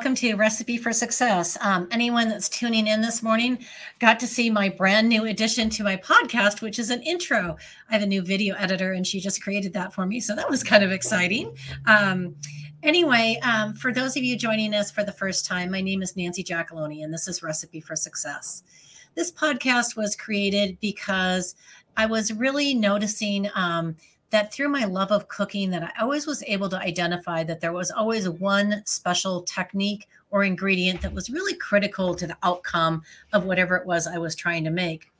welcome 0.00 0.14
to 0.14 0.34
Recipe 0.34 0.78
for 0.78 0.94
Success. 0.94 1.58
Um, 1.60 1.86
anyone 1.90 2.30
that's 2.30 2.48
tuning 2.48 2.86
in 2.86 3.02
this 3.02 3.22
morning 3.22 3.58
got 3.98 4.18
to 4.20 4.26
see 4.26 4.48
my 4.48 4.70
brand 4.70 5.10
new 5.10 5.26
addition 5.26 5.68
to 5.68 5.84
my 5.84 5.98
podcast, 5.98 6.62
which 6.62 6.78
is 6.78 6.88
an 6.88 7.02
intro. 7.02 7.58
I 7.90 7.92
have 7.92 8.02
a 8.02 8.06
new 8.06 8.22
video 8.22 8.54
editor 8.54 8.92
and 8.92 9.06
she 9.06 9.20
just 9.20 9.42
created 9.42 9.74
that 9.74 9.92
for 9.92 10.06
me. 10.06 10.18
So 10.18 10.34
that 10.34 10.48
was 10.48 10.64
kind 10.64 10.82
of 10.82 10.90
exciting. 10.90 11.54
Um, 11.84 12.34
anyway, 12.82 13.38
um, 13.42 13.74
for 13.74 13.92
those 13.92 14.16
of 14.16 14.22
you 14.22 14.38
joining 14.38 14.72
us 14.72 14.90
for 14.90 15.04
the 15.04 15.12
first 15.12 15.44
time, 15.44 15.70
my 15.70 15.82
name 15.82 16.00
is 16.00 16.16
Nancy 16.16 16.42
Giacalone 16.42 17.04
and 17.04 17.12
this 17.12 17.28
is 17.28 17.42
Recipe 17.42 17.82
for 17.82 17.94
Success. 17.94 18.62
This 19.16 19.30
podcast 19.30 19.98
was 19.98 20.16
created 20.16 20.78
because 20.80 21.54
I 21.98 22.06
was 22.06 22.32
really 22.32 22.72
noticing 22.72 23.50
um, 23.54 23.96
that 24.30 24.52
through 24.52 24.68
my 24.68 24.84
love 24.84 25.10
of 25.10 25.28
cooking 25.28 25.70
that 25.70 25.82
I 25.82 26.00
always 26.00 26.26
was 26.26 26.42
able 26.46 26.68
to 26.70 26.78
identify 26.78 27.42
that 27.44 27.60
there 27.60 27.72
was 27.72 27.90
always 27.90 28.28
one 28.28 28.82
special 28.86 29.42
technique 29.42 30.08
or 30.30 30.44
ingredient 30.44 31.02
that 31.02 31.12
was 31.12 31.30
really 31.30 31.54
critical 31.54 32.14
to 32.14 32.26
the 32.26 32.38
outcome 32.42 33.02
of 33.32 33.44
whatever 33.44 33.76
it 33.76 33.86
was 33.86 34.06
I 34.06 34.18
was 34.18 34.34
trying 34.34 34.64
to 34.64 34.70
make. 34.70 35.10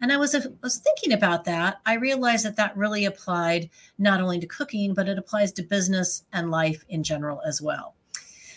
And 0.00 0.12
I 0.12 0.16
was, 0.16 0.34
uh, 0.34 0.40
was 0.62 0.78
thinking 0.78 1.12
about 1.12 1.44
that. 1.44 1.80
I 1.86 1.94
realized 1.94 2.44
that 2.44 2.56
that 2.56 2.76
really 2.76 3.04
applied 3.04 3.70
not 3.98 4.20
only 4.20 4.40
to 4.40 4.46
cooking, 4.46 4.94
but 4.94 5.08
it 5.08 5.18
applies 5.18 5.52
to 5.52 5.62
business 5.62 6.24
and 6.32 6.50
life 6.50 6.84
in 6.88 7.02
general 7.02 7.40
as 7.46 7.62
well. 7.62 7.94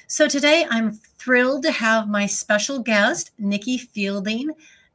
So 0.07 0.27
today 0.27 0.65
I'm 0.69 0.93
thrilled 1.19 1.63
to 1.63 1.71
have 1.71 2.09
my 2.09 2.25
special 2.25 2.79
guest, 2.79 3.31
Nikki 3.37 3.77
Fielding 3.77 4.49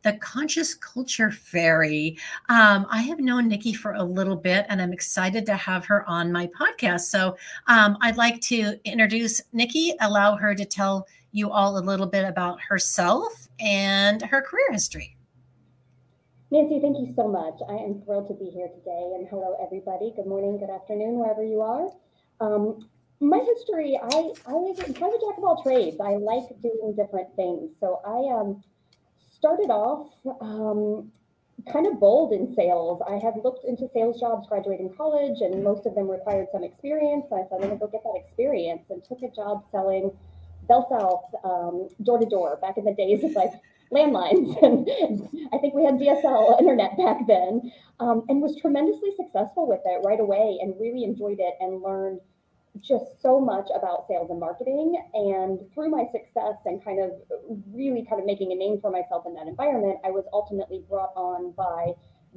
the 0.04 0.12
Conscious 0.18 0.74
Culture 0.74 1.30
Fairy. 1.30 2.16
Um, 2.48 2.86
I 2.90 3.00
have 3.02 3.18
known 3.18 3.48
Nikki 3.48 3.72
for 3.72 3.94
a 3.94 4.02
little 4.04 4.36
bit, 4.36 4.66
and 4.68 4.80
I'm 4.80 4.92
excited 4.92 5.46
to 5.46 5.56
have 5.56 5.86
her 5.86 6.08
on 6.08 6.30
my 6.30 6.48
podcast. 6.48 7.00
So 7.00 7.36
um, 7.66 7.96
I'd 8.02 8.18
like 8.18 8.40
to 8.42 8.78
introduce 8.84 9.40
Nikki, 9.52 9.94
allow 10.00 10.36
her 10.36 10.54
to 10.54 10.64
tell 10.64 11.08
you 11.32 11.50
all 11.50 11.78
a 11.78 11.80
little 11.80 12.06
bit 12.06 12.24
about 12.24 12.60
herself 12.60 13.48
and 13.58 14.22
her 14.22 14.42
career 14.42 14.70
history. 14.70 15.16
Nancy, 16.50 16.78
thank 16.80 16.98
you 16.98 17.12
so 17.16 17.26
much. 17.26 17.54
I 17.68 17.72
am 17.72 18.02
thrilled 18.02 18.28
to 18.28 18.34
be 18.34 18.50
here 18.50 18.68
today. 18.68 19.12
And 19.16 19.26
hello, 19.28 19.56
everybody. 19.60 20.12
Good 20.14 20.26
morning, 20.26 20.58
good 20.58 20.70
afternoon, 20.70 21.18
wherever 21.18 21.42
you 21.42 21.62
are. 21.62 21.88
Um, 22.40 22.86
my 23.20 23.38
history, 23.38 23.98
I, 24.00 24.32
I 24.46 24.52
was 24.52 24.78
kind 24.78 24.90
of 24.90 24.98
a 24.98 25.26
jack 25.26 25.38
of 25.38 25.44
all 25.44 25.62
trades. 25.62 25.96
I 25.98 26.16
like 26.16 26.44
doing 26.62 26.94
different 26.94 27.34
things. 27.36 27.70
So 27.80 28.00
I 28.04 28.38
um, 28.38 28.62
started 29.44 29.68
off 29.68 30.08
um, 30.40 31.12
kind 31.70 31.86
of 31.86 32.00
bold 32.00 32.32
in 32.32 32.54
sales. 32.54 33.02
I 33.06 33.20
had 33.22 33.34
looked 33.44 33.66
into 33.66 33.86
sales 33.92 34.18
jobs 34.18 34.48
graduating 34.48 34.94
college, 34.96 35.42
and 35.42 35.62
most 35.62 35.84
of 35.84 35.94
them 35.94 36.10
required 36.10 36.46
some 36.50 36.64
experience. 36.64 37.26
So 37.28 37.36
I 37.36 37.44
thought 37.44 37.60
I'm 37.60 37.68
going 37.68 37.78
to 37.78 37.84
go 37.84 37.88
get 37.88 38.02
that 38.04 38.16
experience 38.16 38.84
and 38.88 39.04
took 39.04 39.20
a 39.20 39.28
job 39.28 39.64
selling 39.70 40.10
Bell 40.66 40.88
South 40.88 41.28
um, 41.44 41.90
door 42.02 42.18
to 42.18 42.24
door 42.24 42.56
back 42.62 42.78
in 42.78 42.86
the 42.86 42.94
days 42.94 43.22
of 43.22 43.32
like 43.32 43.52
landlines. 43.92 44.56
And 44.64 45.28
I 45.52 45.58
think 45.58 45.74
we 45.74 45.84
had 45.84 46.00
DSL 46.00 46.58
internet 46.58 46.96
back 46.96 47.26
then, 47.28 47.70
um, 48.00 48.24
and 48.30 48.40
was 48.40 48.56
tremendously 48.56 49.10
successful 49.14 49.68
with 49.68 49.80
it 49.84 50.00
right 50.06 50.20
away 50.20 50.56
and 50.62 50.72
really 50.80 51.04
enjoyed 51.04 51.38
it 51.38 51.54
and 51.60 51.82
learned 51.82 52.20
just 52.80 53.20
so 53.22 53.40
much 53.40 53.68
about 53.74 54.06
sales 54.08 54.30
and 54.30 54.40
marketing. 54.40 54.96
And 55.14 55.60
through 55.72 55.90
my 55.90 56.04
success 56.10 56.58
and 56.64 56.84
kind 56.84 57.00
of 57.00 57.12
really 57.72 58.04
kind 58.08 58.20
of 58.20 58.26
making 58.26 58.52
a 58.52 58.56
name 58.56 58.80
for 58.80 58.90
myself 58.90 59.24
in 59.26 59.34
that 59.34 59.46
environment, 59.46 59.98
I 60.04 60.10
was 60.10 60.24
ultimately 60.32 60.82
brought 60.88 61.12
on 61.14 61.52
by 61.52 61.92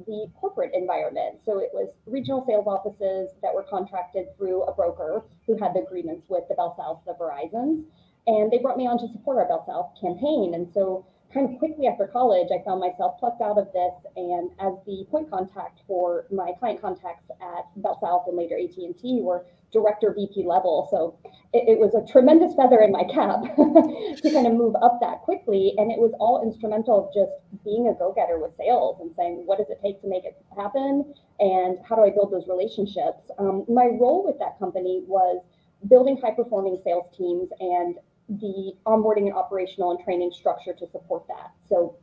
the 0.06 0.30
corporate 0.40 0.70
environment. 0.74 1.40
So 1.44 1.58
it 1.58 1.70
was 1.72 1.88
regional 2.06 2.44
sales 2.46 2.66
offices 2.66 3.30
that 3.42 3.52
were 3.52 3.64
contracted 3.64 4.26
through 4.36 4.62
a 4.62 4.74
broker 4.74 5.24
who 5.46 5.58
had 5.58 5.74
the 5.74 5.80
agreements 5.80 6.26
with 6.28 6.44
the 6.48 6.54
Bell 6.54 6.74
South, 6.78 7.02
the 7.04 7.14
Verizons. 7.14 7.84
And 8.26 8.50
they 8.52 8.58
brought 8.58 8.76
me 8.76 8.86
on 8.86 8.98
to 8.98 9.08
support 9.10 9.38
our 9.38 9.48
Bell 9.48 9.64
South 9.66 9.90
campaign. 10.00 10.54
And 10.54 10.70
so 10.72 11.06
kind 11.32 11.50
of 11.52 11.58
quickly 11.58 11.86
after 11.86 12.06
college, 12.06 12.48
I 12.52 12.64
found 12.64 12.80
myself 12.80 13.18
plucked 13.18 13.42
out 13.42 13.58
of 13.58 13.68
this 13.72 13.94
and 14.16 14.50
as 14.60 14.74
the 14.86 15.06
point 15.10 15.30
contact 15.30 15.80
for 15.86 16.26
my 16.30 16.52
client 16.58 16.80
contacts 16.80 17.28
at 17.40 17.64
Bell 17.76 17.98
South 18.00 18.24
and 18.26 18.36
later 18.36 18.56
AT&T 18.56 19.20
were 19.20 19.44
director 19.72 20.14
VP 20.16 20.46
level. 20.46 20.88
So 20.90 21.18
it, 21.52 21.68
it 21.68 21.78
was 21.78 21.94
a 21.94 22.00
tremendous 22.10 22.54
feather 22.54 22.80
in 22.80 22.92
my 22.92 23.04
cap 23.04 23.42
to 24.22 24.30
kind 24.32 24.46
of 24.46 24.54
move 24.54 24.74
up 24.80 24.98
that 25.00 25.20
quickly. 25.22 25.74
And 25.76 25.92
it 25.92 25.98
was 25.98 26.12
all 26.18 26.42
instrumental 26.42 27.12
just 27.12 27.32
being 27.64 27.88
a 27.88 27.94
go-getter 27.94 28.38
with 28.40 28.56
sales 28.56 28.96
and 29.00 29.12
saying, 29.14 29.42
what 29.44 29.58
does 29.58 29.68
it 29.68 29.80
take 29.84 30.00
to 30.00 30.08
make 30.08 30.24
it 30.24 30.40
happen? 30.56 31.12
And 31.38 31.78
how 31.84 31.96
do 31.96 32.02
I 32.02 32.10
build 32.10 32.32
those 32.32 32.48
relationships? 32.48 33.28
Um, 33.38 33.66
my 33.68 33.84
role 33.84 34.24
with 34.24 34.38
that 34.38 34.58
company 34.58 35.04
was 35.06 35.44
building 35.86 36.16
high 36.16 36.32
performing 36.32 36.80
sales 36.82 37.06
teams 37.16 37.50
and 37.60 37.96
the 38.28 38.72
onboarding 38.86 39.26
and 39.26 39.34
operational 39.34 39.90
and 39.92 40.00
training 40.04 40.30
structure 40.32 40.72
to 40.74 40.88
support 40.90 41.26
that. 41.28 41.52
So 41.68 41.96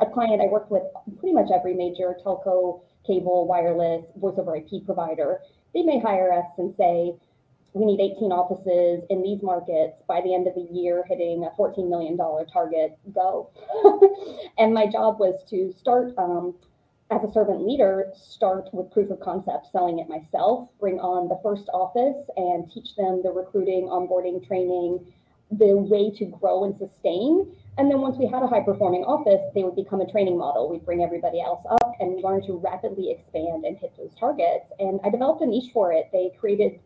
a 0.00 0.06
client 0.06 0.42
I 0.42 0.46
worked 0.46 0.70
with 0.70 0.82
pretty 1.18 1.34
much 1.34 1.50
every 1.54 1.74
major 1.74 2.16
telco, 2.24 2.82
cable, 3.06 3.46
wireless, 3.46 4.04
voice 4.16 4.34
over 4.38 4.56
IP 4.56 4.84
provider. 4.84 5.40
They 5.74 5.82
may 5.82 6.00
hire 6.00 6.32
us 6.32 6.50
and 6.58 6.74
say, 6.76 7.14
we 7.72 7.84
need 7.84 8.00
18 8.00 8.32
offices 8.32 9.04
in 9.10 9.22
these 9.22 9.42
markets 9.42 10.00
by 10.08 10.22
the 10.22 10.34
end 10.34 10.46
of 10.46 10.54
the 10.54 10.66
year, 10.72 11.04
hitting 11.08 11.44
a 11.44 11.50
$14 11.60 11.88
million 11.90 12.16
target, 12.16 12.98
go. 13.14 13.50
and 14.58 14.72
my 14.72 14.86
job 14.86 15.20
was 15.20 15.44
to 15.50 15.74
start 15.78 16.14
um, 16.16 16.54
as 17.10 17.22
a 17.22 17.30
servant 17.30 17.66
leader, 17.66 18.10
start 18.14 18.70
with 18.72 18.90
proof 18.90 19.10
of 19.10 19.20
concept, 19.20 19.66
selling 19.70 19.98
it 19.98 20.08
myself, 20.08 20.70
bring 20.80 20.98
on 21.00 21.28
the 21.28 21.38
first 21.42 21.68
office 21.74 22.16
and 22.36 22.70
teach 22.72 22.96
them 22.96 23.20
the 23.22 23.30
recruiting, 23.30 23.84
onboarding, 23.84 24.44
training, 24.46 25.12
the 25.50 25.76
way 25.76 26.10
to 26.10 26.24
grow 26.26 26.64
and 26.64 26.76
sustain. 26.76 27.52
And 27.78 27.90
then 27.90 28.00
once 28.00 28.16
we 28.18 28.26
had 28.26 28.42
a 28.42 28.46
high 28.46 28.62
performing 28.62 29.04
office, 29.04 29.42
they 29.54 29.62
would 29.62 29.76
become 29.76 30.00
a 30.00 30.10
training 30.10 30.38
model. 30.38 30.70
We'd 30.70 30.84
bring 30.84 31.02
everybody 31.02 31.40
else 31.40 31.62
up 31.70 31.92
and 32.00 32.22
learn 32.22 32.44
to 32.46 32.54
rapidly 32.54 33.10
expand 33.10 33.64
and 33.64 33.76
hit 33.76 33.92
those 33.96 34.14
targets. 34.18 34.72
And 34.78 34.98
I 35.04 35.10
developed 35.10 35.42
a 35.42 35.46
niche 35.46 35.70
for 35.72 35.92
it. 35.92 36.08
They 36.12 36.32
created 36.38 36.80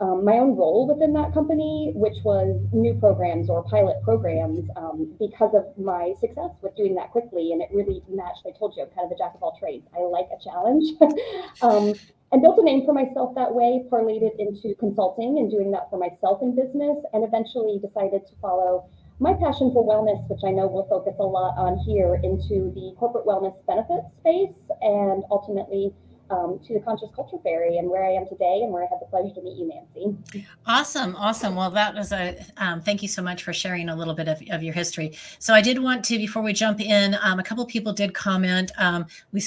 um, 0.00 0.24
my 0.24 0.34
own 0.34 0.56
role 0.56 0.88
within 0.88 1.12
that 1.14 1.32
company, 1.32 1.92
which 1.94 2.18
was 2.24 2.58
new 2.72 2.94
programs 2.94 3.48
or 3.48 3.62
pilot 3.64 4.02
programs, 4.02 4.68
um, 4.76 5.14
because 5.20 5.54
of 5.54 5.66
my 5.78 6.14
success 6.20 6.50
with 6.62 6.74
doing 6.76 6.94
that 6.96 7.10
quickly. 7.12 7.52
And 7.52 7.62
it 7.62 7.68
really 7.72 8.02
matched. 8.08 8.42
I 8.46 8.50
told 8.58 8.74
you, 8.76 8.82
I'm 8.82 8.90
kind 8.90 9.06
of 9.06 9.12
a 9.12 9.18
jack 9.18 9.34
of 9.34 9.42
all 9.42 9.56
trades. 9.58 9.86
I 9.94 10.02
like 10.02 10.26
a 10.34 10.42
challenge. 10.42 10.98
um, 11.62 11.94
and 12.32 12.42
built 12.42 12.58
a 12.58 12.64
name 12.64 12.84
for 12.84 12.92
myself 12.92 13.36
that 13.36 13.54
way, 13.54 13.86
parlayed 13.88 14.22
it 14.22 14.34
into 14.40 14.74
consulting 14.80 15.38
and 15.38 15.48
doing 15.48 15.70
that 15.70 15.88
for 15.90 15.98
myself 15.98 16.42
in 16.42 16.56
business, 16.56 16.98
and 17.12 17.22
eventually 17.22 17.78
decided 17.78 18.26
to 18.26 18.34
follow 18.42 18.90
my 19.20 19.32
passion 19.34 19.70
for 19.70 19.86
wellness, 19.86 20.28
which 20.28 20.42
I 20.44 20.50
know 20.50 20.66
we'll 20.66 20.88
focus 20.90 21.14
a 21.20 21.22
lot 21.22 21.54
on 21.56 21.78
here, 21.86 22.18
into 22.24 22.74
the 22.74 22.94
corporate 22.98 23.24
wellness 23.24 23.54
benefits 23.66 24.10
space 24.18 24.58
and 24.82 25.22
ultimately 25.30 25.94
um, 26.30 26.60
to 26.66 26.74
the 26.74 26.80
Conscious 26.80 27.08
Culture 27.14 27.36
Fairy 27.42 27.78
and 27.78 27.88
where 27.88 28.04
I 28.04 28.12
am 28.12 28.26
today 28.26 28.60
and 28.62 28.72
where 28.72 28.82
I 28.82 28.86
had 28.86 29.00
the 29.00 29.06
pleasure 29.06 29.34
to 29.34 29.42
meet 29.42 29.58
you, 29.58 29.68
Nancy. 29.68 30.44
Awesome. 30.66 31.14
Awesome. 31.16 31.54
Well, 31.54 31.70
that 31.70 31.94
was 31.94 32.12
a 32.12 32.36
um, 32.56 32.80
thank 32.80 33.02
you 33.02 33.08
so 33.08 33.22
much 33.22 33.42
for 33.42 33.52
sharing 33.52 33.88
a 33.88 33.96
little 33.96 34.14
bit 34.14 34.28
of, 34.28 34.42
of 34.50 34.62
your 34.62 34.74
history. 34.74 35.16
So 35.38 35.54
I 35.54 35.60
did 35.60 35.78
want 35.78 36.04
to, 36.06 36.18
before 36.18 36.42
we 36.42 36.52
jump 36.52 36.80
in, 36.80 37.16
um, 37.22 37.38
a 37.38 37.42
couple 37.42 37.64
people 37.66 37.92
did 37.92 38.14
comment. 38.14 38.72
Um, 38.78 39.06
we 39.32 39.42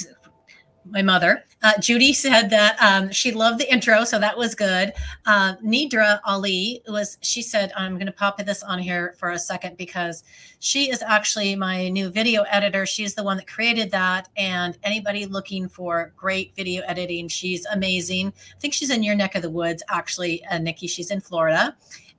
my 0.90 1.02
mother. 1.02 1.44
Uh, 1.62 1.72
Judy 1.80 2.12
said 2.12 2.50
that 2.50 2.76
um, 2.80 3.10
she 3.10 3.32
loved 3.32 3.58
the 3.58 3.70
intro, 3.72 4.04
so 4.04 4.18
that 4.18 4.36
was 4.36 4.54
good. 4.54 4.92
Uh, 5.26 5.56
Nidra 5.56 6.20
Ali 6.24 6.82
was. 6.86 7.18
She 7.20 7.42
said, 7.42 7.72
"I'm 7.76 7.94
going 7.94 8.06
to 8.06 8.12
pop 8.12 8.38
this 8.38 8.62
on 8.62 8.78
here 8.78 9.14
for 9.18 9.30
a 9.30 9.38
second 9.38 9.76
because 9.76 10.22
she 10.60 10.90
is 10.90 11.02
actually 11.02 11.56
my 11.56 11.88
new 11.88 12.10
video 12.10 12.42
editor. 12.42 12.86
She's 12.86 13.14
the 13.14 13.24
one 13.24 13.36
that 13.38 13.48
created 13.48 13.90
that. 13.90 14.28
And 14.36 14.78
anybody 14.84 15.26
looking 15.26 15.68
for 15.68 16.12
great 16.16 16.54
video 16.54 16.82
editing, 16.86 17.26
she's 17.28 17.66
amazing. 17.66 18.32
I 18.56 18.60
think 18.60 18.72
she's 18.72 18.90
in 18.90 19.02
your 19.02 19.16
neck 19.16 19.34
of 19.34 19.42
the 19.42 19.50
woods, 19.50 19.82
actually, 19.88 20.44
uh, 20.46 20.58
Nikki. 20.58 20.86
She's 20.86 21.10
in 21.10 21.20
Florida." 21.20 21.76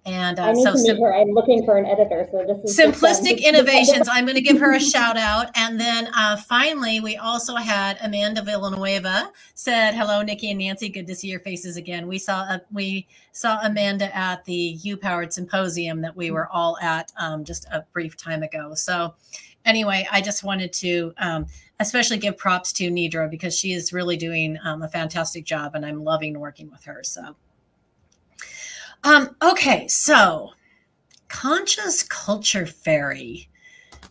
And 0.09 0.39
uh, 0.39 0.44
I 0.44 0.53
need 0.53 0.63
so 0.63 0.71
to 0.73 0.94
meet 0.94 1.00
her. 1.00 1.13
I'm 1.13 1.29
looking 1.29 1.63
for 1.63 1.77
an 1.77 1.85
editor. 1.85 2.27
So 2.31 2.44
this 2.44 2.63
is 2.63 2.79
simplistic 2.79 3.44
innovations. 3.44 4.09
I'm 4.11 4.25
going 4.25 4.35
to 4.35 4.41
give 4.41 4.59
her 4.59 4.73
a 4.73 4.79
shout 4.79 5.17
out. 5.17 5.51
And 5.53 5.79
then 5.79 6.09
uh, 6.15 6.35
finally, 6.38 7.00
we 7.00 7.15
also 7.15 7.56
had 7.56 8.00
Amanda 8.01 8.41
Villanueva 8.41 9.31
said, 9.53 9.94
"Hello, 9.94 10.23
Nikki 10.23 10.50
and 10.50 10.59
Nancy. 10.59 10.89
Good 10.89 11.06
to 11.06 11.15
see 11.15 11.27
your 11.27 11.41
faces 11.41 11.77
again. 11.77 12.07
We 12.07 12.17
saw 12.17 12.39
uh, 12.41 12.59
we 12.71 13.07
saw 13.33 13.59
Amanda 13.61 14.15
at 14.15 14.44
the 14.45 14.79
U 14.81 14.97
Powered 14.97 15.31
Symposium 15.31 16.01
that 16.01 16.15
we 16.15 16.31
were 16.31 16.47
all 16.47 16.79
at 16.81 17.12
um, 17.17 17.45
just 17.45 17.65
a 17.71 17.85
brief 17.94 18.17
time 18.17 18.41
ago. 18.41 18.73
So." 18.73 19.13
Anyway, 19.65 20.07
I 20.09 20.21
just 20.21 20.45
wanted 20.45 20.71
to 20.73 21.13
um, 21.17 21.45
especially 21.81 22.17
give 22.17 22.38
props 22.38 22.71
to 22.73 22.89
Nidra 22.89 23.29
because 23.29 23.55
she 23.59 23.73
is 23.73 23.91
really 23.91 24.15
doing 24.15 24.57
um, 24.63 24.81
a 24.81 24.88
fantastic 24.88 25.44
job 25.44 25.75
and 25.75 25.85
I'm 25.85 26.01
loving 26.01 26.39
working 26.39 26.71
with 26.71 26.85
her. 26.85 27.03
So 27.03 27.35
um, 29.04 29.36
okay, 29.42 29.88
so 29.88 30.51
conscious 31.28 32.04
culture 32.04 32.66
fairy, 32.66 33.50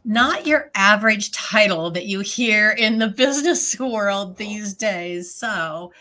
not 0.05 0.47
your 0.47 0.71
average 0.75 1.33
title 1.33 1.91
that 1.91 2.07
you 2.07 2.21
hear 2.21 2.71
in 2.71 2.99
the 2.99 3.09
business 3.17 3.79
world 3.79 4.37
these 4.37 4.75
days. 4.75 5.35
So, 5.35 5.93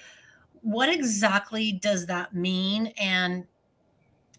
what 0.62 0.90
exactly 0.90 1.74
does 1.74 2.06
that 2.08 2.34
mean? 2.34 2.94
And 3.00 3.46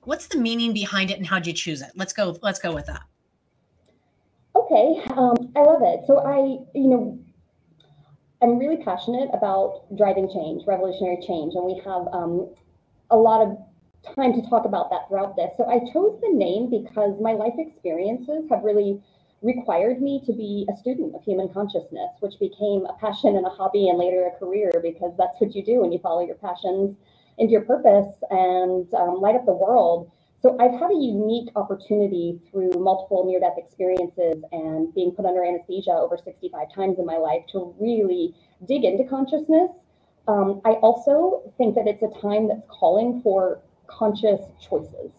what's 0.05 0.27
the 0.27 0.39
meaning 0.39 0.73
behind 0.73 1.11
it 1.11 1.19
and 1.19 1.27
how'd 1.27 1.47
you 1.47 1.53
choose 1.53 1.83
it? 1.83 1.91
Let's 1.95 2.13
go. 2.13 2.37
Let's 2.43 2.59
go 2.59 2.75
with 2.75 2.87
that. 2.87 3.03
Okay, 4.57 5.01
um, 5.17 5.53
I 5.55 5.61
love 5.61 5.83
it. 5.83 6.05
So 6.07 6.19
I, 6.19 6.59
you 6.75 6.89
know, 6.89 7.19
I'm 8.43 8.59
really 8.59 8.83
passionate 8.83 9.31
about 9.33 9.85
driving 9.97 10.29
change, 10.29 10.67
revolutionary 10.67 11.19
change, 11.27 11.55
and 11.55 11.65
we 11.65 11.81
have 11.85 12.09
um, 12.13 12.53
a 13.11 13.17
lot 13.17 13.43
of 13.43 13.57
time 14.15 14.33
to 14.35 14.43
talk 14.49 14.65
about 14.65 14.91
that 14.91 15.09
throughout 15.09 15.37
this. 15.37 15.51
So 15.57 15.67
I 15.67 15.81
chose 15.93 16.19
the 16.21 16.33
name 16.33 16.71
because 16.71 17.21
my 17.21 17.33
life 17.33 17.55
experiences 17.59 18.45
have 18.51 18.63
really 18.63 19.01
required 19.43 20.03
me 20.03 20.21
to 20.27 20.33
be 20.33 20.67
a 20.69 20.77
student 20.77 21.15
of 21.15 21.23
human 21.23 21.49
consciousness, 21.53 22.11
which 22.21 22.39
became 22.41 22.87
a 22.87 22.97
passion 23.01 23.37
and 23.37 23.47
a 23.47 23.51
hobby 23.51 23.89
and 23.89 23.99
later 23.99 24.27
a 24.27 24.39
career 24.39 24.73
because 24.83 25.13
that's 25.17 25.41
what 25.41 25.55
you 25.55 25.65
do 25.65 25.81
when 25.81 25.93
you 25.93 25.99
follow 25.99 26.25
your 26.25 26.35
passions 26.37 26.97
and 27.39 27.51
your 27.51 27.61
purpose 27.63 28.13
and 28.31 28.93
um, 28.95 29.21
light 29.21 29.37
up 29.37 29.47
the 29.47 29.53
world. 29.53 30.11
So 30.41 30.57
I've 30.61 30.73
had 30.73 30.91
a 30.91 30.95
unique 30.95 31.51
opportunity 31.57 32.41
through 32.51 32.71
multiple 32.71 33.25
near 33.27 33.41
death 33.41 33.59
experiences 33.59 34.43
and 34.53 34.93
being 34.95 35.11
put 35.13 35.25
under 35.25 35.45
anesthesia 35.45 35.91
over 35.91 36.17
65 36.17 36.73
times 36.73 36.99
in 36.99 37.07
my 37.07 37.17
life 37.17 37.43
to 37.53 37.75
really 37.81 38.35
dig 38.67 38.85
into 38.85 39.05
consciousness. 39.05 39.71
Um, 40.29 40.61
I 40.65 40.73
also 40.83 41.53
think 41.59 41.75
that 41.75 41.89
it's 41.89 42.03
a 42.03 42.21
time 42.21 42.49
that's 42.49 42.67
calling 42.69 43.21
for 43.23 43.61
conscious 43.89 44.41
choices. 44.61 45.13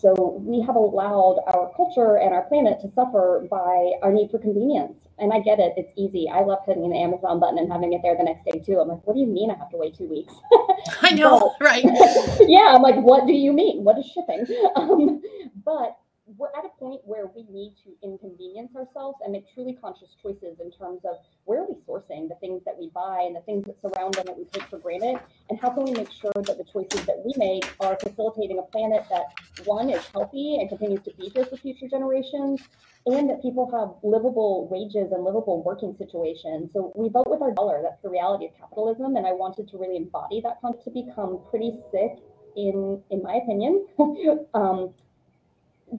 So 0.00 0.40
we 0.44 0.60
have 0.62 0.76
allowed 0.76 1.40
our 1.46 1.72
culture 1.74 2.18
and 2.18 2.32
our 2.32 2.42
planet 2.42 2.80
to 2.82 2.90
suffer 2.92 3.46
by 3.50 3.92
our 4.02 4.12
need 4.12 4.30
for 4.30 4.38
convenience. 4.38 4.96
And 5.18 5.32
I 5.32 5.40
get 5.40 5.58
it, 5.58 5.72
it's 5.76 5.90
easy. 5.96 6.28
I 6.32 6.42
love 6.42 6.60
hitting 6.64 6.88
the 6.88 6.96
Amazon 6.96 7.40
button 7.40 7.58
and 7.58 7.70
having 7.70 7.92
it 7.92 8.02
there 8.04 8.16
the 8.16 8.22
next 8.22 8.44
day 8.44 8.60
too. 8.64 8.78
I'm 8.78 8.88
like, 8.88 9.04
what 9.04 9.14
do 9.14 9.20
you 9.20 9.26
mean 9.26 9.50
I 9.50 9.58
have 9.58 9.70
to 9.70 9.76
wait 9.76 9.96
two 9.96 10.08
weeks? 10.08 10.34
I 11.02 11.14
know, 11.14 11.54
but, 11.58 11.64
right? 11.66 11.84
yeah, 12.46 12.72
I'm 12.74 12.82
like, 12.82 12.96
what 12.96 13.26
do 13.26 13.32
you 13.32 13.52
mean? 13.52 13.82
What 13.82 13.98
is 13.98 14.06
shipping? 14.06 14.46
Um, 14.76 15.20
but 15.64 15.98
we're 16.36 16.48
at 16.56 16.64
a 16.64 16.68
point 16.78 17.00
where 17.04 17.26
we 17.34 17.44
need 17.50 17.74
to 17.84 17.90
inconvenience 18.02 18.74
ourselves 18.76 19.18
and 19.22 19.32
make 19.32 19.46
truly 19.54 19.72
conscious 19.80 20.08
choices 20.20 20.60
in 20.60 20.70
terms 20.70 21.00
of 21.04 21.16
where 21.44 21.62
are 21.62 21.66
we 21.66 21.76
sourcing 21.88 22.28
the 22.28 22.34
things 22.40 22.62
that 22.66 22.76
we 22.78 22.90
buy 22.94 23.22
and 23.24 23.34
the 23.34 23.40
things 23.40 23.64
that 23.64 23.80
surround 23.80 24.14
them 24.14 24.24
that 24.26 24.36
we 24.36 24.44
take 24.46 24.64
for 24.64 24.78
granted 24.78 25.18
and 25.48 25.58
how 25.60 25.70
can 25.70 25.84
we 25.84 25.92
make 25.92 26.10
sure 26.10 26.32
that 26.34 26.58
the 26.58 26.64
choices 26.70 27.06
that 27.06 27.22
we 27.24 27.32
make 27.36 27.64
are 27.80 27.96
facilitating 28.02 28.58
a 28.58 28.62
planet 28.62 29.04
that 29.08 29.32
one 29.64 29.88
is 29.88 30.04
healthy 30.08 30.58
and 30.60 30.68
continues 30.68 31.02
to 31.02 31.12
be 31.14 31.30
here 31.30 31.44
for 31.46 31.56
future 31.56 31.88
generations 31.88 32.60
and 33.06 33.30
that 33.30 33.40
people 33.40 33.70
have 33.70 33.96
livable 34.02 34.68
wages 34.70 35.12
and 35.12 35.24
livable 35.24 35.62
working 35.62 35.94
situations. 35.96 36.72
So 36.72 36.92
we 36.94 37.08
vote 37.08 37.26
with 37.26 37.40
our 37.40 37.54
dollar 37.54 37.80
that's 37.82 38.02
the 38.02 38.10
reality 38.10 38.46
of 38.46 38.52
capitalism 38.58 39.16
and 39.16 39.26
i 39.26 39.32
wanted 39.32 39.68
to 39.68 39.78
really 39.78 39.96
embody 39.96 40.40
that 40.42 40.60
concept 40.60 40.84
to 40.84 40.90
become 40.90 41.40
pretty 41.48 41.72
sick 41.90 42.18
in 42.56 43.00
in 43.10 43.22
my 43.22 43.36
opinion. 43.36 43.86
Um, 44.54 44.94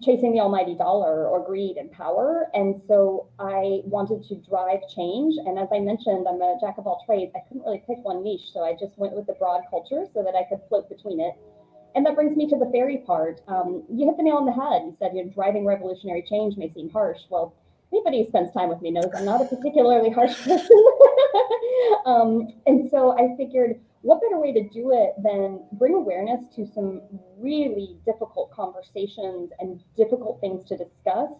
chasing 0.01 0.33
the 0.33 0.39
almighty 0.39 0.75
dollar 0.75 1.27
or 1.27 1.45
greed 1.45 1.77
and 1.77 1.91
power. 1.91 2.47
And 2.53 2.79
so 2.87 3.29
I 3.39 3.81
wanted 3.85 4.23
to 4.29 4.35
drive 4.35 4.79
change. 4.93 5.35
And 5.45 5.57
as 5.57 5.67
I 5.73 5.79
mentioned, 5.79 6.27
I'm 6.27 6.41
a 6.41 6.57
jack 6.61 6.77
of 6.77 6.85
all 6.85 7.03
trades. 7.05 7.33
I 7.35 7.39
couldn't 7.47 7.63
really 7.63 7.83
pick 7.87 7.97
one 8.03 8.23
niche. 8.23 8.53
So 8.53 8.63
I 8.63 8.73
just 8.73 8.97
went 8.97 9.13
with 9.13 9.27
the 9.27 9.33
broad 9.33 9.61
culture 9.69 10.05
so 10.13 10.23
that 10.23 10.35
I 10.35 10.43
could 10.47 10.59
float 10.69 10.89
between 10.89 11.19
it. 11.19 11.33
And 11.95 12.05
that 12.05 12.15
brings 12.15 12.37
me 12.37 12.47
to 12.49 12.57
the 12.57 12.69
fairy 12.71 12.97
part. 12.97 13.41
Um, 13.47 13.83
you 13.89 14.05
hit 14.05 14.17
the 14.17 14.23
nail 14.23 14.35
on 14.35 14.45
the 14.45 14.53
head. 14.53 14.83
You 14.85 14.95
said 14.99 15.11
you 15.15 15.29
driving 15.33 15.65
revolutionary 15.65 16.23
change 16.29 16.55
may 16.55 16.69
seem 16.69 16.89
harsh. 16.89 17.19
Well, 17.29 17.55
anybody 17.91 18.23
who 18.23 18.29
spends 18.29 18.51
time 18.53 18.69
with 18.69 18.81
me 18.81 18.91
knows 18.91 19.09
I'm 19.15 19.25
not 19.25 19.41
a 19.41 19.45
particularly 19.45 20.09
harsh 20.09 20.35
person. 20.43 20.83
um, 22.05 22.47
and 22.65 22.89
so 22.89 23.17
I 23.17 23.35
figured, 23.37 23.79
what 24.01 24.21
better 24.21 24.39
way 24.39 24.53
to 24.53 24.69
do 24.69 24.91
it 24.93 25.13
than 25.21 25.61
bring 25.73 25.93
awareness 25.93 26.41
to 26.55 26.65
some 26.73 27.01
really 27.37 27.97
difficult 28.05 28.51
conversations 28.51 29.51
and 29.59 29.81
difficult 29.97 30.39
things 30.39 30.65
to 30.69 30.77
discuss 30.77 31.31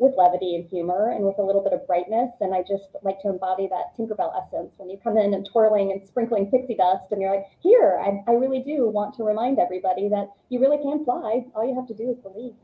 with 0.00 0.14
levity 0.16 0.56
and 0.56 0.66
humor 0.68 1.10
and 1.10 1.24
with 1.24 1.38
a 1.38 1.42
little 1.42 1.62
bit 1.62 1.74
of 1.74 1.86
brightness. 1.86 2.30
And 2.40 2.54
I 2.54 2.62
just 2.62 2.88
like 3.02 3.20
to 3.20 3.28
embody 3.28 3.68
that 3.68 3.94
Tinkerbell 3.96 4.32
essence 4.34 4.72
when 4.78 4.88
you 4.88 4.98
come 5.04 5.18
in 5.18 5.34
and 5.34 5.46
twirling 5.46 5.92
and 5.92 6.04
sprinkling 6.04 6.50
pixie 6.50 6.74
dust 6.74 7.12
and 7.12 7.20
you're 7.20 7.36
like, 7.36 7.44
here, 7.62 8.00
I, 8.02 8.24
I 8.28 8.34
really 8.34 8.62
do 8.62 8.88
want 8.88 9.14
to 9.16 9.24
remind 9.24 9.58
everybody 9.58 10.08
that 10.08 10.30
you 10.48 10.58
really 10.58 10.78
can 10.78 11.04
fly. 11.04 11.44
All 11.54 11.68
you 11.68 11.74
have 11.76 11.86
to 11.88 11.94
do 11.94 12.10
is 12.10 12.16
believe. 12.18 12.54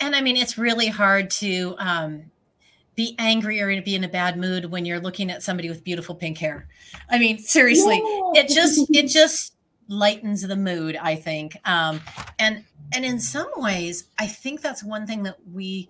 and 0.00 0.14
I 0.14 0.20
mean, 0.20 0.36
it's 0.36 0.56
really 0.56 0.86
hard 0.86 1.28
to 1.32 1.74
um, 1.78 2.30
be 2.94 3.14
angry 3.18 3.60
or 3.60 3.82
be 3.82 3.94
in 3.94 4.04
a 4.04 4.08
bad 4.08 4.38
mood 4.38 4.66
when 4.66 4.84
you're 4.84 5.00
looking 5.00 5.30
at 5.30 5.42
somebody 5.42 5.68
with 5.68 5.82
beautiful 5.82 6.14
pink 6.14 6.38
hair. 6.38 6.68
I 7.10 7.18
mean, 7.18 7.38
seriously, 7.38 7.96
yeah. 7.96 8.42
it 8.42 8.48
just 8.48 8.88
it 8.94 9.08
just 9.08 9.54
lightens 9.88 10.42
the 10.42 10.56
mood, 10.56 10.96
I 10.96 11.16
think. 11.16 11.56
Um, 11.64 12.00
and 12.38 12.64
and 12.92 13.04
in 13.04 13.18
some 13.18 13.48
ways, 13.56 14.04
I 14.18 14.26
think 14.26 14.60
that's 14.60 14.84
one 14.84 15.06
thing 15.06 15.24
that 15.24 15.38
we 15.52 15.88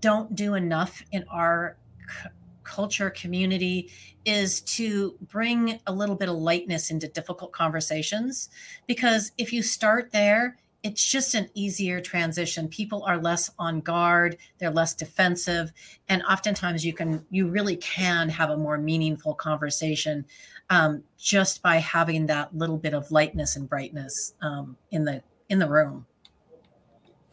don't 0.00 0.34
do 0.34 0.54
enough 0.54 1.02
in 1.12 1.24
our 1.30 1.76
c- 2.06 2.30
culture 2.62 3.10
community 3.10 3.90
is 4.24 4.60
to 4.60 5.16
bring 5.28 5.80
a 5.86 5.92
little 5.92 6.14
bit 6.14 6.28
of 6.28 6.36
lightness 6.36 6.90
into 6.90 7.08
difficult 7.08 7.52
conversations 7.52 8.48
because 8.86 9.32
if 9.38 9.52
you 9.52 9.62
start 9.62 10.12
there 10.12 10.56
it's 10.82 11.06
just 11.10 11.34
an 11.34 11.48
easier 11.54 12.00
transition. 12.00 12.68
People 12.68 13.02
are 13.04 13.18
less 13.18 13.50
on 13.58 13.80
guard 13.80 14.36
they're 14.58 14.70
less 14.70 14.94
defensive 14.94 15.72
and 16.08 16.22
oftentimes 16.24 16.84
you 16.84 16.92
can 16.92 17.24
you 17.30 17.48
really 17.48 17.76
can 17.76 18.28
have 18.28 18.50
a 18.50 18.56
more 18.56 18.78
meaningful 18.78 19.34
conversation 19.34 20.24
um, 20.70 21.02
just 21.18 21.62
by 21.62 21.76
having 21.76 22.26
that 22.26 22.56
little 22.56 22.78
bit 22.78 22.94
of 22.94 23.10
lightness 23.10 23.56
and 23.56 23.68
brightness 23.68 24.34
um, 24.40 24.76
in 24.90 25.04
the 25.04 25.22
in 25.48 25.58
the 25.58 25.68
room. 25.68 26.06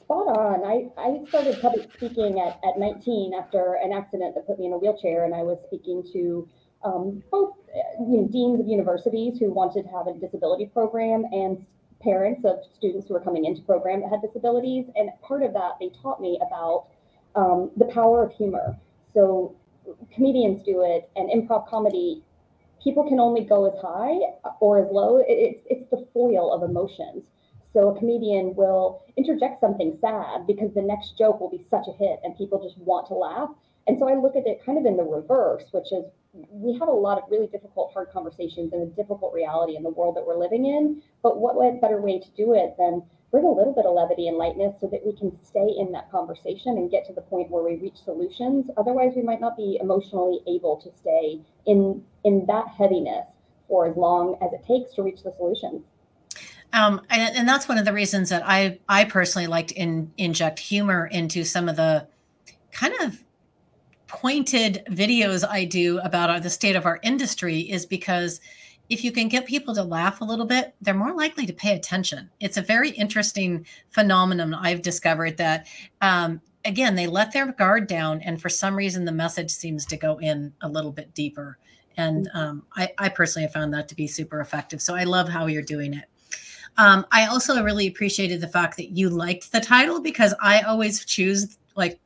Spot 0.01 0.37
on. 0.37 0.63
I 0.65 0.89
i 1.01 1.27
started 1.27 1.61
public 1.61 1.91
speaking 1.93 2.39
at, 2.39 2.59
at 2.67 2.79
19 2.79 3.33
after 3.33 3.77
an 3.83 3.93
accident 3.93 4.35
that 4.35 4.47
put 4.47 4.59
me 4.59 4.65
in 4.65 4.73
a 4.73 4.77
wheelchair 4.77 5.25
and 5.25 5.35
i 5.35 5.43
was 5.43 5.59
speaking 5.65 6.03
to 6.13 6.47
um, 6.83 7.23
both 7.31 7.55
you 7.99 8.21
know, 8.21 8.27
deans 8.31 8.59
of 8.59 8.67
universities 8.67 9.37
who 9.39 9.51
wanted 9.51 9.83
to 9.83 9.89
have 9.89 10.07
a 10.07 10.13
disability 10.13 10.67
program 10.67 11.25
and 11.31 11.65
parents 12.01 12.45
of 12.45 12.59
students 12.75 13.07
who 13.07 13.13
were 13.13 13.19
coming 13.19 13.45
into 13.45 13.61
program 13.61 14.01
that 14.01 14.09
had 14.09 14.21
disabilities. 14.21 14.85
And 14.95 15.09
part 15.21 15.43
of 15.43 15.53
that, 15.53 15.73
they 15.79 15.89
taught 16.01 16.21
me 16.21 16.39
about 16.45 16.87
um, 17.35 17.71
the 17.77 17.85
power 17.85 18.23
of 18.23 18.31
humor. 18.33 18.77
So 19.13 19.55
comedians 20.13 20.63
do 20.63 20.83
it 20.83 21.09
and 21.15 21.29
improv 21.29 21.67
comedy. 21.67 22.23
People 22.83 23.07
can 23.07 23.19
only 23.19 23.43
go 23.43 23.65
as 23.65 23.73
high 23.81 24.17
or 24.59 24.79
as 24.79 24.87
low. 24.91 25.23
It's, 25.27 25.61
it's 25.69 25.89
the 25.89 26.07
foil 26.13 26.53
of 26.53 26.67
emotions. 26.69 27.23
So 27.73 27.89
a 27.89 27.99
comedian 27.99 28.55
will 28.55 29.03
interject 29.17 29.59
something 29.59 29.97
sad 29.99 30.47
because 30.47 30.73
the 30.73 30.81
next 30.81 31.17
joke 31.17 31.39
will 31.39 31.49
be 31.49 31.63
such 31.69 31.87
a 31.87 31.91
hit 31.91 32.19
and 32.23 32.35
people 32.37 32.61
just 32.63 32.77
want 32.79 33.07
to 33.07 33.13
laugh. 33.13 33.49
And 33.87 33.97
so 33.97 34.09
I 34.09 34.15
look 34.15 34.35
at 34.35 34.45
it 34.45 34.63
kind 34.65 34.77
of 34.77 34.85
in 34.85 34.97
the 34.97 35.03
reverse, 35.03 35.65
which 35.71 35.91
is 35.91 36.03
we 36.33 36.77
have 36.77 36.87
a 36.87 36.91
lot 36.91 37.17
of 37.17 37.23
really 37.31 37.47
difficult, 37.47 37.93
hard 37.93 38.09
conversations 38.11 38.73
and 38.73 38.83
a 38.83 38.85
difficult 38.85 39.33
reality 39.33 39.75
in 39.75 39.83
the 39.83 39.89
world 39.89 40.15
that 40.17 40.25
we're 40.25 40.37
living 40.37 40.65
in. 40.65 41.01
But 41.23 41.39
what 41.39 41.55
better 41.81 42.01
way 42.01 42.19
to 42.19 42.29
do 42.35 42.53
it 42.53 42.75
than 42.77 43.01
bring 43.31 43.45
a 43.45 43.51
little 43.51 43.73
bit 43.73 43.85
of 43.85 43.93
levity 43.93 44.27
and 44.27 44.37
lightness 44.37 44.75
so 44.79 44.87
that 44.87 45.05
we 45.05 45.15
can 45.15 45.31
stay 45.43 45.67
in 45.77 45.91
that 45.91 46.09
conversation 46.11 46.77
and 46.77 46.89
get 46.89 47.05
to 47.05 47.13
the 47.13 47.21
point 47.21 47.49
where 47.49 47.63
we 47.63 47.75
reach 47.75 47.97
solutions. 47.97 48.67
Otherwise, 48.77 49.13
we 49.15 49.21
might 49.21 49.41
not 49.41 49.57
be 49.57 49.77
emotionally 49.81 50.39
able 50.47 50.77
to 50.77 50.91
stay 50.93 51.39
in 51.65 52.03
in 52.23 52.45
that 52.47 52.67
heaviness 52.77 53.27
for 53.67 53.87
as 53.87 53.97
long 53.97 54.37
as 54.41 54.53
it 54.53 54.65
takes 54.65 54.93
to 54.95 55.03
reach 55.03 55.23
the 55.23 55.31
solutions. 55.33 55.83
Um, 56.73 57.01
and, 57.09 57.35
and, 57.35 57.47
that's 57.47 57.67
one 57.67 57.77
of 57.77 57.85
the 57.85 57.93
reasons 57.93 58.29
that 58.29 58.43
I 58.45 58.79
I 58.89 59.05
personally 59.05 59.47
like 59.47 59.67
to 59.67 59.75
in, 59.75 60.11
inject 60.17 60.59
humor 60.59 61.07
into 61.07 61.43
some 61.43 61.69
of 61.69 61.77
the 61.77 62.07
kind 62.71 62.93
of 63.01 63.23
pointed 64.07 64.83
videos 64.89 65.47
I 65.47 65.65
do 65.65 65.99
about 65.99 66.41
the 66.43 66.49
state 66.49 66.75
of 66.75 66.85
our 66.85 66.99
industry 67.03 67.59
is 67.59 67.85
because 67.85 68.39
if 68.89 69.03
you 69.03 69.11
can 69.11 69.27
get 69.27 69.45
people 69.45 69.75
to 69.75 69.83
laugh 69.83 70.21
a 70.21 70.25
little 70.25 70.45
bit, 70.45 70.73
they're 70.81 70.93
more 70.93 71.13
likely 71.13 71.45
to 71.45 71.53
pay 71.53 71.75
attention. 71.75 72.29
It's 72.39 72.57
a 72.57 72.61
very 72.61 72.91
interesting 72.91 73.65
phenomenon 73.89 74.53
I've 74.53 74.81
discovered 74.81 75.37
that, 75.37 75.67
um, 76.01 76.41
again, 76.63 76.95
they 76.95 77.07
let 77.07 77.33
their 77.33 77.51
guard 77.51 77.87
down, 77.87 78.21
and 78.21 78.41
for 78.41 78.49
some 78.49 78.75
reason, 78.75 79.05
the 79.05 79.11
message 79.11 79.51
seems 79.51 79.85
to 79.87 79.97
go 79.97 80.17
in 80.19 80.53
a 80.61 80.69
little 80.69 80.91
bit 80.91 81.13
deeper. 81.13 81.57
And 81.97 82.29
um, 82.33 82.63
I, 82.75 82.89
I, 82.97 83.09
personally 83.09 83.43
have 83.43 83.53
found 83.53 83.73
that 83.73 83.87
to 83.87 83.95
be 83.95 84.05
super 84.05 84.39
effective. 84.39 84.83
So 84.83 84.95
I 84.95 85.03
love 85.03 85.27
how 85.27 85.47
you're 85.47 85.63
doing 85.63 85.95
it. 85.95 86.05
Um, 86.77 87.07
I 87.11 87.25
also 87.25 87.63
really 87.63 87.87
appreciated 87.87 88.39
the 88.39 88.47
fact 88.47 88.77
that 88.77 88.91
you 88.91 89.09
liked 89.09 89.51
the 89.51 89.59
title 89.59 89.99
because 89.99 90.35
I 90.39 90.61
always 90.61 91.03
choose 91.05 91.57
like 91.75 91.99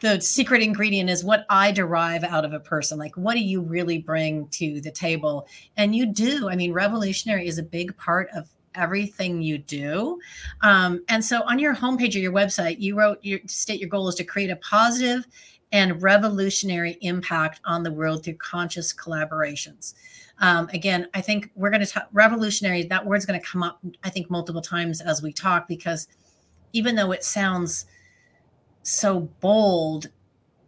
the 0.00 0.20
secret 0.20 0.62
ingredient 0.62 1.08
is 1.08 1.24
what 1.24 1.46
I 1.48 1.72
derive 1.72 2.22
out 2.24 2.44
of 2.44 2.52
a 2.52 2.60
person. 2.60 2.98
Like, 2.98 3.16
what 3.16 3.34
do 3.34 3.40
you 3.40 3.60
really 3.62 3.98
bring 3.98 4.48
to 4.48 4.80
the 4.80 4.90
table? 4.90 5.46
And 5.76 5.94
you 5.94 6.06
do. 6.06 6.48
I 6.50 6.56
mean, 6.56 6.72
revolutionary 6.72 7.46
is 7.46 7.58
a 7.58 7.62
big 7.62 7.96
part 7.96 8.28
of 8.34 8.48
everything 8.74 9.40
you 9.40 9.58
do. 9.58 10.20
Um, 10.60 11.02
and 11.08 11.24
so 11.24 11.42
on 11.44 11.58
your 11.58 11.74
homepage 11.74 12.14
or 12.14 12.18
your 12.18 12.32
website, 12.32 12.78
you 12.78 12.96
wrote 12.96 13.18
your 13.22 13.40
state 13.46 13.80
your 13.80 13.88
goal 13.88 14.08
is 14.08 14.14
to 14.16 14.24
create 14.24 14.50
a 14.50 14.56
positive 14.56 15.26
and 15.72 16.00
revolutionary 16.02 16.98
impact 17.00 17.60
on 17.64 17.82
the 17.82 17.90
world 17.90 18.24
through 18.24 18.34
conscious 18.34 18.94
collaborations. 18.94 19.94
Um, 20.38 20.68
again, 20.72 21.08
I 21.14 21.22
think 21.22 21.50
we're 21.54 21.70
going 21.70 21.84
to 21.84 21.86
talk 21.86 22.08
revolutionary. 22.12 22.84
That 22.84 23.06
word's 23.06 23.24
going 23.24 23.40
to 23.40 23.46
come 23.46 23.62
up, 23.62 23.80
I 24.04 24.10
think, 24.10 24.30
multiple 24.30 24.60
times 24.60 25.00
as 25.00 25.22
we 25.22 25.32
talk 25.32 25.66
because 25.66 26.06
even 26.72 26.94
though 26.94 27.12
it 27.12 27.24
sounds 27.24 27.86
so 28.86 29.20
bold, 29.40 30.08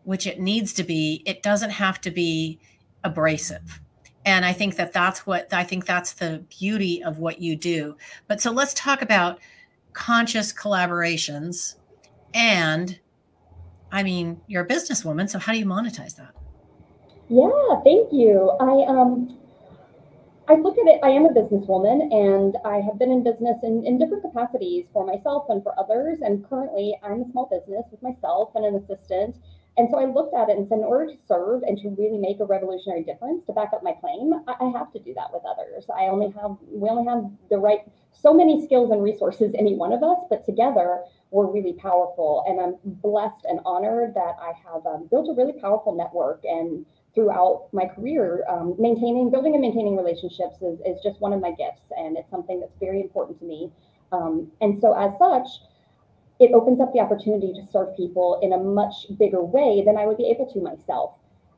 which 0.05 0.27
it 0.27 0.41
needs 0.41 0.73
to 0.75 0.83
be, 0.83 1.23
it 1.25 1.43
doesn't 1.43 1.71
have 1.71 2.01
to 2.01 2.11
be 2.11 2.59
abrasive. 3.05 3.81
And 4.25 4.45
I 4.45 4.53
think 4.53 4.77
that 4.77 4.93
that's 4.93 5.27
what 5.27 5.53
I 5.53 5.65
think 5.65 5.87
that's 5.87 6.13
the 6.13 6.45
beauty 6.59 7.03
of 7.03 7.19
what 7.19 7.41
you 7.41 7.57
do. 7.57 7.97
But 8.27 8.41
so 8.41 8.51
let's 8.51 8.75
talk 8.75 9.01
about 9.03 9.39
conscious 9.93 10.53
collaborations 10.53 11.77
and 12.35 12.99
I 13.91 14.03
mean, 14.03 14.41
you're 14.47 14.65
a 14.65 14.69
businesswoman, 14.69 15.31
so 15.31 15.39
how 15.39 15.53
do 15.53 15.59
you 15.59 15.65
monetize 15.65 16.17
that? 16.17 16.35
Yeah, 17.31 17.81
thank 17.85 18.13
you. 18.13 18.51
I 18.61 18.85
um 18.89 19.38
I 20.49 20.55
look 20.55 20.79
at 20.79 20.87
it, 20.87 20.99
I 21.03 21.11
am 21.11 21.27
a 21.27 21.29
businesswoman 21.29 22.09
and 22.11 22.57
I 22.65 22.81
have 22.81 22.99
been 22.99 23.13
in 23.13 23.23
business 23.23 23.59
in, 23.63 23.85
in 23.85 23.99
different 23.99 24.23
capacities 24.23 24.87
for 24.95 25.05
myself 25.05 25.45
and 25.51 25.63
for 25.63 25.79
others. 25.79 26.21
And 26.23 26.43
currently 26.49 26.99
I'm 27.03 27.21
a 27.21 27.31
small 27.31 27.51
business 27.53 27.85
with 27.91 28.03
myself 28.03 28.53
and 28.55 28.65
an 28.65 28.77
assistant. 28.77 29.37
And 29.77 29.89
so 29.91 29.99
I 30.01 30.07
looked 30.07 30.35
at 30.35 30.49
it 30.49 30.57
and 30.57 30.67
said, 30.67 30.79
in 30.79 30.85
order 30.85 31.13
to 31.13 31.19
serve 31.29 31.65
and 31.65 31.77
to 31.79 31.91
really 31.91 32.17
make 32.17 32.41
a 32.41 32.47
revolutionary 32.47 33.05
difference, 33.05 33.45
to 33.45 33.53
back 33.53 33.73
up 33.75 33.83
my 33.85 33.93
claim, 33.93 34.33
I, 34.49 34.55
I 34.59 34.73
have 34.77 34.91
to 34.95 34.99
do 34.99 35.13
that 35.15 35.29
with 35.33 35.43
others. 35.45 35.85
I 35.95 36.05
only 36.05 36.31
have, 36.41 36.57
we 36.67 36.89
only 36.89 37.05
have 37.05 37.31
the 37.51 37.59
right, 37.59 37.81
so 38.13 38.33
many 38.33 38.65
skills 38.65 38.91
and 38.91 39.03
resources, 39.03 39.53
any 39.57 39.77
one 39.77 39.93
of 39.93 40.03
us, 40.03 40.19
but 40.31 40.47
together 40.47 41.03
we're 41.31 41.47
really 41.47 41.75
powerful. 41.75 42.43
And 42.49 42.59
I'm 42.59 42.77
blessed 42.85 43.45
and 43.45 43.61
honored 43.67 44.15
that 44.15 44.35
I 44.41 44.53
have 44.65 44.87
um, 44.87 45.09
built 45.11 45.29
a 45.29 45.35
really 45.35 45.61
powerful 45.61 45.95
network 45.95 46.41
and 46.45 46.87
throughout 47.19 47.67
my 47.73 47.85
career, 47.85 48.45
um, 48.49 48.77
maintaining, 48.79 49.29
building 49.29 49.55
and 49.55 49.61
maintaining 49.61 49.97
relationships 49.97 50.63
is, 50.63 50.79
is 50.87 51.03
just 51.03 51.21
one 51.21 51.33
of 51.33 51.41
my 51.41 51.51
gifts. 51.51 51.91
And 51.97 52.17
it's 52.17 52.31
something 52.31 52.61
that's 52.61 52.79
very 52.79 53.01
important 53.01 53.41
to 53.41 53.45
me. 53.45 53.73
Um, 54.13 54.53
and 54.61 54.81
so 54.81 54.95
as 54.95 55.11
such, 55.19 55.49
it 56.39 56.53
opens 56.55 56.81
up 56.81 56.93
the 56.93 57.01
opportunity 57.01 57.53
to 57.55 57.67
serve 57.73 57.97
people 57.97 58.39
in 58.41 58.53
a 58.53 58.57
much 58.57 58.95
bigger 59.19 59.43
way 59.43 59.83
than 59.85 59.97
I 59.97 60.07
would 60.07 60.17
be 60.17 60.31
able 60.31 60.47
to 60.53 60.61
myself. 60.61 61.15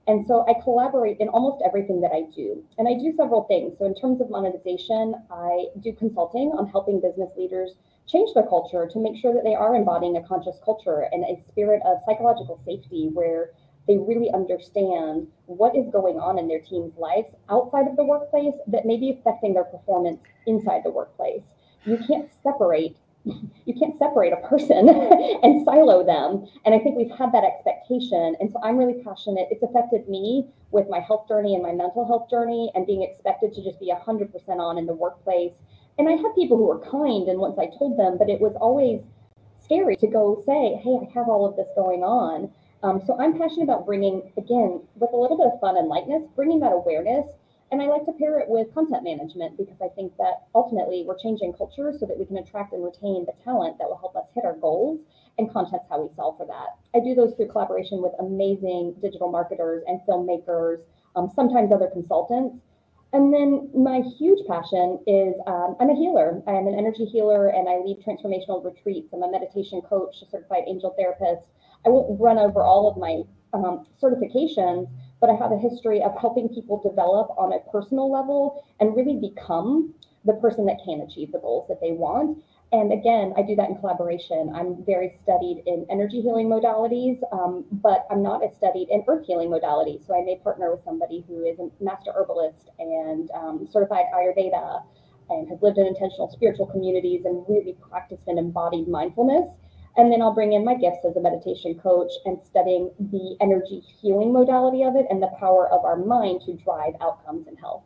And 0.06 0.26
so 0.26 0.46
I 0.48 0.54
collaborate 0.64 1.18
in 1.20 1.28
almost 1.28 1.62
everything 1.62 2.00
that 2.00 2.10
I 2.10 2.22
do. 2.34 2.64
And 2.78 2.88
I 2.88 2.94
do 2.94 3.12
several 3.14 3.44
things. 3.44 3.76
So, 3.78 3.84
in 3.84 3.94
terms 3.94 4.22
of 4.22 4.30
monetization, 4.30 5.14
I 5.30 5.66
do 5.80 5.92
consulting 5.92 6.52
on 6.56 6.68
helping 6.68 7.02
business 7.02 7.30
leaders 7.36 7.76
change 8.08 8.32
their 8.34 8.46
culture 8.46 8.88
to 8.90 8.98
make 8.98 9.20
sure 9.20 9.34
that 9.34 9.44
they 9.44 9.54
are 9.54 9.76
embodying 9.76 10.16
a 10.16 10.26
conscious 10.26 10.58
culture 10.64 11.06
and 11.12 11.22
a 11.24 11.40
spirit 11.46 11.82
of 11.84 11.98
psychological 12.06 12.58
safety 12.64 13.10
where 13.12 13.50
they 13.86 13.96
really 13.98 14.30
understand 14.32 15.26
what 15.46 15.74
is 15.76 15.86
going 15.90 16.16
on 16.16 16.38
in 16.38 16.48
their 16.48 16.60
team's 16.60 16.96
lives 16.96 17.34
outside 17.48 17.88
of 17.88 17.96
the 17.96 18.04
workplace 18.04 18.54
that 18.66 18.86
may 18.86 18.96
be 18.96 19.10
affecting 19.10 19.54
their 19.54 19.64
performance 19.64 20.22
inside 20.46 20.82
the 20.84 20.90
workplace. 20.90 21.42
You 21.84 21.98
can't 22.06 22.30
separate 22.42 22.96
you 23.24 23.74
can't 23.78 23.98
separate 23.98 24.32
a 24.32 24.48
person 24.48 24.88
and 25.42 25.64
silo 25.64 26.04
them. 26.04 26.48
And 26.64 26.74
I 26.74 26.78
think 26.78 26.96
we've 26.96 27.10
had 27.10 27.32
that 27.32 27.44
expectation. 27.44 28.34
And 28.40 28.50
so 28.50 28.58
I'm 28.62 28.76
really 28.76 29.02
passionate. 29.04 29.48
It's 29.50 29.62
affected 29.62 30.08
me 30.08 30.48
with 30.70 30.88
my 30.88 31.00
health 31.00 31.28
journey 31.28 31.54
and 31.54 31.62
my 31.62 31.72
mental 31.72 32.06
health 32.06 32.30
journey 32.30 32.70
and 32.74 32.86
being 32.86 33.02
expected 33.02 33.52
to 33.54 33.62
just 33.62 33.78
be 33.78 33.92
100% 33.92 34.32
on 34.58 34.78
in 34.78 34.86
the 34.86 34.94
workplace. 34.94 35.52
And 35.98 36.08
I 36.08 36.12
had 36.12 36.34
people 36.34 36.56
who 36.56 36.66
were 36.66 36.80
kind 36.80 37.28
and 37.28 37.38
once 37.38 37.58
I 37.58 37.66
told 37.78 37.98
them, 37.98 38.16
but 38.16 38.30
it 38.30 38.40
was 38.40 38.56
always 38.58 39.02
scary 39.62 39.96
to 39.96 40.06
go 40.06 40.42
say, 40.46 40.80
hey, 40.82 40.98
I 41.02 41.12
have 41.12 41.28
all 41.28 41.46
of 41.46 41.56
this 41.56 41.68
going 41.76 42.02
on. 42.02 42.50
Um, 42.82 43.02
so 43.06 43.18
I'm 43.20 43.38
passionate 43.38 43.64
about 43.64 43.86
bringing, 43.86 44.32
again, 44.38 44.80
with 44.94 45.12
a 45.12 45.16
little 45.16 45.36
bit 45.36 45.52
of 45.52 45.60
fun 45.60 45.76
and 45.76 45.88
lightness, 45.88 46.22
bringing 46.34 46.60
that 46.60 46.72
awareness. 46.72 47.26
And 47.72 47.80
I 47.80 47.86
like 47.86 48.04
to 48.06 48.12
pair 48.12 48.40
it 48.40 48.48
with 48.48 48.74
content 48.74 49.04
management 49.04 49.56
because 49.56 49.80
I 49.80 49.88
think 49.94 50.16
that 50.16 50.48
ultimately 50.54 51.04
we're 51.06 51.18
changing 51.18 51.52
culture 51.52 51.92
so 51.96 52.04
that 52.06 52.18
we 52.18 52.24
can 52.24 52.38
attract 52.38 52.72
and 52.72 52.82
retain 52.82 53.26
the 53.26 53.34
talent 53.44 53.78
that 53.78 53.88
will 53.88 53.98
help 53.98 54.16
us 54.16 54.26
hit 54.34 54.44
our 54.44 54.56
goals. 54.56 55.00
And 55.38 55.50
content's 55.52 55.86
how 55.88 56.02
we 56.02 56.12
solve 56.14 56.36
for 56.36 56.46
that. 56.46 56.76
I 56.94 57.02
do 57.02 57.14
those 57.14 57.34
through 57.34 57.48
collaboration 57.48 58.02
with 58.02 58.12
amazing 58.18 58.96
digital 59.00 59.30
marketers 59.30 59.84
and 59.86 60.00
filmmakers, 60.08 60.80
um, 61.16 61.30
sometimes 61.34 61.72
other 61.72 61.88
consultants. 61.88 62.58
And 63.12 63.32
then 63.32 63.70
my 63.74 64.02
huge 64.18 64.46
passion 64.46 64.98
is 65.06 65.34
um, 65.46 65.76
I'm 65.80 65.90
a 65.90 65.96
healer. 65.96 66.42
I'm 66.46 66.66
an 66.66 66.74
energy 66.78 67.04
healer 67.04 67.48
and 67.48 67.68
I 67.68 67.78
lead 67.78 68.02
transformational 68.06 68.64
retreats. 68.64 69.12
I'm 69.12 69.22
a 69.22 69.30
meditation 69.30 69.80
coach, 69.82 70.22
a 70.22 70.30
certified 70.30 70.64
angel 70.66 70.94
therapist. 70.96 71.50
I 71.86 71.88
won't 71.88 72.20
run 72.20 72.38
over 72.38 72.62
all 72.62 72.90
of 72.90 72.96
my 72.96 73.22
um, 73.52 73.86
certifications, 74.02 74.88
but 75.20 75.30
I 75.30 75.34
have 75.34 75.52
a 75.52 75.58
history 75.58 76.02
of 76.02 76.12
helping 76.18 76.48
people 76.48 76.80
develop 76.80 77.30
on 77.36 77.52
a 77.52 77.70
personal 77.70 78.10
level 78.10 78.64
and 78.80 78.96
really 78.96 79.16
become 79.16 79.94
the 80.24 80.34
person 80.34 80.66
that 80.66 80.78
can 80.84 81.00
achieve 81.00 81.32
the 81.32 81.38
goals 81.38 81.66
that 81.68 81.80
they 81.80 81.92
want. 81.92 82.42
And 82.72 82.92
again, 82.92 83.32
I 83.36 83.42
do 83.42 83.56
that 83.56 83.68
in 83.68 83.76
collaboration. 83.78 84.52
I'm 84.54 84.84
very 84.84 85.12
studied 85.22 85.64
in 85.66 85.86
energy 85.90 86.20
healing 86.20 86.46
modalities, 86.46 87.18
um, 87.32 87.64
but 87.72 88.06
I'm 88.10 88.22
not 88.22 88.44
as 88.44 88.54
studied 88.54 88.88
in 88.90 89.02
earth 89.08 89.26
healing 89.26 89.48
modalities. 89.48 90.06
So 90.06 90.14
I 90.14 90.22
may 90.22 90.36
partner 90.36 90.70
with 90.70 90.84
somebody 90.84 91.24
who 91.26 91.44
is 91.44 91.58
a 91.58 91.68
master 91.82 92.12
herbalist 92.14 92.70
and 92.78 93.28
um, 93.34 93.66
certified 93.72 94.04
Ayurveda 94.14 94.84
and 95.30 95.48
has 95.48 95.60
lived 95.62 95.78
in 95.78 95.86
intentional 95.86 96.30
spiritual 96.30 96.66
communities 96.66 97.24
and 97.24 97.44
really 97.48 97.76
practiced 97.88 98.28
and 98.28 98.38
embodied 98.38 98.86
mindfulness 98.86 99.48
and 100.00 100.10
then 100.10 100.22
I'll 100.22 100.32
bring 100.32 100.54
in 100.54 100.64
my 100.64 100.74
gifts 100.74 101.04
as 101.08 101.14
a 101.16 101.20
meditation 101.20 101.78
coach 101.78 102.10
and 102.24 102.40
studying 102.42 102.90
the 102.98 103.36
energy 103.40 103.80
healing 104.00 104.32
modality 104.32 104.82
of 104.82 104.96
it 104.96 105.06
and 105.10 105.22
the 105.22 105.30
power 105.38 105.68
of 105.68 105.84
our 105.84 105.96
mind 105.96 106.40
to 106.46 106.54
drive 106.54 106.94
outcomes 107.02 107.46
in 107.46 107.56
health. 107.56 107.82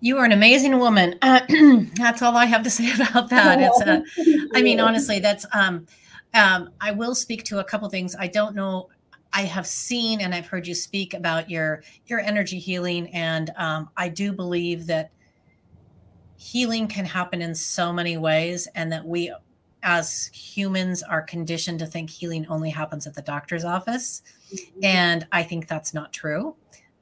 You 0.00 0.18
are 0.18 0.26
an 0.26 0.32
amazing 0.32 0.78
woman. 0.78 1.18
Uh, 1.22 1.40
that's 1.94 2.20
all 2.20 2.36
I 2.36 2.44
have 2.44 2.62
to 2.64 2.70
say 2.78 2.92
about 2.92 3.30
that. 3.30 3.60
It's, 3.60 3.80
uh, 3.80 4.00
I 4.54 4.62
mean, 4.62 4.78
honestly, 4.78 5.18
that's. 5.18 5.46
Um, 5.52 5.86
um, 6.34 6.70
I 6.78 6.90
will 6.90 7.14
speak 7.14 7.44
to 7.44 7.58
a 7.58 7.64
couple 7.64 7.88
things. 7.88 8.14
I 8.18 8.26
don't 8.26 8.54
know. 8.54 8.90
I 9.32 9.42
have 9.42 9.66
seen 9.66 10.20
and 10.20 10.34
I've 10.34 10.46
heard 10.46 10.66
you 10.66 10.74
speak 10.74 11.14
about 11.14 11.48
your 11.48 11.82
your 12.06 12.20
energy 12.20 12.58
healing, 12.58 13.08
and 13.14 13.50
um, 13.56 13.88
I 13.96 14.10
do 14.10 14.32
believe 14.32 14.86
that 14.86 15.10
healing 16.36 16.86
can 16.86 17.06
happen 17.06 17.40
in 17.40 17.54
so 17.54 17.90
many 17.90 18.18
ways, 18.18 18.68
and 18.74 18.92
that 18.92 19.04
we 19.04 19.32
as 19.82 20.26
humans 20.32 21.02
are 21.02 21.22
conditioned 21.22 21.78
to 21.78 21.86
think 21.86 22.10
healing 22.10 22.46
only 22.48 22.70
happens 22.70 23.06
at 23.06 23.14
the 23.14 23.22
doctor's 23.22 23.64
office. 23.64 24.22
Mm-hmm. 24.52 24.84
And 24.84 25.26
I 25.32 25.42
think 25.42 25.68
that's 25.68 25.94
not 25.94 26.12
true. 26.12 26.56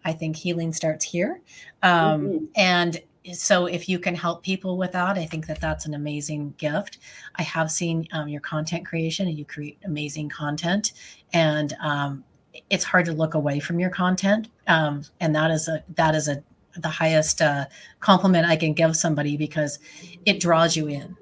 I 0.05 0.13
think 0.13 0.37
healing 0.37 0.73
starts 0.73 1.05
here. 1.05 1.41
Um, 1.83 2.23
mm-hmm. 2.23 2.45
And 2.55 3.01
so 3.33 3.67
if 3.67 3.89
you 3.89 3.99
can 3.99 4.15
help 4.15 4.45
people 4.45 4.77
with 4.77 4.93
that, 4.93 5.19
I 5.19 5.27
think 5.27 5.47
that 5.49 5.61
that's 5.61 5.87
an 5.87 5.95
amazing 5.95 6.55
gift. 6.59 6.99
I 7.37 7.43
have 7.43 7.71
seen 7.71 8.07
um, 8.13 8.29
your 8.29 8.41
content 8.41 8.87
creation 8.87 9.27
and 9.27 9.37
you 9.37 9.45
create 9.45 9.79
amazing 9.85 10.29
content. 10.29 10.93
And 11.33 11.75
um, 11.83 12.25
it's 12.71 12.85
hard 12.85 13.07
to 13.07 13.13
look 13.13 13.35
away 13.35 13.59
from 13.59 13.81
your 13.81 13.91
content. 13.91 14.49
Um, 14.69 15.03
and 15.21 15.35
that 15.35 15.51
is 15.51 15.67
a, 15.67 15.83
that 15.97 16.15
is 16.15 16.29
a, 16.29 16.43
the 16.77 16.89
highest 16.89 17.43
uh, 17.43 17.67
compliment 18.01 18.47
I 18.47 18.55
can 18.57 18.75
give 18.75 18.97
somebody 18.97 19.37
because 19.37 19.79
it 20.25 20.41
draws 20.41 20.77
you 20.77 20.87
in 20.89 21.17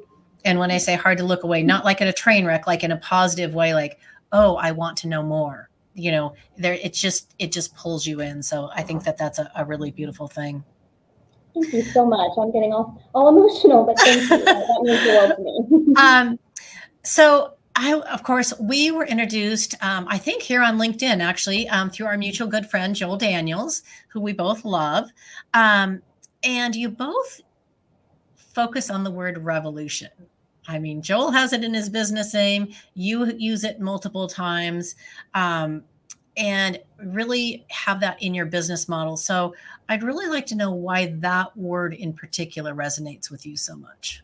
and 0.44 0.58
when 0.58 0.70
I 0.70 0.78
say 0.78 0.94
hard 0.94 1.18
to 1.18 1.24
look 1.24 1.42
away, 1.42 1.62
not 1.62 1.84
like 1.84 2.00
in 2.00 2.08
a 2.08 2.12
train 2.12 2.44
wreck, 2.44 2.66
like 2.66 2.84
in 2.84 2.92
a 2.92 2.96
positive 2.98 3.54
way, 3.54 3.74
like, 3.74 3.98
oh, 4.32 4.56
I 4.56 4.72
want 4.72 4.96
to 4.98 5.08
know 5.08 5.22
more. 5.22 5.70
You 5.94 6.10
know, 6.10 6.34
there 6.56 6.74
it's 6.82 7.00
just 7.00 7.34
it 7.38 7.52
just 7.52 7.74
pulls 7.76 8.06
you 8.06 8.20
in. 8.20 8.42
So 8.42 8.70
I 8.74 8.82
think 8.82 9.04
that 9.04 9.16
that's 9.16 9.38
a, 9.38 9.50
a 9.56 9.64
really 9.64 9.90
beautiful 9.90 10.28
thing. 10.28 10.64
Thank 11.54 11.72
you 11.72 11.82
so 11.82 12.04
much. 12.04 12.32
I'm 12.36 12.50
getting 12.50 12.72
all, 12.72 13.00
all 13.14 13.28
emotional, 13.28 13.84
but 13.84 13.96
thank 14.00 14.22
you. 14.22 14.44
that 14.44 14.80
means 14.82 15.04
the 15.04 15.10
world 15.10 15.32
to 15.36 15.76
me. 15.76 15.94
um, 15.96 16.38
so 17.04 17.54
I, 17.76 17.94
of 17.94 18.24
course, 18.24 18.52
we 18.60 18.90
were 18.90 19.04
introduced, 19.04 19.74
um, 19.82 20.06
I 20.08 20.18
think, 20.18 20.42
here 20.42 20.62
on 20.62 20.78
LinkedIn, 20.78 21.20
actually, 21.20 21.68
um, 21.68 21.90
through 21.90 22.06
our 22.06 22.18
mutual 22.18 22.48
good 22.48 22.66
friend 22.66 22.94
Joel 22.94 23.16
Daniels, 23.16 23.82
who 24.08 24.20
we 24.20 24.32
both 24.32 24.64
love. 24.64 25.10
Um, 25.54 26.02
and 26.42 26.74
you 26.74 26.88
both 26.88 27.40
focus 28.34 28.90
on 28.90 29.04
the 29.04 29.10
word 29.10 29.38
revolution. 29.38 30.10
I 30.66 30.78
mean, 30.78 31.02
Joel 31.02 31.30
has 31.30 31.52
it 31.52 31.62
in 31.62 31.74
his 31.74 31.88
business 31.88 32.34
name. 32.34 32.72
You 32.94 33.32
use 33.36 33.64
it 33.64 33.80
multiple 33.80 34.28
times. 34.28 34.94
Um, 35.34 35.84
and 36.36 36.80
really 36.98 37.64
have 37.70 38.00
that 38.00 38.20
in 38.22 38.34
your 38.34 38.46
business 38.46 38.88
model. 38.88 39.16
So 39.16 39.54
I'd 39.88 40.02
really 40.02 40.26
like 40.26 40.46
to 40.46 40.56
know 40.56 40.72
why 40.72 41.14
that 41.18 41.56
word 41.56 41.94
in 41.94 42.12
particular 42.12 42.74
resonates 42.74 43.30
with 43.30 43.46
you 43.46 43.56
so 43.56 43.76
much. 43.76 44.22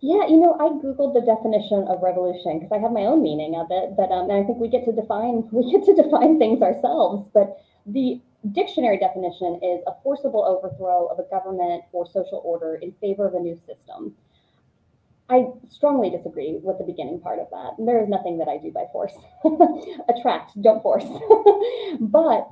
Yeah, 0.00 0.26
you 0.28 0.36
know, 0.36 0.54
I 0.60 0.68
googled 0.68 1.14
the 1.14 1.22
definition 1.22 1.86
of 1.88 2.02
revolution 2.02 2.58
because 2.58 2.70
I 2.72 2.78
have 2.78 2.92
my 2.92 3.06
own 3.06 3.22
meaning 3.22 3.56
of 3.56 3.68
it, 3.70 3.96
but 3.96 4.12
um, 4.12 4.30
I 4.30 4.44
think 4.44 4.58
we 4.58 4.68
get 4.68 4.84
to 4.84 4.92
define 4.92 5.48
we 5.52 5.70
get 5.72 5.84
to 5.86 5.94
define 5.94 6.38
things 6.38 6.62
ourselves. 6.62 7.28
But 7.32 7.56
the 7.86 8.20
dictionary 8.52 8.98
definition 8.98 9.58
is 9.62 9.80
a 9.86 9.92
forcible 10.02 10.44
overthrow 10.44 11.06
of 11.06 11.18
a 11.18 11.28
government 11.30 11.84
or 11.92 12.06
social 12.06 12.42
order 12.44 12.76
in 12.76 12.92
favor 13.00 13.26
of 13.26 13.34
a 13.34 13.40
new 13.40 13.58
system. 13.66 14.14
I 15.28 15.46
strongly 15.68 16.10
disagree 16.10 16.58
with 16.62 16.78
the 16.78 16.84
beginning 16.84 17.20
part 17.20 17.40
of 17.40 17.48
that. 17.50 17.84
There 17.84 18.00
is 18.02 18.08
nothing 18.08 18.38
that 18.38 18.48
I 18.48 18.58
do 18.58 18.70
by 18.70 18.84
force. 18.92 19.14
Attract, 20.08 20.60
don't 20.62 20.82
force. 20.82 21.04
but 22.00 22.48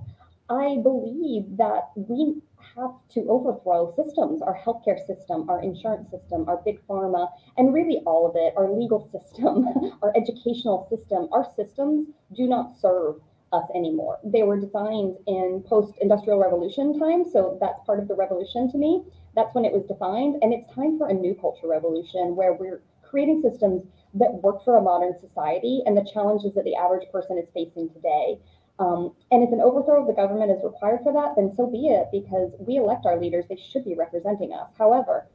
I 0.51 0.79
believe 0.83 1.57
that 1.57 1.91
we 1.95 2.43
have 2.77 2.93
to 3.11 3.27
overthrow 3.29 3.95
systems, 3.95 4.43
our 4.43 4.59
healthcare 4.59 4.99
system, 5.07 5.49
our 5.49 5.63
insurance 5.63 6.11
system, 6.11 6.49
our 6.49 6.61
big 6.65 6.85
pharma, 6.87 7.31
and 7.57 7.73
really 7.73 8.01
all 8.07 8.29
of 8.29 8.35
it, 8.37 8.53
our 8.57 8.71
legal 8.71 9.09
system, 9.13 9.67
our 10.03 10.13
educational 10.17 10.87
system. 10.91 11.29
Our 11.33 11.47
systems 11.55 12.09
do 12.37 12.47
not 12.47 12.79
serve 12.81 13.21
us 13.53 13.69
anymore. 13.75 14.19
They 14.25 14.43
were 14.43 14.59
designed 14.59 15.17
in 15.27 15.65
post-industrial 15.67 16.41
revolution 16.41 16.99
time, 16.99 17.25
so 17.31 17.57
that's 17.61 17.79
part 17.87 18.01
of 18.01 18.09
the 18.09 18.15
revolution 18.15 18.71
to 18.73 18.79
me. 18.79 19.05
That's 19.35 19.55
when 19.55 19.65
it 19.65 19.73
was 19.73 19.85
defined, 19.87 20.43
and 20.43 20.53
it's 20.53 20.73
time 20.75 20.99
for 20.99 21.09
a 21.09 21.15
new 21.15 21.35
culture 21.35 21.67
revolution 21.67 22.37
where 22.37 22.53
we're 22.53 22.83
creating 23.03 23.43
systems 23.43 23.83
that 24.15 24.33
work 24.43 24.65
for 24.65 24.77
a 24.77 24.83
modern 24.83 25.15
society 25.21 25.83
and 25.87 25.97
the 25.97 26.09
challenges 26.13 26.55
that 26.55 26.65
the 26.65 26.77
average 26.77 27.09
person 27.11 27.39
is 27.39 27.49
facing 27.53 27.89
today. 27.91 28.39
Um, 28.79 29.15
and 29.31 29.43
if 29.43 29.53
an 29.53 29.61
overthrow 29.61 30.01
of 30.01 30.07
the 30.07 30.13
government 30.13 30.51
is 30.51 30.63
required 30.65 31.01
for 31.03 31.13
that, 31.13 31.35
then 31.37 31.55
so 31.55 31.67
be 31.67 31.89
it, 31.89 32.09
because 32.11 32.53
we 32.59 32.77
elect 32.77 33.07
our 33.07 33.21
leaders, 33.21 33.45
they 33.49 33.57
should 33.57 33.85
be 33.85 33.95
representing 33.95 34.53
us. 34.53 34.71
However, 34.79 35.27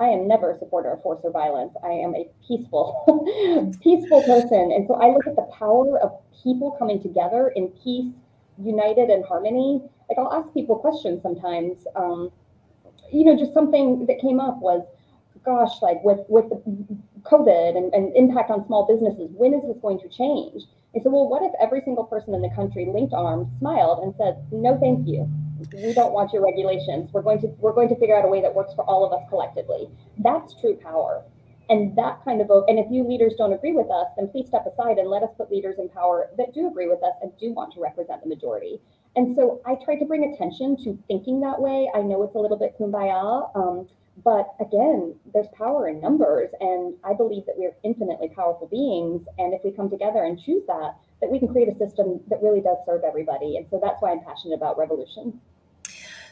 I 0.00 0.08
am 0.08 0.26
never 0.26 0.50
a 0.50 0.58
supporter 0.58 0.90
of 0.92 1.02
force 1.02 1.20
or 1.24 1.30
violence. 1.30 1.74
I 1.84 1.90
am 1.90 2.14
a 2.14 2.26
peaceful, 2.48 3.04
peaceful 3.82 4.22
person. 4.22 4.72
And 4.72 4.86
so 4.86 4.94
I 4.94 5.12
look 5.12 5.26
at 5.26 5.36
the 5.36 5.48
power 5.58 5.98
of 6.00 6.12
people 6.42 6.74
coming 6.78 7.02
together 7.02 7.52
in 7.54 7.68
peace, 7.84 8.14
united 8.58 9.10
and 9.10 9.24
harmony. 9.26 9.82
Like 10.08 10.18
I'll 10.18 10.32
ask 10.32 10.52
people 10.54 10.76
questions 10.76 11.20
sometimes. 11.22 11.86
Um, 11.94 12.32
you 13.12 13.24
know, 13.24 13.36
just 13.36 13.52
something 13.52 14.06
that 14.06 14.20
came 14.20 14.40
up 14.40 14.58
was, 14.58 14.82
gosh, 15.44 15.80
like 15.82 16.02
with 16.04 16.20
with 16.28 16.46
COVID 17.22 17.76
and, 17.76 17.92
and 17.94 18.14
impact 18.16 18.50
on 18.50 18.64
small 18.66 18.86
businesses, 18.86 19.30
when 19.36 19.54
is 19.54 19.62
this 19.66 19.78
going 19.80 19.98
to 20.00 20.08
change? 20.08 20.64
I 20.94 20.98
said, 20.98 21.12
well, 21.12 21.28
what 21.28 21.42
if 21.42 21.52
every 21.60 21.80
single 21.84 22.04
person 22.04 22.34
in 22.34 22.42
the 22.42 22.50
country 22.50 22.86
linked 22.92 23.14
arms, 23.14 23.46
smiled, 23.58 24.02
and 24.02 24.14
said, 24.18 24.42
no, 24.50 24.76
thank 24.80 25.06
you. 25.06 25.30
We 25.72 25.92
don't 25.92 26.12
want 26.12 26.32
your 26.32 26.42
regulations. 26.42 27.10
We're 27.12 27.22
going 27.22 27.40
to 27.42 27.48
we're 27.58 27.74
going 27.74 27.90
to 27.90 27.96
figure 27.96 28.16
out 28.16 28.24
a 28.24 28.28
way 28.28 28.40
that 28.40 28.54
works 28.54 28.74
for 28.74 28.84
all 28.84 29.04
of 29.04 29.12
us 29.12 29.22
collectively. 29.28 29.88
That's 30.18 30.54
true 30.54 30.74
power. 30.74 31.22
And 31.68 31.94
that 31.96 32.24
kind 32.24 32.40
of 32.40 32.48
vote. 32.48 32.64
and 32.66 32.78
if 32.78 32.86
you 32.90 33.04
leaders 33.04 33.34
don't 33.38 33.52
agree 33.52 33.72
with 33.72 33.88
us, 33.90 34.08
then 34.16 34.26
please 34.28 34.48
step 34.48 34.66
aside 34.66 34.98
and 34.98 35.08
let 35.08 35.22
us 35.22 35.30
put 35.36 35.52
leaders 35.52 35.76
in 35.78 35.88
power 35.90 36.30
that 36.36 36.52
do 36.52 36.66
agree 36.66 36.88
with 36.88 37.02
us 37.04 37.14
and 37.22 37.30
do 37.38 37.52
want 37.52 37.72
to 37.74 37.80
represent 37.80 38.22
the 38.22 38.28
majority. 38.28 38.80
And 39.16 39.34
so 39.34 39.60
I 39.66 39.76
tried 39.84 39.96
to 39.96 40.04
bring 40.04 40.32
attention 40.32 40.76
to 40.84 40.98
thinking 41.08 41.40
that 41.40 41.60
way. 41.60 41.90
I 41.94 42.00
know 42.00 42.22
it's 42.22 42.34
a 42.34 42.38
little 42.38 42.56
bit 42.56 42.78
kumbaya, 42.78 43.50
um, 43.56 43.88
but 44.24 44.54
again, 44.60 45.14
there's 45.32 45.48
power 45.56 45.88
in 45.88 46.00
numbers. 46.00 46.50
And 46.60 46.94
I 47.04 47.14
believe 47.14 47.44
that 47.46 47.54
we're 47.56 47.74
infinitely 47.82 48.28
powerful 48.28 48.68
beings. 48.68 49.26
And 49.38 49.52
if 49.54 49.62
we 49.64 49.72
come 49.72 49.90
together 49.90 50.22
and 50.22 50.40
choose 50.40 50.62
that, 50.66 50.94
that 51.20 51.30
we 51.30 51.38
can 51.38 51.48
create 51.48 51.68
a 51.68 51.76
system 51.76 52.20
that 52.28 52.42
really 52.42 52.60
does 52.60 52.78
serve 52.86 53.02
everybody. 53.04 53.56
And 53.56 53.66
so 53.70 53.80
that's 53.82 54.00
why 54.00 54.12
I'm 54.12 54.20
passionate 54.20 54.54
about 54.54 54.78
revolution. 54.78 55.40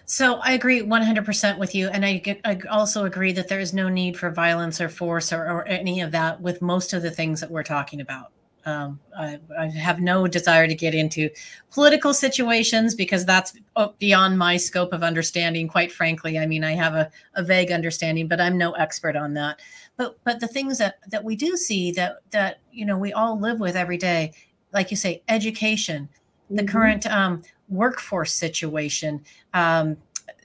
So 0.04 0.36
I 0.36 0.52
agree 0.52 0.80
100% 0.80 1.58
with 1.58 1.74
you. 1.74 1.88
And 1.88 2.04
I, 2.06 2.40
I 2.44 2.60
also 2.70 3.04
agree 3.04 3.32
that 3.32 3.48
there 3.48 3.60
is 3.60 3.74
no 3.74 3.90
need 3.90 4.16
for 4.16 4.30
violence 4.30 4.80
or 4.80 4.88
force 4.88 5.32
or, 5.32 5.44
or 5.44 5.68
any 5.68 6.00
of 6.00 6.12
that 6.12 6.40
with 6.40 6.62
most 6.62 6.94
of 6.94 7.02
the 7.02 7.10
things 7.10 7.40
that 7.40 7.50
we're 7.50 7.62
talking 7.62 8.00
about. 8.00 8.32
Um, 8.64 9.00
I, 9.16 9.38
I, 9.58 9.66
have 9.68 10.00
no 10.00 10.26
desire 10.26 10.66
to 10.66 10.74
get 10.74 10.94
into 10.94 11.30
political 11.70 12.12
situations 12.12 12.94
because 12.94 13.24
that's 13.24 13.54
uh, 13.76 13.88
beyond 13.98 14.36
my 14.38 14.56
scope 14.56 14.92
of 14.92 15.02
understanding. 15.02 15.68
Quite 15.68 15.90
frankly, 15.92 16.38
I 16.38 16.46
mean, 16.46 16.64
I 16.64 16.72
have 16.72 16.94
a, 16.94 17.10
a, 17.34 17.42
vague 17.42 17.70
understanding, 17.70 18.28
but 18.28 18.40
I'm 18.40 18.58
no 18.58 18.72
expert 18.72 19.16
on 19.16 19.34
that. 19.34 19.60
But 19.96 20.18
but 20.24 20.40
the 20.40 20.48
things 20.48 20.78
that 20.78 20.98
that 21.08 21.24
we 21.24 21.34
do 21.34 21.56
see 21.56 21.92
that 21.92 22.18
that 22.30 22.60
you 22.72 22.84
know 22.84 22.98
we 22.98 23.12
all 23.12 23.38
live 23.38 23.60
with 23.60 23.76
every 23.76 23.96
day, 23.96 24.32
like 24.72 24.90
you 24.90 24.96
say, 24.96 25.22
education, 25.28 26.08
mm-hmm. 26.08 26.56
the 26.56 26.64
current 26.64 27.06
um, 27.06 27.42
workforce 27.68 28.34
situation, 28.34 29.24
um, 29.54 29.96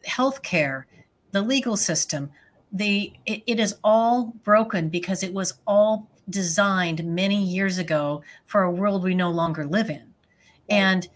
healthcare, 0.08 0.84
the 1.32 1.42
legal 1.42 1.76
system. 1.76 2.32
The 2.72 3.14
it, 3.26 3.44
it 3.48 3.60
is 3.60 3.76
all 3.84 4.34
broken 4.44 4.90
because 4.90 5.24
it 5.24 5.34
was 5.34 5.56
all 5.68 6.08
designed 6.30 7.04
many 7.04 7.44
years 7.44 7.78
ago 7.78 8.24
for 8.46 8.64
a 8.64 8.72
world 8.72 9.04
we 9.04 9.14
no 9.14 9.30
longer 9.30 9.66
live 9.66 9.90
in. 9.90 10.14
And 10.70 11.08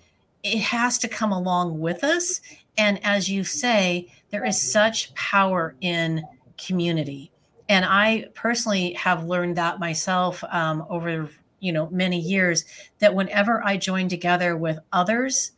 it 0.44 0.60
has 0.60 0.98
to 1.00 1.08
come 1.08 1.32
along 1.32 1.80
with 1.80 2.04
us. 2.04 2.42
And 2.78 3.04
as 3.04 3.30
you 3.30 3.44
say, 3.44 4.12
there 4.30 4.46
is 4.46 4.60
such 4.60 5.14
power 5.16 5.76
in 5.82 6.24
community. 6.58 7.32
And 7.70 7.86
I 7.86 8.28
personally 8.34 8.94
have 8.94 9.26
learned 9.26 9.58
that 9.58 9.80
myself 9.80 10.44
um, 10.52 10.86
over 10.90 11.30
you 11.60 11.72
know 11.72 11.90
many 11.90 12.20
years 12.20 12.66
that 13.00 13.16
whenever 13.16 13.66
I 13.66 13.78
join 13.78 14.10
together 14.10 14.56
with 14.56 14.80
others, 14.94 15.52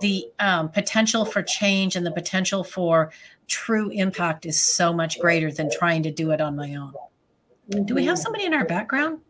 the 0.00 0.26
um, 0.38 0.68
potential 0.68 1.24
for 1.24 1.42
change 1.42 1.96
and 1.96 2.04
the 2.04 2.10
potential 2.10 2.64
for 2.64 3.12
true 3.46 3.88
impact 3.90 4.46
is 4.46 4.60
so 4.60 4.92
much 4.92 5.18
greater 5.18 5.50
than 5.50 5.70
trying 5.70 6.02
to 6.02 6.10
do 6.10 6.30
it 6.32 6.40
on 6.40 6.56
my 6.56 6.74
own. 6.74 6.92
Do 7.70 7.94
we 7.94 8.04
have 8.06 8.18
somebody 8.18 8.44
in 8.44 8.54
our 8.54 8.64
background? 8.64 9.20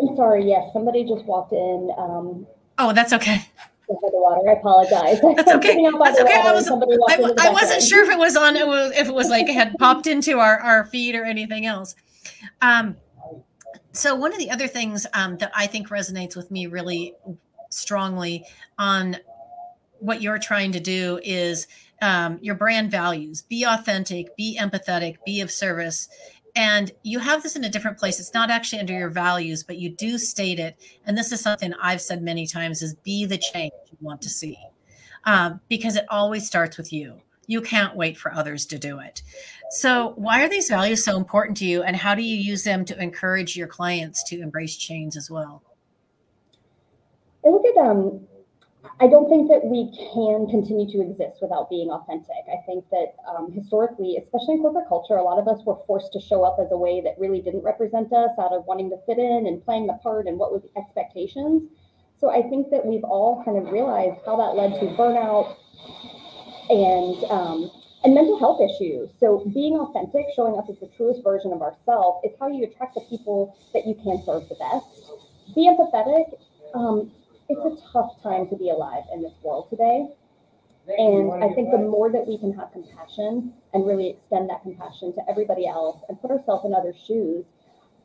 I'm 0.00 0.16
sorry. 0.16 0.46
Yes, 0.48 0.72
somebody 0.72 1.04
just 1.04 1.24
walked 1.24 1.52
in. 1.52 1.90
Um, 1.98 2.46
oh, 2.78 2.92
that's 2.92 3.12
okay. 3.12 3.44
The 3.88 3.96
water. 4.02 4.48
I 4.48 4.52
apologize. 4.54 5.20
That's 5.20 5.50
okay. 5.56 5.82
That's 5.82 6.20
okay. 6.20 6.40
I, 6.40 6.52
was, 6.52 7.34
I, 7.38 7.48
I 7.48 7.50
wasn't 7.50 7.82
sure 7.82 8.04
if 8.04 8.10
it 8.10 8.18
was 8.18 8.36
on, 8.36 8.56
if 8.56 9.08
it 9.08 9.14
was 9.14 9.28
like 9.28 9.48
it 9.48 9.54
had 9.54 9.74
popped 9.78 10.06
into 10.06 10.38
our, 10.38 10.58
our 10.60 10.84
feed 10.84 11.14
or 11.14 11.24
anything 11.24 11.66
else. 11.66 11.94
Um, 12.60 12.96
so 13.92 14.14
one 14.14 14.32
of 14.32 14.38
the 14.38 14.50
other 14.50 14.68
things 14.68 15.06
um, 15.14 15.36
that 15.38 15.50
I 15.54 15.66
think 15.66 15.88
resonates 15.88 16.36
with 16.36 16.50
me 16.50 16.66
really 16.66 17.14
strongly 17.70 18.44
on 18.78 19.16
what 19.98 20.22
you're 20.22 20.38
trying 20.38 20.72
to 20.72 20.80
do 20.80 21.18
is 21.24 21.66
um, 22.00 22.38
your 22.40 22.54
brand 22.54 22.90
values 22.90 23.42
be 23.42 23.64
authentic 23.64 24.36
be 24.36 24.56
empathetic 24.60 25.16
be 25.26 25.40
of 25.40 25.50
service 25.50 26.08
and 26.56 26.90
you 27.02 27.18
have 27.18 27.42
this 27.42 27.56
in 27.56 27.64
a 27.64 27.68
different 27.68 27.98
place. 27.98 28.18
It's 28.18 28.34
not 28.34 28.50
actually 28.50 28.80
under 28.80 28.92
your 28.92 29.10
values 29.10 29.62
but 29.64 29.78
you 29.78 29.90
do 29.90 30.18
state 30.18 30.58
it. 30.58 30.76
And 31.06 31.16
this 31.16 31.32
is 31.32 31.40
something 31.40 31.72
i've 31.82 32.02
said 32.02 32.22
many 32.22 32.46
times 32.46 32.82
is 32.82 32.94
be 32.96 33.24
the 33.24 33.38
change 33.38 33.72
you 33.90 33.98
want 34.00 34.22
to 34.22 34.28
see 34.28 34.58
um, 35.24 35.60
because 35.68 35.96
it 35.96 36.06
always 36.08 36.46
starts 36.46 36.76
with 36.76 36.92
you. 36.92 37.20
You 37.46 37.60
can't 37.62 37.96
wait 37.96 38.18
for 38.18 38.32
others 38.32 38.66
to 38.66 38.78
do 38.78 39.00
it. 39.00 39.22
So 39.70 40.12
why 40.16 40.42
are 40.42 40.48
these 40.48 40.68
values 40.68 41.04
so 41.04 41.16
important 41.16 41.56
to 41.58 41.66
you 41.66 41.82
and 41.82 41.96
how 41.96 42.14
do 42.14 42.22
you 42.22 42.36
use 42.36 42.64
them 42.64 42.84
to 42.86 43.02
encourage 43.02 43.56
your 43.56 43.68
clients 43.68 44.22
to 44.24 44.40
embrace 44.40 44.76
change 44.76 45.16
as 45.16 45.30
well? 45.30 45.62
I 47.44 47.50
look 47.50 47.64
at 47.66 47.76
um, 47.76 48.20
I 49.00 49.06
don't 49.06 49.28
think 49.28 49.48
that 49.48 49.64
we 49.64 49.94
can 50.12 50.50
continue 50.50 50.90
to 50.90 51.00
exist 51.00 51.38
without 51.40 51.70
being 51.70 51.88
authentic. 51.88 52.42
I 52.50 52.58
think 52.66 52.84
that 52.90 53.14
um, 53.30 53.52
historically, 53.52 54.16
especially 54.16 54.54
in 54.54 54.60
corporate 54.60 54.88
culture, 54.88 55.14
a 55.14 55.22
lot 55.22 55.38
of 55.38 55.46
us 55.46 55.64
were 55.64 55.78
forced 55.86 56.12
to 56.14 56.20
show 56.20 56.42
up 56.42 56.58
as 56.58 56.66
a 56.72 56.76
way 56.76 57.00
that 57.02 57.14
really 57.16 57.40
didn't 57.40 57.62
represent 57.62 58.12
us 58.12 58.32
out 58.40 58.52
of 58.52 58.64
wanting 58.66 58.90
to 58.90 58.98
fit 59.06 59.18
in 59.18 59.46
and 59.46 59.64
playing 59.64 59.86
the 59.86 59.94
part 60.02 60.26
and 60.26 60.36
what 60.36 60.52
was 60.52 60.62
the 60.62 60.80
expectations. 60.80 61.62
So 62.20 62.30
I 62.30 62.42
think 62.42 62.70
that 62.70 62.84
we've 62.84 63.04
all 63.04 63.44
kind 63.44 63.56
of 63.56 63.72
realized 63.72 64.18
how 64.26 64.36
that 64.36 64.58
led 64.58 64.74
to 64.80 64.86
burnout 64.98 65.54
and 66.68 67.24
um, 67.30 67.70
and 68.02 68.14
mental 68.14 68.38
health 68.38 68.60
issues. 68.60 69.10
So 69.20 69.46
being 69.54 69.74
authentic, 69.78 70.26
showing 70.34 70.58
up 70.58 70.66
as 70.68 70.78
the 70.78 70.90
truest 70.96 71.22
version 71.22 71.52
of 71.52 71.62
ourselves, 71.62 72.24
is 72.24 72.32
how 72.40 72.48
you 72.48 72.64
attract 72.64 72.94
the 72.94 73.02
people 73.02 73.56
that 73.74 73.86
you 73.86 73.94
can 73.94 74.22
serve 74.26 74.48
the 74.48 74.56
best. 74.56 74.86
Be 75.54 75.70
empathetic. 75.70 76.34
Um, 76.74 77.12
it's 77.48 77.64
a 77.64 77.92
tough 77.92 78.22
time 78.22 78.48
to 78.48 78.56
be 78.56 78.70
alive 78.70 79.04
in 79.12 79.22
this 79.22 79.32
world 79.42 79.68
today. 79.70 80.06
And 80.86 81.44
I 81.44 81.52
think 81.54 81.70
the 81.70 81.78
more 81.78 82.10
that 82.10 82.26
we 82.26 82.38
can 82.38 82.54
have 82.54 82.72
compassion 82.72 83.52
and 83.74 83.86
really 83.86 84.08
extend 84.08 84.48
that 84.48 84.62
compassion 84.62 85.12
to 85.14 85.20
everybody 85.28 85.66
else 85.66 86.02
and 86.08 86.20
put 86.20 86.30
ourselves 86.30 86.64
in 86.64 86.72
other 86.74 86.94
shoes, 87.06 87.44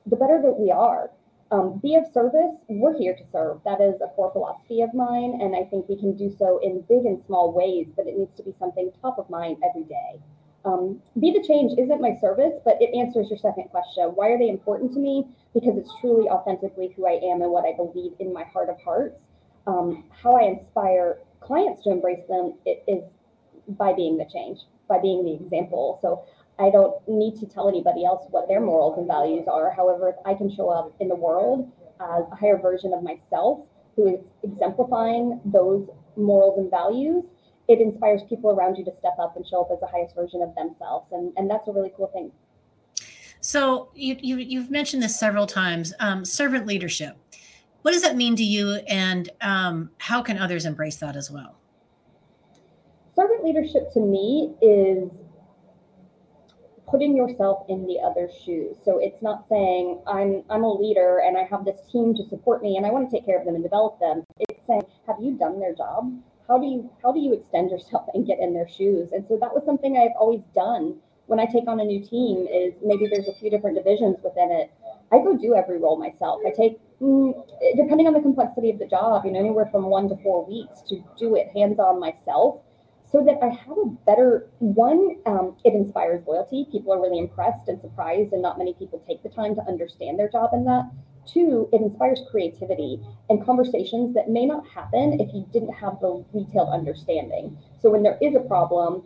the 0.06 0.18
better 0.18 0.42
that 0.42 0.60
we 0.60 0.72
are. 0.72 1.10
Um, 1.52 1.80
be 1.84 1.96
of 1.96 2.06
service. 2.12 2.56
We're 2.68 2.98
here 2.98 3.16
to 3.16 3.24
serve. 3.32 3.62
That 3.64 3.80
is 3.80 4.02
a 4.02 4.08
core 4.16 4.32
philosophy 4.32 4.82
of 4.82 4.94
mine. 4.94 5.40
And 5.40 5.56
I 5.56 5.64
think 5.70 5.88
we 5.88 5.96
can 5.96 6.18
do 6.18 6.36
so 6.38 6.60
in 6.64 6.82
big 6.90 7.06
and 7.06 7.24
small 7.26 7.54
ways, 7.54 7.88
but 7.96 8.08
it 8.08 8.18
needs 8.18 8.34
to 8.36 8.44
be 8.44 8.54
something 8.58 8.92
top 9.02 9.20
of 9.20 9.30
mind 9.30 9.58
every 9.64 9.84
day. 9.84 10.20
Um, 10.66 11.00
be 11.20 11.32
the 11.32 11.46
change 11.46 11.78
isn't 11.78 12.02
my 12.02 12.16
service, 12.20 12.58
but 12.66 12.82
it 12.82 12.96
answers 12.98 13.30
your 13.30 13.38
second 13.38 13.70
question. 13.70 14.06
Why 14.16 14.30
are 14.30 14.40
they 14.40 14.50
important 14.50 14.94
to 14.94 15.00
me? 15.00 15.28
Because 15.54 15.78
it's 15.78 15.92
truly 16.02 16.28
authentically 16.28 16.92
who 16.96 17.06
I 17.06 17.20
am 17.32 17.42
and 17.42 17.52
what 17.52 17.66
I 17.66 17.76
believe 17.76 18.14
in 18.20 18.34
my 18.34 18.44
heart 18.46 18.70
of 18.70 18.82
hearts 18.82 19.22
um, 19.68 20.06
how 20.22 20.36
I 20.36 20.44
inspire 20.44 21.20
clients 21.40 21.84
to 21.84 21.92
embrace 21.92 22.26
them 22.28 22.56
is 22.66 23.04
by 23.68 23.94
being 23.94 24.18
the 24.18 24.26
change, 24.26 24.60
by 24.88 25.00
being 25.00 25.24
the 25.24 25.34
example. 25.34 26.00
So 26.02 26.26
I 26.60 26.70
don't 26.70 26.96
need 27.08 27.40
to 27.40 27.46
tell 27.46 27.68
anybody 27.68 28.06
else 28.06 28.28
what 28.30 28.48
their 28.48 28.62
morals 28.62 28.98
and 28.98 29.08
values 29.08 29.48
are. 29.52 29.72
However, 29.72 30.10
if 30.10 30.16
I 30.26 30.34
can 30.34 30.54
show 30.54 30.70
up 30.70 30.94
in 31.00 31.08
the 31.08 31.16
world 31.16 31.72
as 32.00 32.24
a 32.32 32.36
higher 32.36 32.58
version 32.58 32.94
of 32.94 33.04
myself 33.04 33.62
who 33.96 34.08
is 34.08 34.26
exemplifying 34.44 35.40
those 35.46 35.88
morals 36.16 36.60
and 36.60 36.70
values, 36.70 37.26
it 37.68 37.80
inspires 37.80 38.22
people 38.28 38.52
around 38.52 38.76
you 38.76 38.84
to 38.86 38.92
step 38.98 39.16
up 39.20 39.36
and 39.36 39.46
show 39.48 39.62
up 39.62 39.70
as 39.72 39.80
the 39.80 39.88
highest 39.88 40.16
version 40.16 40.42
of 40.42 40.54
themselves. 40.56 41.12
And, 41.12 41.32
and 41.38 41.50
that's 41.50 41.68
a 41.68 41.72
really 41.72 41.92
cool 41.96 42.08
thing. 42.08 42.32
So 43.40 43.90
you, 43.94 44.18
you, 44.22 44.38
you've 44.38 44.72
mentioned 44.72 45.04
this 45.04 45.20
several 45.20 45.48
times, 45.48 45.94
um, 46.00 46.24
servant 46.24 46.66
leadership 46.66 47.18
what 47.84 47.92
does 47.94 48.02
that 48.02 48.16
mean 48.16 48.36
to 48.36 48.44
you, 48.44 48.76
and 48.88 49.30
um, 49.42 49.92
how 50.00 50.22
can 50.22 50.38
others 50.38 50.66
embrace 50.66 50.98
that 50.98 51.16
as 51.16 51.32
well? 51.32 51.58
servant 53.16 53.44
leadership 53.44 53.92
to 53.94 54.00
me 54.00 54.54
is 54.62 55.10
putting 56.88 57.16
yourself 57.16 57.66
in 57.70 57.88
the 57.88 58.00
other 58.00 58.30
shoes. 58.44 58.76
So 58.84 59.00
it's 59.00 59.22
not 59.22 59.48
saying 59.48 60.02
I'm 60.08 60.44
I'm 60.50 60.64
a 60.64 60.74
leader 60.74 61.22
and 61.26 61.38
I 61.38 61.44
have 61.44 61.66
this 61.66 61.78
team 61.92 62.14
to 62.16 62.28
support 62.30 62.62
me 62.62 62.78
and 62.78 62.86
I 62.86 62.92
want 62.92 63.10
to 63.10 63.16
take 63.16 63.26
care 63.26 63.40
of 63.40 63.46
them 63.46 63.56
and 63.56 63.64
develop 63.64 64.00
them. 64.00 64.24
It's 64.40 64.66
saying, 64.68 64.84
have 65.08 65.18
you 65.22 65.38
done 65.38 65.60
their 65.60 65.74
job? 65.74 66.14
How 66.48 66.60
do 66.60 66.68
you 66.68 66.90
how 67.02 67.12
do 67.12 67.20
you 67.20 67.34
extend 67.34 67.72
yourself 67.76 68.08
and 68.14 68.28
get 68.28 68.40
in 68.40 68.54
their 68.54 68.68
shoes? 68.68 69.12
And 69.12 69.26
so 69.28 69.38
that 69.38 69.54
was 69.54 69.64
something 69.66 69.98
I've 69.98 70.18
always 70.20 70.42
done 70.54 70.96
when 71.28 71.40
I 71.40 71.46
take 71.46 71.68
on 71.68 71.80
a 71.80 71.86
new 71.86 72.04
team 72.04 72.48
is 72.52 72.74
maybe 72.84 73.08
there's 73.08 73.30
a 73.30 73.34
few 73.40 73.50
different 73.50 73.78
divisions 73.78 74.18
within 74.24 74.52
it. 74.52 74.72
I 75.12 75.20
go 75.20 75.38
do 75.38 75.56
every 75.56 75.80
role 75.80 75.98
myself. 75.98 76.42
I 76.46 76.52
take 76.52 76.80
depending 77.76 78.08
on 78.08 78.14
the 78.14 78.22
complexity 78.22 78.70
of 78.70 78.80
the 78.80 78.88
job, 78.88 79.26
you 79.26 79.32
know, 79.32 79.40
anywhere 79.40 79.68
from 79.72 79.86
one 79.86 80.08
to 80.10 80.16
four 80.24 80.46
weeks 80.46 80.82
to 80.90 81.04
do 81.18 81.36
it 81.36 81.50
hands 81.54 81.80
on 81.80 82.00
myself 82.00 82.62
so 83.12 83.24
that 83.24 83.38
I 83.44 83.50
have 83.50 83.78
a 83.78 83.90
better 84.06 84.50
one. 84.60 85.18
Um, 85.26 85.56
it 85.64 85.74
inspires 85.74 86.26
loyalty. 86.28 86.66
People 86.72 86.94
are 86.94 87.02
really 87.02 87.20
impressed 87.20 87.68
and 87.68 87.80
surprised, 87.80 88.34
and 88.34 88.42
not 88.42 88.58
many 88.58 88.74
people 88.74 89.04
take 89.08 89.22
the 89.22 89.30
time 89.30 89.54
to 89.56 89.62
understand 89.68 90.18
their 90.18 90.30
job 90.30 90.50
in 90.54 90.66
that. 90.66 90.90
Two, 91.26 91.70
it 91.72 91.80
inspires 91.80 92.22
creativity 92.30 93.00
and 93.30 93.46
conversations 93.46 94.14
that 94.16 94.30
may 94.30 94.46
not 94.46 94.68
happen 94.68 95.20
if 95.22 95.34
you 95.34 95.48
didn't 95.54 95.74
have 95.74 96.00
the 96.02 96.26
detailed 96.34 96.70
understanding. 96.74 97.58
So 97.82 97.90
when 97.92 98.04
there 98.04 98.18
is 98.22 98.36
a 98.36 98.42
problem, 98.42 99.04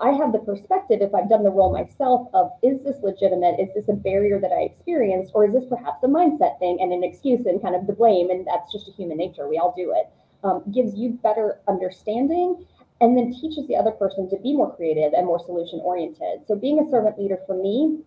I 0.00 0.12
have 0.12 0.32
the 0.32 0.38
perspective, 0.38 1.02
if 1.02 1.14
I've 1.14 1.28
done 1.28 1.44
the 1.44 1.50
role 1.50 1.72
myself, 1.72 2.28
of 2.32 2.50
is 2.62 2.82
this 2.82 2.96
legitimate? 3.02 3.60
Is 3.60 3.68
this 3.74 3.88
a 3.88 3.92
barrier 3.92 4.40
that 4.40 4.50
I 4.52 4.62
experienced? 4.62 5.32
Or 5.34 5.44
is 5.44 5.52
this 5.52 5.64
perhaps 5.68 6.02
a 6.02 6.08
mindset 6.08 6.58
thing 6.58 6.78
and 6.80 6.92
an 6.92 7.04
excuse 7.04 7.46
and 7.46 7.60
kind 7.60 7.74
of 7.74 7.86
the 7.86 7.92
blame? 7.92 8.30
And 8.30 8.46
that's 8.46 8.72
just 8.72 8.88
a 8.88 8.92
human 8.92 9.18
nature. 9.18 9.48
We 9.48 9.58
all 9.58 9.74
do 9.76 9.92
it. 9.94 10.08
Um, 10.42 10.62
gives 10.72 10.94
you 10.96 11.18
better 11.22 11.60
understanding 11.68 12.64
and 13.00 13.16
then 13.16 13.32
teaches 13.32 13.66
the 13.66 13.76
other 13.76 13.90
person 13.90 14.28
to 14.30 14.36
be 14.36 14.54
more 14.54 14.74
creative 14.74 15.12
and 15.12 15.26
more 15.26 15.38
solution 15.44 15.80
oriented. 15.80 16.46
So 16.46 16.54
being 16.54 16.78
a 16.78 16.90
servant 16.90 17.18
leader 17.18 17.38
for 17.46 17.54
me, 17.54 18.00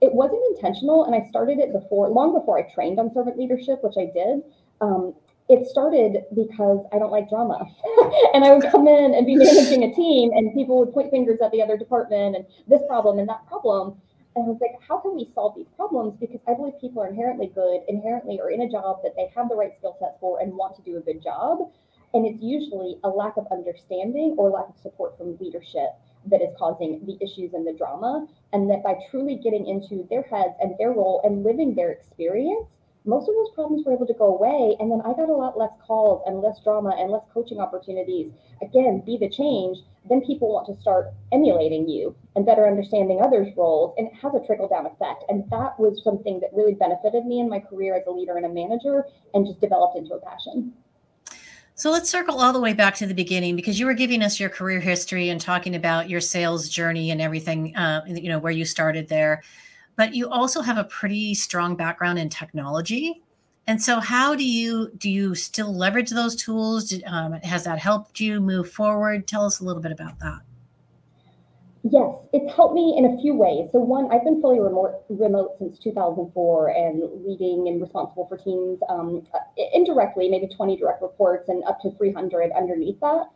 it 0.00 0.12
wasn't 0.12 0.42
intentional, 0.54 1.04
and 1.04 1.14
I 1.14 1.28
started 1.28 1.58
it 1.58 1.72
before, 1.72 2.08
long 2.08 2.32
before 2.32 2.58
I 2.58 2.72
trained 2.72 2.98
on 2.98 3.12
servant 3.12 3.36
leadership, 3.36 3.82
which 3.82 3.96
I 3.98 4.06
did. 4.06 4.42
Um, 4.80 5.14
it 5.48 5.66
started 5.66 6.24
because 6.34 6.84
I 6.92 6.98
don't 6.98 7.10
like 7.10 7.28
drama, 7.30 7.58
and 8.34 8.44
I 8.44 8.52
would 8.52 8.70
come 8.70 8.86
in 8.86 9.14
and 9.14 9.26
be 9.26 9.36
managing 9.36 9.82
a 9.84 9.94
team, 9.94 10.30
and 10.34 10.52
people 10.54 10.78
would 10.78 10.92
point 10.92 11.10
fingers 11.10 11.40
at 11.40 11.50
the 11.52 11.62
other 11.62 11.76
department 11.76 12.36
and 12.36 12.44
this 12.66 12.82
problem 12.86 13.18
and 13.18 13.28
that 13.28 13.46
problem. 13.46 14.00
And 14.36 14.44
I 14.44 14.48
was 14.48 14.58
like, 14.60 14.78
how 14.86 14.98
can 14.98 15.16
we 15.16 15.28
solve 15.34 15.56
these 15.56 15.66
problems? 15.74 16.14
Because 16.20 16.40
I 16.46 16.54
believe 16.54 16.74
people 16.80 17.02
are 17.02 17.08
inherently 17.08 17.50
good, 17.54 17.80
inherently 17.88 18.38
are 18.40 18.50
in 18.50 18.62
a 18.62 18.70
job 18.70 19.00
that 19.02 19.16
they 19.16 19.32
have 19.34 19.48
the 19.48 19.56
right 19.56 19.74
skill 19.76 19.96
set 19.98 20.20
for 20.20 20.40
and 20.40 20.52
want 20.52 20.76
to 20.76 20.82
do 20.82 20.96
a 20.96 21.00
good 21.00 21.22
job. 21.22 21.72
And 22.14 22.24
it's 22.24 22.42
usually 22.42 22.98
a 23.04 23.08
lack 23.08 23.36
of 23.36 23.46
understanding 23.50 24.36
or 24.38 24.50
lack 24.50 24.68
of 24.68 24.78
support 24.80 25.18
from 25.18 25.36
leadership 25.38 25.90
that 26.26 26.40
is 26.40 26.50
causing 26.58 27.04
the 27.04 27.18
issues 27.24 27.52
and 27.52 27.66
the 27.66 27.72
drama. 27.72 28.28
And 28.52 28.70
that 28.70 28.84
by 28.84 28.94
truly 29.10 29.36
getting 29.36 29.66
into 29.66 30.06
their 30.08 30.22
heads 30.22 30.54
and 30.60 30.74
their 30.78 30.92
role 30.92 31.20
and 31.24 31.42
living 31.42 31.74
their 31.74 31.90
experience, 31.90 32.68
most 33.08 33.26
of 33.26 33.34
those 33.34 33.50
problems 33.54 33.86
were 33.86 33.94
able 33.94 34.06
to 34.06 34.14
go 34.14 34.36
away. 34.36 34.76
And 34.78 34.92
then 34.92 35.00
I 35.00 35.14
got 35.14 35.30
a 35.30 35.34
lot 35.34 35.56
less 35.56 35.72
calls 35.86 36.22
and 36.26 36.40
less 36.40 36.60
drama 36.62 36.94
and 36.98 37.10
less 37.10 37.24
coaching 37.32 37.58
opportunities. 37.58 38.30
Again, 38.60 39.02
be 39.04 39.16
the 39.16 39.30
change. 39.30 39.78
Then 40.08 40.20
people 40.20 40.52
want 40.52 40.66
to 40.66 40.80
start 40.80 41.08
emulating 41.32 41.88
you 41.88 42.14
and 42.36 42.44
better 42.44 42.68
understanding 42.68 43.20
others' 43.22 43.48
roles. 43.56 43.94
And 43.96 44.08
it 44.08 44.14
has 44.20 44.34
a 44.34 44.46
trickle 44.46 44.68
down 44.68 44.84
effect. 44.84 45.24
And 45.30 45.48
that 45.50 45.80
was 45.80 46.04
something 46.04 46.38
that 46.40 46.50
really 46.52 46.74
benefited 46.74 47.24
me 47.24 47.40
in 47.40 47.48
my 47.48 47.60
career 47.60 47.96
as 47.96 48.06
a 48.06 48.10
leader 48.10 48.36
and 48.36 48.44
a 48.44 48.50
manager 48.50 49.04
and 49.32 49.46
just 49.46 49.60
developed 49.60 49.96
into 49.96 50.12
a 50.12 50.20
passion. 50.20 50.74
So 51.74 51.90
let's 51.90 52.10
circle 52.10 52.40
all 52.40 52.52
the 52.52 52.60
way 52.60 52.72
back 52.72 52.96
to 52.96 53.06
the 53.06 53.14
beginning 53.14 53.56
because 53.56 53.78
you 53.78 53.86
were 53.86 53.94
giving 53.94 54.20
us 54.22 54.40
your 54.40 54.50
career 54.50 54.80
history 54.80 55.28
and 55.30 55.40
talking 55.40 55.76
about 55.76 56.10
your 56.10 56.20
sales 56.20 56.68
journey 56.68 57.10
and 57.10 57.22
everything, 57.22 57.74
uh, 57.76 58.02
you 58.06 58.28
know, 58.28 58.40
where 58.40 58.52
you 58.52 58.64
started 58.64 59.08
there. 59.08 59.42
But 59.98 60.14
you 60.14 60.30
also 60.30 60.62
have 60.62 60.78
a 60.78 60.84
pretty 60.84 61.34
strong 61.34 61.74
background 61.74 62.20
in 62.20 62.28
technology. 62.28 63.20
And 63.66 63.82
so, 63.82 63.98
how 63.98 64.36
do 64.36 64.44
you 64.44 64.92
do? 64.96 65.10
You 65.10 65.34
still 65.34 65.74
leverage 65.74 66.10
those 66.10 66.36
tools? 66.36 66.94
Um, 67.04 67.32
has 67.42 67.64
that 67.64 67.80
helped 67.80 68.20
you 68.20 68.40
move 68.40 68.70
forward? 68.70 69.26
Tell 69.26 69.44
us 69.44 69.58
a 69.58 69.64
little 69.64 69.82
bit 69.82 69.90
about 69.90 70.20
that. 70.20 70.38
Yes, 71.82 72.14
it's 72.32 72.54
helped 72.54 72.74
me 72.74 72.94
in 72.96 73.06
a 73.06 73.20
few 73.20 73.34
ways. 73.34 73.70
So 73.72 73.80
one, 73.80 74.08
I've 74.12 74.22
been 74.22 74.40
fully 74.40 74.60
remote, 74.60 75.02
remote 75.08 75.56
since 75.58 75.80
2004 75.80 76.68
and 76.68 77.02
leading 77.26 77.66
and 77.66 77.80
responsible 77.80 78.26
for 78.28 78.36
teams 78.36 78.78
um, 78.88 79.24
indirectly, 79.74 80.28
maybe 80.28 80.46
20 80.46 80.76
direct 80.76 81.02
reports 81.02 81.48
and 81.48 81.64
up 81.64 81.80
to 81.80 81.90
300 81.90 82.52
underneath 82.52 83.00
that. 83.00 83.30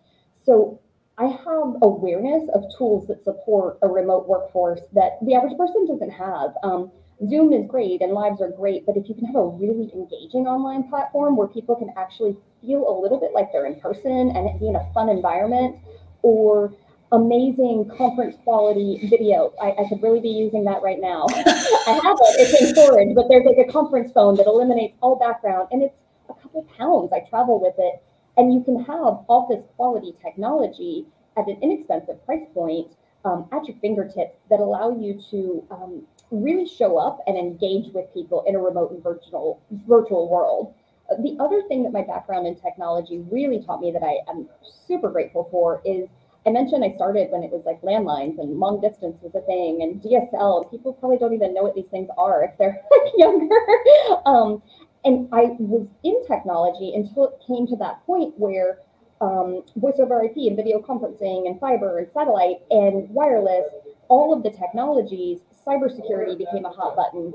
So 0.44 0.80
I 1.22 1.26
have 1.26 1.76
awareness 1.82 2.48
of 2.52 2.64
tools 2.76 3.06
that 3.06 3.22
support 3.22 3.78
a 3.82 3.86
remote 3.86 4.26
workforce 4.26 4.80
that 4.92 5.18
the 5.22 5.34
average 5.34 5.56
person 5.56 5.86
doesn't 5.86 6.10
have. 6.10 6.54
Um, 6.64 6.90
Zoom 7.28 7.52
is 7.52 7.64
great 7.68 8.02
and 8.02 8.12
lives 8.12 8.40
are 8.40 8.50
great, 8.50 8.84
but 8.86 8.96
if 8.96 9.08
you 9.08 9.14
can 9.14 9.26
have 9.26 9.36
a 9.36 9.46
really 9.46 9.88
engaging 9.94 10.48
online 10.48 10.88
platform 10.88 11.36
where 11.36 11.46
people 11.46 11.76
can 11.76 11.94
actually 11.96 12.36
feel 12.60 12.88
a 12.88 12.94
little 13.00 13.20
bit 13.20 13.30
like 13.32 13.52
they're 13.52 13.66
in 13.66 13.78
person 13.78 14.34
and 14.34 14.48
it 14.48 14.58
be 14.58 14.66
in 14.66 14.74
a 14.74 14.92
fun 14.92 15.08
environment, 15.08 15.76
or 16.22 16.74
amazing 17.12 17.88
conference 17.96 18.36
quality 18.42 19.06
video. 19.08 19.52
I, 19.62 19.76
I, 19.78 19.88
could 19.88 20.02
really 20.02 20.20
be 20.20 20.30
using 20.30 20.64
that 20.64 20.82
right 20.82 20.98
now. 20.98 21.26
I 21.30 22.00
have 22.02 22.16
it, 22.18 22.40
it's 22.40 22.60
in 22.62 22.74
storage, 22.74 23.14
but 23.14 23.28
there's 23.28 23.44
like 23.44 23.58
a 23.58 23.70
conference 23.70 24.10
phone 24.12 24.36
that 24.38 24.46
eliminates 24.46 24.96
all 25.00 25.16
background 25.16 25.68
and 25.70 25.82
it's 25.82 25.94
a 26.30 26.34
couple 26.34 26.66
pounds. 26.76 27.12
I 27.12 27.20
travel 27.28 27.60
with 27.60 27.74
it. 27.78 28.02
And 28.36 28.52
you 28.54 28.62
can 28.62 28.82
have 28.84 29.24
office 29.28 29.64
quality 29.76 30.14
technology 30.22 31.06
at 31.36 31.46
an 31.46 31.58
inexpensive 31.62 32.24
price 32.24 32.46
point 32.54 32.92
um, 33.24 33.48
at 33.52 33.66
your 33.66 33.76
fingertips 33.78 34.36
that 34.50 34.60
allow 34.60 34.90
you 34.90 35.20
to 35.30 35.64
um, 35.70 36.02
really 36.30 36.66
show 36.66 36.96
up 36.96 37.20
and 37.26 37.36
engage 37.36 37.92
with 37.92 38.12
people 38.12 38.42
in 38.46 38.54
a 38.54 38.58
remote 38.58 38.90
and 38.90 39.02
virtual 39.02 39.60
virtual 39.86 40.28
world. 40.28 40.74
The 41.22 41.36
other 41.40 41.62
thing 41.68 41.82
that 41.82 41.92
my 41.92 42.02
background 42.02 42.46
in 42.46 42.56
technology 42.56 43.18
really 43.30 43.62
taught 43.62 43.80
me 43.80 43.92
that 43.92 44.02
I 44.02 44.18
am 44.30 44.48
super 44.64 45.10
grateful 45.10 45.48
for 45.50 45.82
is 45.84 46.08
I 46.46 46.50
mentioned 46.50 46.84
I 46.84 46.92
started 46.94 47.30
when 47.30 47.44
it 47.44 47.50
was 47.50 47.62
like 47.64 47.80
landlines 47.82 48.40
and 48.40 48.58
long 48.58 48.80
distance 48.80 49.18
was 49.22 49.34
a 49.34 49.42
thing 49.42 49.82
and 49.82 50.02
DSL. 50.02 50.70
People 50.70 50.94
probably 50.94 51.18
don't 51.18 51.34
even 51.34 51.54
know 51.54 51.62
what 51.62 51.74
these 51.74 51.88
things 51.88 52.08
are 52.18 52.42
if 52.44 52.56
they're 52.58 52.80
younger. 53.16 53.54
um, 54.26 54.62
and 55.04 55.28
I 55.32 55.56
was 55.58 55.88
in 56.04 56.24
technology 56.26 56.94
until 56.94 57.24
it 57.24 57.42
came 57.46 57.66
to 57.68 57.76
that 57.76 58.04
point 58.06 58.34
where 58.36 58.78
um, 59.20 59.62
voice 59.76 59.94
over 59.98 60.22
IP 60.24 60.36
and 60.36 60.56
video 60.56 60.80
conferencing 60.80 61.46
and 61.46 61.58
fiber 61.60 61.98
and 61.98 62.08
satellite 62.12 62.58
and 62.70 63.08
wireless, 63.10 63.66
all 64.08 64.32
of 64.32 64.42
the 64.42 64.50
technologies, 64.50 65.38
cybersecurity 65.66 66.36
became 66.36 66.64
a 66.64 66.70
hot 66.70 66.96
button. 66.96 67.32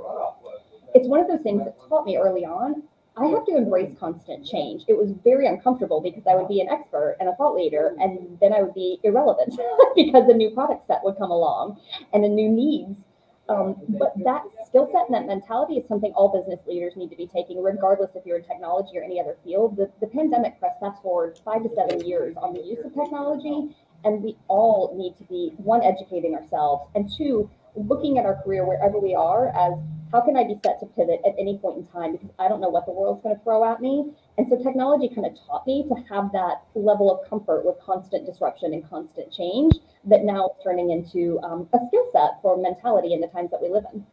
It's 0.94 1.08
one 1.08 1.20
of 1.20 1.28
those 1.28 1.42
things 1.42 1.64
that 1.64 1.78
taught 1.88 2.06
me 2.06 2.18
early 2.18 2.44
on 2.44 2.84
I 3.20 3.26
have 3.28 3.46
to 3.46 3.58
embrace 3.58 3.96
constant 4.00 4.46
change. 4.46 4.84
It 4.88 4.96
was 4.96 5.12
very 5.24 5.48
uncomfortable 5.48 6.02
because 6.02 6.24
I 6.30 6.36
would 6.36 6.48
be 6.48 6.62
an 6.62 6.70
expert 6.70 7.18
and 7.20 7.28
a 7.28 7.36
thought 7.36 7.56
leader, 7.56 7.96
and 8.00 8.38
then 8.40 8.54
I 8.54 8.62
would 8.62 8.76
be 8.76 9.00
irrelevant 9.04 9.60
because 9.96 10.30
a 10.30 10.34
new 10.34 10.52
product 10.52 10.86
set 10.86 11.04
would 11.04 11.18
come 11.18 11.32
along 11.32 11.80
and 12.14 12.24
a 12.24 12.30
new 12.30 12.48
needs. 12.48 13.00
Um, 13.50 13.76
but 13.88 14.14
that 14.26 14.44
skill 14.66 14.90
set 14.92 15.06
and 15.08 15.16
that 15.16 15.26
mentality 15.26 15.76
is 15.76 15.88
something 15.88 16.12
all 16.14 16.30
business 16.30 16.60
leaders 16.68 16.98
need 16.98 17.10
to 17.12 17.16
be 17.16 17.28
taking, 17.28 17.64
regardless 17.64 18.12
if 18.16 18.26
you're 18.26 18.38
in 18.38 18.44
technology 18.44 18.98
or 18.98 19.04
any 19.04 19.22
other 19.22 19.38
field. 19.44 19.78
The, 19.78 19.90
the 20.02 20.08
pandemic 20.08 20.60
pressed 20.60 20.80
fast 20.82 21.02
forward 21.02 21.40
five 21.46 21.64
to 21.64 21.70
seven 21.74 22.06
years 22.06 22.36
on 22.36 22.54
the 22.54 22.62
use 22.62 22.84
of 22.84 22.94
technology, 22.94 23.74
and 24.04 24.22
we 24.22 24.38
all 24.50 24.94
need 24.98 25.16
to 25.18 25.24
be 25.24 25.54
one, 25.58 25.82
educating 25.82 26.36
ourselves, 26.36 26.90
and 26.96 27.10
two, 27.18 27.50
looking 27.76 28.18
at 28.18 28.26
our 28.26 28.42
career 28.44 28.66
wherever 28.66 29.00
we 29.00 29.16
are 29.16 29.50
as 29.56 29.80
how 30.12 30.22
can 30.22 30.38
I 30.38 30.44
be 30.44 30.56
set 30.64 30.80
to 30.80 30.86
pivot 30.86 31.22
at 31.26 31.34
any 31.38 31.58
point 31.58 31.78
in 31.78 31.88
time 31.88 32.14
because 32.14 32.30
I 32.40 32.48
don't 32.48 32.62
know 32.62 32.70
what 32.70 32.86
the 32.86 32.92
world's 32.92 33.22
going 33.22 33.36
to 33.36 33.44
throw 33.44 33.70
at 33.70 33.82
me. 33.82 34.12
And 34.38 34.48
so 34.48 34.62
technology 34.62 35.14
kind 35.14 35.28
of 35.28 35.38
taught 35.46 35.68
me 35.68 35.86
to 35.90 35.96
have 36.10 36.32
that 36.32 36.64
level 36.76 37.12
of 37.12 37.30
comfort 37.30 37.66
with 37.66 37.76
constant 37.84 38.26
disruption 38.26 38.74
and 38.74 38.88
constant 38.90 39.32
change 39.32 39.74
that 40.06 40.24
now 40.24 40.48
is 40.48 40.64
turning 40.64 40.92
into 40.92 41.40
um, 41.44 41.68
a 41.74 41.80
skill 41.88 42.08
set 42.12 42.42
for 42.42 42.58
mentality 42.58 43.14
in 43.14 43.22
the 43.22 43.28
times 43.28 43.52
that 43.52 43.62
we 43.62 43.70
live 43.70 43.84
in. 43.94 44.06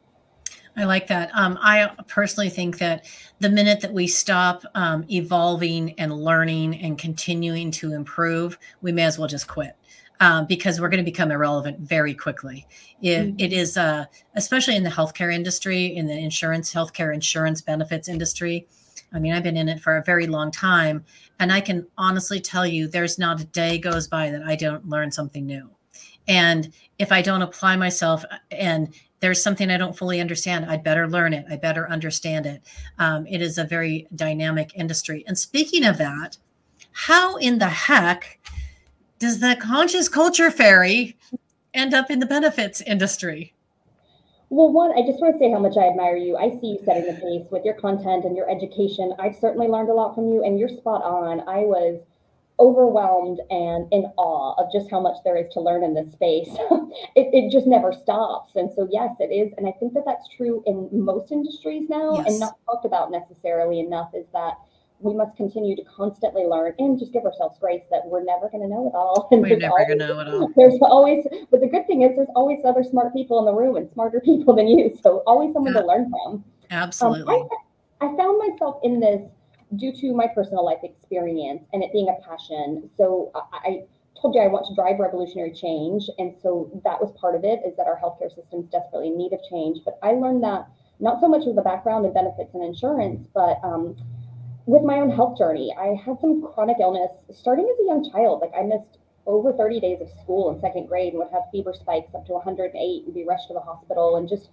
I 0.76 0.84
like 0.84 1.06
that. 1.06 1.30
Um, 1.34 1.56
I 1.62 1.90
personally 2.08 2.50
think 2.50 2.78
that 2.78 3.06
the 3.38 3.48
minute 3.48 3.80
that 3.82 3.92
we 3.92 4.08
stop 4.08 4.64
um, 4.74 5.04
evolving 5.08 5.94
and 6.00 6.12
learning 6.12 6.80
and 6.80 6.98
continuing 6.98 7.70
to 7.72 7.92
improve, 7.92 8.58
we 8.82 8.90
may 8.90 9.04
as 9.04 9.16
well 9.16 9.28
just 9.28 9.46
quit 9.46 9.76
um, 10.20 10.46
because 10.46 10.80
we're 10.80 10.88
going 10.88 11.04
to 11.04 11.10
become 11.10 11.30
irrelevant 11.30 11.80
very 11.80 12.14
quickly. 12.14 12.66
It, 13.02 13.08
mm-hmm. 13.08 13.40
it 13.40 13.52
is, 13.52 13.76
uh, 13.76 14.04
especially 14.34 14.76
in 14.76 14.82
the 14.82 14.90
healthcare 14.90 15.32
industry, 15.32 15.86
in 15.86 16.06
the 16.06 16.16
insurance, 16.16 16.72
healthcare 16.72 17.14
insurance 17.14 17.60
benefits 17.60 18.08
industry. 18.08 18.66
I 19.12 19.18
mean, 19.18 19.32
I've 19.32 19.42
been 19.42 19.56
in 19.56 19.68
it 19.68 19.80
for 19.80 19.96
a 19.96 20.02
very 20.02 20.26
long 20.26 20.50
time, 20.50 21.04
and 21.38 21.52
I 21.52 21.60
can 21.60 21.86
honestly 21.98 22.40
tell 22.40 22.66
you 22.66 22.88
there's 22.88 23.18
not 23.18 23.40
a 23.40 23.44
day 23.44 23.78
goes 23.78 24.08
by 24.08 24.30
that 24.30 24.42
I 24.42 24.56
don't 24.56 24.88
learn 24.88 25.10
something 25.12 25.46
new. 25.46 25.70
And 26.26 26.72
if 26.98 27.12
I 27.12 27.22
don't 27.22 27.42
apply 27.42 27.76
myself 27.76 28.24
uh, 28.30 28.38
and 28.50 28.94
there's 29.20 29.42
something 29.42 29.70
I 29.70 29.76
don't 29.76 29.96
fully 29.96 30.20
understand, 30.20 30.66
I'd 30.66 30.84
better 30.84 31.08
learn 31.08 31.32
it. 31.32 31.44
I 31.48 31.56
better 31.56 31.88
understand 31.88 32.46
it. 32.46 32.62
Um, 32.98 33.26
it 33.26 33.40
is 33.40 33.58
a 33.58 33.64
very 33.64 34.06
dynamic 34.14 34.72
industry. 34.74 35.24
And 35.26 35.38
speaking 35.38 35.84
of 35.84 35.98
that, 35.98 36.36
how 36.92 37.36
in 37.36 37.58
the 37.58 37.68
heck 37.68 38.38
does 39.24 39.40
the 39.40 39.56
conscious 39.56 40.06
culture 40.06 40.50
fairy 40.50 41.16
end 41.72 41.94
up 41.94 42.10
in 42.10 42.18
the 42.18 42.26
benefits 42.26 42.82
industry? 42.82 43.54
Well, 44.50 44.70
one, 44.70 44.90
I 44.92 45.00
just 45.00 45.18
want 45.18 45.34
to 45.34 45.38
say 45.38 45.50
how 45.50 45.60
much 45.60 45.78
I 45.78 45.88
admire 45.88 46.16
you. 46.16 46.36
I 46.36 46.50
see 46.60 46.76
you 46.76 46.78
setting 46.84 47.06
the 47.06 47.18
pace 47.18 47.50
with 47.50 47.64
your 47.64 47.72
content 47.72 48.26
and 48.26 48.36
your 48.36 48.50
education. 48.50 49.14
I've 49.18 49.34
certainly 49.34 49.66
learned 49.66 49.88
a 49.88 49.94
lot 49.94 50.14
from 50.14 50.30
you, 50.30 50.44
and 50.44 50.58
you're 50.58 50.68
spot 50.68 51.02
on. 51.02 51.40
I 51.48 51.60
was 51.60 52.02
overwhelmed 52.60 53.40
and 53.48 53.90
in 53.92 54.04
awe 54.18 54.62
of 54.62 54.70
just 54.70 54.90
how 54.90 55.00
much 55.00 55.16
there 55.24 55.38
is 55.38 55.48
to 55.54 55.60
learn 55.60 55.82
in 55.82 55.94
this 55.94 56.12
space. 56.12 56.50
it, 57.16 57.32
it 57.32 57.50
just 57.50 57.66
never 57.66 57.94
stops. 57.94 58.54
And 58.56 58.70
so, 58.76 58.86
yes, 58.92 59.16
it 59.20 59.32
is. 59.32 59.54
And 59.56 59.66
I 59.66 59.72
think 59.72 59.94
that 59.94 60.04
that's 60.04 60.28
true 60.36 60.62
in 60.66 60.90
most 60.92 61.32
industries 61.32 61.88
now 61.88 62.18
yes. 62.18 62.26
and 62.26 62.40
not 62.40 62.58
talked 62.66 62.84
about 62.84 63.10
necessarily 63.10 63.80
enough 63.80 64.10
is 64.14 64.26
that 64.34 64.58
we 65.04 65.14
must 65.14 65.36
continue 65.36 65.76
to 65.76 65.84
constantly 65.84 66.44
learn 66.44 66.74
and 66.78 66.98
just 66.98 67.12
give 67.12 67.24
ourselves 67.24 67.58
grace 67.60 67.82
that 67.90 68.00
we're 68.06 68.24
never 68.24 68.48
going 68.48 68.62
to 68.62 68.68
know 68.68 68.88
it 68.88 68.96
all. 68.96 69.28
And 69.30 69.42
we're 69.42 69.56
never 69.58 69.84
going 69.86 69.98
to 69.98 70.06
know 70.06 70.20
it 70.20 70.28
all. 70.28 70.50
There's 70.56 70.78
always, 70.80 71.26
but 71.50 71.60
the 71.60 71.68
good 71.68 71.86
thing 71.86 72.02
is 72.02 72.16
there's 72.16 72.28
always 72.34 72.60
other 72.64 72.82
smart 72.82 73.12
people 73.12 73.38
in 73.38 73.44
the 73.44 73.52
room 73.52 73.76
and 73.76 73.90
smarter 73.92 74.20
people 74.24 74.56
than 74.56 74.66
you. 74.66 74.96
So 75.02 75.22
always 75.26 75.52
someone 75.52 75.74
yeah. 75.74 75.82
to 75.82 75.86
learn 75.86 76.10
from. 76.10 76.44
Absolutely. 76.70 77.34
Um, 77.34 77.48
I, 78.00 78.06
I 78.06 78.16
found 78.16 78.38
myself 78.38 78.80
in 78.82 78.98
this 78.98 79.22
due 79.76 79.92
to 79.92 80.14
my 80.14 80.26
personal 80.26 80.64
life 80.64 80.80
experience 80.82 81.62
and 81.72 81.82
it 81.82 81.92
being 81.92 82.08
a 82.08 82.16
passion. 82.26 82.88
So 82.96 83.30
I, 83.34 83.68
I 83.68 83.82
told 84.20 84.34
you 84.34 84.40
I 84.40 84.46
want 84.46 84.66
to 84.66 84.74
drive 84.74 84.98
revolutionary 84.98 85.52
change. 85.52 86.08
And 86.18 86.34
so 86.42 86.70
that 86.84 87.00
was 87.00 87.12
part 87.20 87.34
of 87.34 87.44
it 87.44 87.60
is 87.66 87.76
that 87.76 87.86
our 87.86 88.00
healthcare 88.00 88.34
systems 88.34 88.70
desperately 88.70 89.08
in 89.08 89.18
need 89.18 89.34
of 89.34 89.40
change. 89.50 89.80
But 89.84 89.98
I 90.02 90.12
learned 90.12 90.42
that 90.44 90.66
not 91.00 91.20
so 91.20 91.28
much 91.28 91.44
with 91.44 91.56
the 91.56 91.62
background 91.62 92.04
and 92.04 92.14
benefits 92.14 92.54
and 92.54 92.64
insurance, 92.64 93.26
but 93.34 93.58
um, 93.62 93.96
with 94.66 94.82
my 94.82 95.00
own 95.00 95.10
health 95.10 95.38
journey. 95.38 95.74
I 95.78 95.94
had 96.04 96.20
some 96.20 96.42
chronic 96.54 96.76
illness 96.80 97.10
starting 97.32 97.68
as 97.70 97.78
a 97.80 97.86
young 97.86 98.10
child. 98.10 98.40
Like 98.40 98.52
I 98.56 98.62
missed 98.62 98.98
over 99.26 99.52
30 99.52 99.80
days 99.80 100.00
of 100.00 100.08
school 100.22 100.50
in 100.54 100.60
second 100.60 100.86
grade 100.86 101.12
and 101.12 101.18
would 101.18 101.32
have 101.32 101.42
fever 101.50 101.74
spikes 101.74 102.14
up 102.14 102.26
to 102.26 102.32
108 102.32 103.04
and 103.04 103.14
be 103.14 103.24
rushed 103.24 103.48
to 103.48 103.54
the 103.54 103.60
hospital 103.60 104.16
and 104.16 104.28
just 104.28 104.50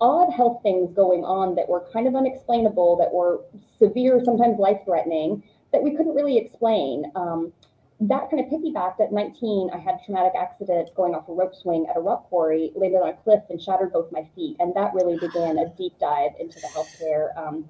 odd 0.00 0.32
health 0.32 0.60
things 0.62 0.92
going 0.94 1.24
on 1.24 1.54
that 1.56 1.68
were 1.68 1.84
kind 1.92 2.06
of 2.06 2.14
unexplainable, 2.14 2.96
that 2.98 3.12
were 3.12 3.40
severe, 3.78 4.22
sometimes 4.24 4.58
life 4.58 4.78
threatening, 4.84 5.42
that 5.72 5.82
we 5.82 5.94
couldn't 5.94 6.14
really 6.14 6.38
explain. 6.38 7.10
Um, 7.16 7.52
that 8.00 8.30
kind 8.30 8.38
of 8.38 8.46
piggybacked 8.46 9.00
at 9.00 9.12
19. 9.12 9.70
I 9.74 9.78
had 9.78 9.96
a 9.96 10.04
traumatic 10.04 10.34
accident 10.38 10.90
going 10.94 11.16
off 11.16 11.28
a 11.28 11.32
rope 11.32 11.54
swing 11.54 11.86
at 11.90 11.96
a 11.96 12.00
rock 12.00 12.28
quarry, 12.28 12.70
landed 12.76 12.98
on 12.98 13.08
a 13.08 13.12
cliff 13.12 13.42
and 13.50 13.60
shattered 13.60 13.92
both 13.92 14.12
my 14.12 14.28
feet. 14.36 14.56
And 14.60 14.72
that 14.76 14.94
really 14.94 15.18
began 15.18 15.58
a 15.58 15.68
deep 15.76 15.98
dive 15.98 16.30
into 16.38 16.60
the 16.60 16.68
healthcare. 16.68 17.36
Um, 17.36 17.68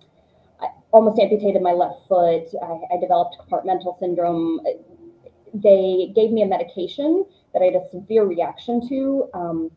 almost 0.90 1.20
amputated 1.20 1.62
my 1.62 1.72
left 1.72 2.06
foot. 2.08 2.48
I, 2.62 2.94
I 2.94 3.00
developed 3.00 3.36
compartmental 3.38 3.98
syndrome. 3.98 4.60
They 5.54 6.12
gave 6.14 6.30
me 6.30 6.42
a 6.42 6.46
medication 6.46 7.24
that 7.52 7.62
I 7.62 7.66
had 7.66 7.74
a 7.74 7.88
severe 7.90 8.24
reaction 8.24 8.86
to 8.88 9.28
um, 9.34 9.70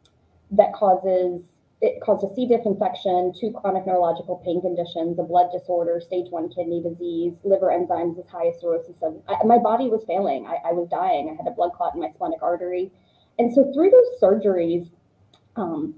that 0.52 0.74
causes 0.74 1.42
it 1.82 2.00
caused 2.00 2.24
a 2.24 2.34
C. 2.36 2.46
diff 2.46 2.62
infection, 2.66 3.34
two 3.38 3.52
chronic 3.52 3.88
neurological 3.88 4.38
pain 4.46 4.62
conditions, 4.62 5.18
a 5.18 5.24
blood 5.24 5.50
disorder, 5.52 6.00
stage 6.00 6.30
one 6.30 6.48
kidney 6.50 6.82
disease, 6.82 7.34
liver 7.44 7.68
enzymes 7.68 8.20
as 8.20 8.28
high 8.30 8.50
as 8.50 8.62
cirrhosis. 8.62 9.02
Of, 9.02 9.20
I, 9.28 9.44
my 9.46 9.58
body 9.58 9.90
was 9.90 10.04
failing. 10.06 10.46
I, 10.46 10.70
I, 10.70 10.74
was 10.74 10.88
dying. 10.90 11.30
I 11.30 11.36
had 11.36 11.52
a 11.52 11.56
blood 11.56 11.72
clot 11.74 11.96
in 11.96 12.02
my 12.02 12.12
splenic 12.12 12.44
artery. 12.44 12.92
And 13.40 13.52
so 13.52 13.74
through 13.74 13.90
those 13.90 14.22
surgeries, 14.22 14.92
um, 15.56 15.96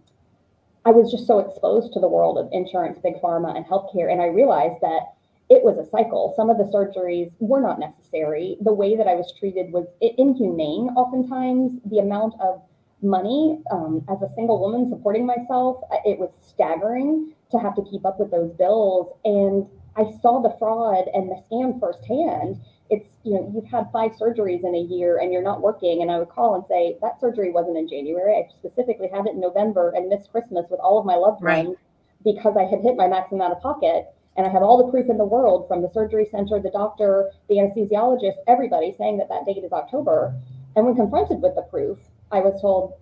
I 0.85 0.91
was 0.91 1.11
just 1.11 1.27
so 1.27 1.39
exposed 1.39 1.93
to 1.93 1.99
the 1.99 2.09
world 2.09 2.37
of 2.37 2.49
insurance, 2.51 2.99
big 3.01 3.21
pharma, 3.21 3.55
and 3.55 3.65
healthcare. 3.65 4.11
And 4.11 4.21
I 4.21 4.27
realized 4.27 4.81
that 4.81 5.13
it 5.49 5.63
was 5.63 5.77
a 5.77 5.89
cycle. 5.89 6.33
Some 6.35 6.49
of 6.49 6.57
the 6.57 6.65
surgeries 6.65 7.31
were 7.39 7.61
not 7.61 7.79
necessary. 7.79 8.57
The 8.61 8.73
way 8.73 8.95
that 8.95 9.07
I 9.07 9.15
was 9.15 9.33
treated 9.37 9.71
was 9.71 9.85
inhumane, 10.01 10.89
oftentimes. 10.95 11.79
The 11.85 11.99
amount 11.99 12.33
of 12.41 12.61
money 13.03 13.61
um, 13.71 14.03
as 14.09 14.21
a 14.21 14.33
single 14.33 14.59
woman 14.59 14.89
supporting 14.89 15.25
myself. 15.25 15.83
Uh, 15.91 15.97
it 16.05 16.17
was 16.17 16.31
staggering 16.47 17.33
to 17.51 17.59
have 17.59 17.75
to 17.75 17.83
keep 17.89 18.05
up 18.05 18.19
with 18.19 18.31
those 18.31 18.51
bills. 18.53 19.13
And 19.25 19.67
I 19.95 20.11
saw 20.21 20.41
the 20.41 20.55
fraud 20.57 21.05
and 21.13 21.29
the 21.29 21.39
scam 21.47 21.79
firsthand. 21.79 22.59
It's, 22.89 23.07
you 23.23 23.33
know, 23.33 23.51
you've 23.53 23.71
had 23.71 23.91
five 23.91 24.11
surgeries 24.11 24.63
in 24.63 24.75
a 24.75 24.79
year 24.79 25.17
and 25.17 25.31
you're 25.31 25.41
not 25.41 25.61
working. 25.61 26.01
And 26.01 26.11
I 26.11 26.19
would 26.19 26.29
call 26.29 26.55
and 26.55 26.63
say, 26.67 26.97
that 27.01 27.19
surgery 27.19 27.51
wasn't 27.51 27.77
in 27.77 27.87
January. 27.87 28.35
I 28.35 28.53
specifically 28.53 29.09
had 29.11 29.25
it 29.25 29.33
in 29.33 29.39
November 29.39 29.93
and 29.95 30.09
missed 30.09 30.31
Christmas 30.31 30.65
with 30.69 30.79
all 30.79 30.99
of 30.99 31.05
my 31.05 31.15
loved 31.15 31.41
right. 31.41 31.65
ones 31.65 31.77
because 32.23 32.55
I 32.57 32.63
had 32.63 32.81
hit 32.81 32.95
my 32.95 33.07
maximum 33.07 33.41
out 33.41 33.51
of 33.51 33.61
pocket. 33.61 34.07
And 34.35 34.47
I 34.47 34.49
have 34.49 34.63
all 34.63 34.83
the 34.83 34.91
proof 34.91 35.09
in 35.09 35.17
the 35.17 35.25
world 35.25 35.67
from 35.67 35.81
the 35.81 35.89
surgery 35.89 36.27
center, 36.29 36.59
the 36.59 36.71
doctor, 36.71 37.29
the 37.49 37.55
anesthesiologist, 37.55 38.37
everybody 38.47 38.93
saying 38.97 39.17
that 39.19 39.29
that 39.29 39.45
date 39.45 39.63
is 39.63 39.71
October. 39.71 40.33
And 40.75 40.85
when 40.85 40.95
confronted 40.95 41.41
with 41.41 41.55
the 41.55 41.61
proof, 41.61 41.99
I 42.31 42.39
was 42.39 42.59
told, 42.59 42.93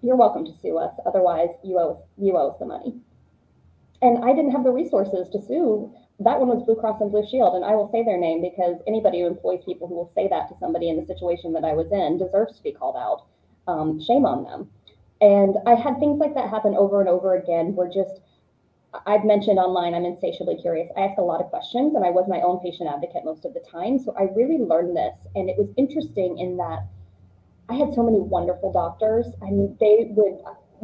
you're 0.00 0.16
welcome 0.16 0.44
to 0.44 0.54
sue 0.62 0.78
us. 0.78 0.94
Otherwise, 1.06 1.48
you 1.64 1.78
owe, 1.78 2.04
you 2.16 2.36
owe 2.36 2.50
us 2.50 2.58
the 2.58 2.66
money. 2.66 2.94
And 4.00 4.24
I 4.24 4.34
didn't 4.34 4.52
have 4.52 4.64
the 4.64 4.70
resources 4.70 5.28
to 5.30 5.42
sue. 5.42 5.92
That 6.20 6.38
one 6.38 6.48
was 6.48 6.62
Blue 6.64 6.76
Cross 6.76 7.00
and 7.00 7.10
Blue 7.10 7.26
Shield. 7.26 7.56
And 7.56 7.64
I 7.64 7.74
will 7.74 7.90
say 7.90 8.04
their 8.04 8.18
name 8.18 8.40
because 8.40 8.76
anybody 8.86 9.20
who 9.20 9.26
employs 9.26 9.64
people 9.64 9.88
who 9.88 9.94
will 9.94 10.12
say 10.14 10.28
that 10.28 10.48
to 10.48 10.56
somebody 10.58 10.88
in 10.88 10.96
the 10.96 11.06
situation 11.06 11.52
that 11.54 11.64
I 11.64 11.72
was 11.72 11.90
in 11.90 12.18
deserves 12.18 12.56
to 12.56 12.62
be 12.62 12.72
called 12.72 12.96
out. 12.96 13.26
Um, 13.66 14.00
shame 14.00 14.26
on 14.26 14.44
them. 14.44 14.70
And 15.20 15.56
I 15.66 15.74
had 15.74 15.98
things 15.98 16.18
like 16.18 16.34
that 16.34 16.50
happen 16.50 16.74
over 16.76 17.00
and 17.00 17.08
over 17.08 17.34
again 17.34 17.74
where 17.74 17.88
just, 17.88 18.20
I've 19.06 19.24
mentioned 19.24 19.58
online, 19.58 19.94
I'm 19.94 20.04
insatiably 20.04 20.56
curious. 20.60 20.90
I 20.96 21.00
ask 21.00 21.18
a 21.18 21.22
lot 21.22 21.40
of 21.40 21.48
questions 21.48 21.94
and 21.94 22.04
I 22.04 22.10
was 22.10 22.28
my 22.28 22.40
own 22.42 22.60
patient 22.60 22.90
advocate 22.92 23.24
most 23.24 23.44
of 23.44 23.54
the 23.54 23.60
time. 23.60 23.98
So 23.98 24.14
I 24.18 24.24
really 24.36 24.58
learned 24.58 24.96
this. 24.96 25.16
And 25.34 25.48
it 25.48 25.56
was 25.56 25.70
interesting 25.76 26.38
in 26.38 26.58
that 26.58 26.86
I 27.68 27.74
had 27.74 27.94
so 27.94 28.02
many 28.02 28.18
wonderful 28.18 28.72
doctors. 28.72 29.26
I 29.42 29.46
mean, 29.46 29.76
they 29.80 30.08
would 30.10 30.38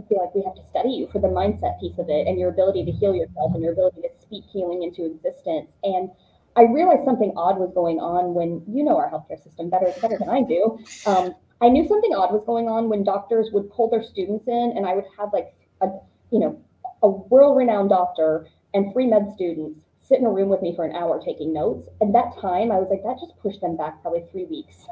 be 0.09 0.17
like, 0.17 0.35
we 0.35 0.43
have 0.43 0.55
to 0.55 0.65
study 0.69 0.91
you 0.91 1.09
for 1.13 1.21
the 1.21 1.29
mindset 1.29 1.81
piece 1.81 1.99
of 1.99 2.09
it 2.09 2.27
and 2.27 2.39
your 2.39 2.51
ability 2.51 2.85
to 2.85 2.93
heal 2.93 3.15
yourself 3.15 3.53
and 3.55 3.63
your 3.63 3.73
ability 3.73 4.03
to 4.03 4.09
speak 4.21 4.45
healing 4.53 4.83
into 4.83 5.05
existence. 5.05 5.71
And 5.83 6.11
I 6.57 6.63
realized 6.63 7.05
something 7.05 7.33
odd 7.37 7.59
was 7.59 7.73
going 7.75 7.99
on 7.99 8.35
when 8.35 8.63
you 8.67 8.83
know 8.83 8.97
our 8.97 9.11
healthcare 9.11 9.43
system 9.43 9.71
better 9.71 9.93
better 10.01 10.19
than 10.19 10.29
I 10.29 10.43
do. 10.43 10.79
Um, 11.07 11.35
I 11.61 11.69
knew 11.69 11.87
something 11.87 12.15
odd 12.15 12.33
was 12.33 12.43
going 12.45 12.69
on 12.69 12.89
when 12.89 13.05
doctors 13.05 13.51
would 13.53 13.71
pull 13.71 13.89
their 13.91 14.03
students 14.03 14.49
in, 14.49 14.75
and 14.77 14.87
I 14.87 14.95
would 14.95 15.05
have 15.19 15.33
like 15.33 15.55
a 15.81 15.89
you 16.31 16.41
know 16.41 16.61
a 17.03 17.09
world-renowned 17.09 17.89
doctor 17.89 18.47
and 18.75 18.93
three 18.93 19.07
med 19.07 19.33
students 19.35 19.81
sit 20.07 20.19
in 20.19 20.27
a 20.27 20.31
room 20.31 20.49
with 20.49 20.61
me 20.61 20.75
for 20.75 20.85
an 20.85 20.95
hour 20.95 21.23
taking 21.25 21.53
notes. 21.53 21.89
And 22.01 22.15
that 22.15 22.35
time, 22.41 22.73
I 22.73 22.79
was 22.79 22.89
like, 22.91 23.03
that 23.05 23.17
just 23.21 23.39
pushed 23.41 23.61
them 23.61 23.77
back 23.77 24.03
probably 24.03 24.25
three 24.33 24.45
weeks 24.45 24.87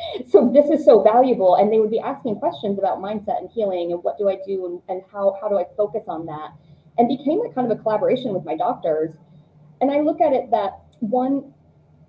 so 0.28 0.50
this 0.52 0.70
is 0.70 0.84
so 0.84 1.02
valuable. 1.02 1.56
And 1.56 1.72
they 1.72 1.78
would 1.78 1.90
be 1.90 2.00
asking 2.00 2.36
questions 2.36 2.78
about 2.78 2.98
mindset 2.98 3.38
and 3.38 3.50
healing 3.50 3.92
and 3.92 4.02
what 4.02 4.18
do 4.18 4.28
i 4.28 4.36
do 4.46 4.66
and, 4.66 4.82
and 4.88 5.02
how, 5.12 5.36
how 5.40 5.48
do 5.48 5.58
i 5.58 5.64
focus 5.76 6.04
on 6.08 6.26
that? 6.26 6.50
And 6.96 7.08
became 7.08 7.40
like 7.40 7.54
kind 7.54 7.70
of 7.70 7.78
a 7.78 7.80
collaboration 7.82 8.34
with 8.34 8.44
my 8.44 8.56
doctors. 8.56 9.12
And 9.80 9.90
i 9.90 10.00
look 10.00 10.20
at 10.20 10.32
it 10.32 10.50
that 10.50 10.80
one 11.00 11.52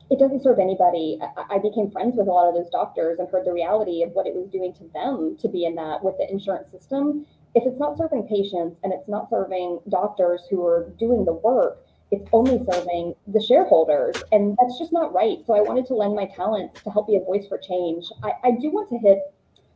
it 0.09 0.17
doesn't 0.17 0.41
serve 0.41 0.57
anybody. 0.57 1.19
I, 1.21 1.55
I 1.55 1.57
became 1.59 1.91
friends 1.91 2.15
with 2.17 2.27
a 2.27 2.31
lot 2.31 2.49
of 2.49 2.55
those 2.55 2.69
doctors 2.71 3.19
and 3.19 3.29
heard 3.29 3.45
the 3.45 3.53
reality 3.53 4.01
of 4.01 4.11
what 4.13 4.25
it 4.25 4.33
was 4.33 4.49
doing 4.49 4.73
to 4.73 4.89
them 4.91 5.37
to 5.39 5.47
be 5.47 5.65
in 5.65 5.75
that 5.75 6.03
with 6.03 6.17
the 6.17 6.27
insurance 6.31 6.71
system. 6.71 7.27
If 7.53 7.63
it's 7.65 7.79
not 7.79 7.97
serving 7.97 8.27
patients 8.27 8.79
and 8.83 8.91
it's 8.91 9.07
not 9.07 9.29
serving 9.29 9.79
doctors 9.89 10.41
who 10.49 10.65
are 10.65 10.91
doing 10.97 11.25
the 11.25 11.33
work 11.33 11.85
it's 12.11 12.27
only 12.33 12.59
serving 12.71 13.13
the 13.27 13.41
shareholders 13.41 14.15
and 14.31 14.57
that's 14.59 14.79
just 14.79 14.91
not 14.91 15.13
right. 15.13 15.37
So 15.45 15.53
i 15.53 15.61
wanted 15.61 15.85
to 15.87 15.93
lend 15.93 16.15
my 16.15 16.25
talents 16.25 16.81
to 16.83 16.89
help 16.89 17.07
be 17.07 17.15
a 17.15 17.19
voice 17.19 17.47
for 17.47 17.57
change. 17.57 18.05
I, 18.23 18.31
I 18.43 18.51
do 18.51 18.71
want 18.71 18.89
to 18.89 18.97
hit 18.97 19.19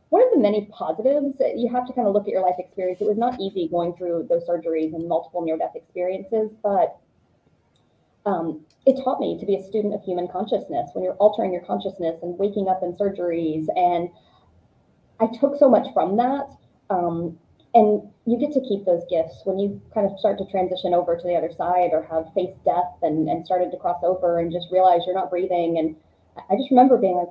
one 0.08 0.22
of 0.22 0.28
the 0.32 0.38
many 0.38 0.66
positives 0.66 1.36
you 1.56 1.68
have 1.72 1.86
to 1.86 1.92
kind 1.92 2.06
of 2.06 2.14
look 2.14 2.24
at 2.24 2.30
your 2.30 2.42
life 2.42 2.56
experience? 2.58 3.00
It 3.00 3.06
was 3.06 3.18
not 3.18 3.40
easy 3.40 3.68
going 3.68 3.94
through 3.94 4.26
those 4.28 4.46
surgeries 4.48 4.94
and 4.94 5.08
multiple 5.08 5.44
near-death 5.44 5.74
experiences 5.74 6.50
but 6.62 6.96
um, 8.26 8.64
it 8.86 9.02
taught 9.04 9.20
me 9.20 9.38
to 9.38 9.46
be 9.46 9.56
a 9.56 9.62
student 9.62 9.92
of 9.94 10.02
human 10.02 10.28
consciousness. 10.28 10.90
When 10.94 11.04
you're 11.04 11.14
altering 11.14 11.52
your 11.52 11.62
consciousness 11.62 12.20
and 12.22 12.38
waking 12.38 12.68
up 12.68 12.82
in 12.82 12.94
surgeries 12.94 13.66
and 13.76 14.08
i 15.20 15.28
took 15.38 15.56
so 15.56 15.68
much 15.68 15.86
from 15.94 16.16
that 16.16 16.48
um, 16.90 17.38
and 17.74 18.02
you 18.26 18.38
get 18.38 18.52
to 18.52 18.60
keep 18.60 18.84
those 18.84 19.04
gifts 19.10 19.42
when 19.44 19.58
you 19.58 19.80
kind 19.92 20.10
of 20.10 20.18
start 20.18 20.38
to 20.38 20.46
transition 20.46 20.94
over 20.94 21.16
to 21.16 21.26
the 21.26 21.34
other 21.34 21.52
side 21.52 21.90
or 21.92 22.08
have 22.10 22.32
faced 22.34 22.62
death 22.64 22.96
and, 23.02 23.28
and 23.28 23.44
started 23.44 23.70
to 23.70 23.76
cross 23.76 24.02
over 24.02 24.38
and 24.38 24.52
just 24.52 24.68
realize 24.72 25.02
you're 25.04 25.14
not 25.14 25.30
breathing. 25.30 25.76
And 25.78 25.96
I 26.48 26.56
just 26.56 26.70
remember 26.70 26.96
being 26.96 27.16
like, 27.16 27.28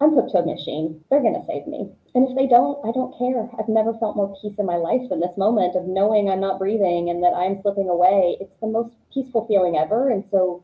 I'm 0.00 0.14
hooked 0.14 0.30
to 0.32 0.38
a 0.38 0.46
machine. 0.46 1.02
They're 1.10 1.22
going 1.22 1.34
to 1.34 1.46
save 1.46 1.66
me. 1.66 1.90
And 2.14 2.28
if 2.28 2.36
they 2.36 2.46
don't, 2.46 2.78
I 2.86 2.92
don't 2.92 3.16
care. 3.18 3.50
I've 3.58 3.68
never 3.68 3.94
felt 3.98 4.16
more 4.16 4.36
peace 4.40 4.54
in 4.58 4.66
my 4.66 4.76
life 4.76 5.02
than 5.10 5.18
this 5.18 5.36
moment 5.36 5.74
of 5.74 5.86
knowing 5.86 6.30
I'm 6.30 6.40
not 6.40 6.58
breathing 6.58 7.10
and 7.10 7.22
that 7.24 7.34
I'm 7.34 7.60
slipping 7.62 7.88
away. 7.88 8.36
It's 8.40 8.56
the 8.60 8.68
most 8.68 8.94
peaceful 9.12 9.46
feeling 9.46 9.76
ever. 9.76 10.10
And 10.10 10.24
so 10.30 10.62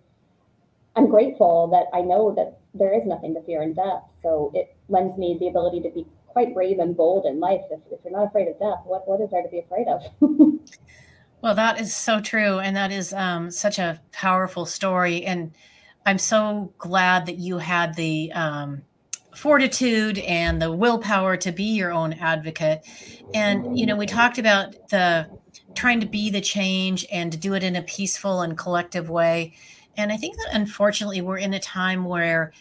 I'm 0.95 1.09
grateful 1.09 1.67
that 1.69 1.87
I 1.97 2.03
know 2.03 2.35
that 2.37 2.59
there 2.75 2.95
is 2.95 3.07
nothing 3.07 3.35
to 3.35 3.43
fear 3.43 3.63
in 3.63 3.75
death. 3.75 4.03
So 4.23 4.53
it 4.55 4.77
lends 4.89 5.19
me 5.19 5.37
the 5.41 5.49
ability 5.49 5.81
to 5.83 5.91
be 5.91 6.07
quite 6.33 6.55
brave 6.55 6.79
and 6.79 6.97
bold 6.97 7.27
in 7.27 7.41
life. 7.41 7.63
If, 7.71 7.81
if 7.91 8.01
you're 8.05 8.13
not 8.13 8.29
afraid 8.29 8.49
of 8.49 8.59
death, 8.59 8.81
what, 8.85 9.07
what 9.09 9.21
is 9.21 9.31
there 9.31 9.43
to 9.43 9.49
be 9.49 9.61
afraid 9.61 9.87
of? 9.89 10.03
well, 11.43 11.55
that 11.55 11.81
is 11.81 11.95
so 11.95 12.21
true. 12.21 12.59
And 12.59 12.77
that 12.77 12.93
is 12.93 13.13
um, 13.13 13.51
such 13.51 13.79
a 13.79 14.01
powerful 14.13 14.67
story. 14.67 15.25
And 15.25 15.53
I'm 16.07 16.19
so 16.19 16.73
glad 16.79 17.27
that 17.27 17.39
you 17.39 17.59
had 17.59 17.95
the, 17.95 18.33
um, 18.33 18.83
fortitude 19.35 20.19
and 20.19 20.61
the 20.61 20.73
willpower 20.73 21.37
to 21.37 21.53
be 21.53 21.65
your 21.65 21.93
own 21.93 22.13
advocate. 22.15 22.85
And, 23.33 23.79
you 23.79 23.87
know, 23.87 23.97
we 23.97 24.07
talked 24.07 24.39
about 24.39 24.89
the 24.89 25.29
trying 25.75 26.01
to 26.01 26.07
be 26.07 26.31
the 26.31 26.41
change 26.41 27.07
and 27.13 27.31
to 27.33 27.39
do 27.39 27.55
it 27.55 27.63
in 27.63 27.77
a 27.77 27.83
peaceful 27.83 28.43
and 28.43 28.59
collective 28.59 29.09
way. 29.09 29.55
And 29.97 30.13
I 30.13 30.17
think 30.17 30.37
that 30.37 30.49
unfortunately 30.53 31.21
we're 31.21 31.39
in 31.39 31.55
a 31.55 31.61
time 31.61 32.05
where 32.05 32.53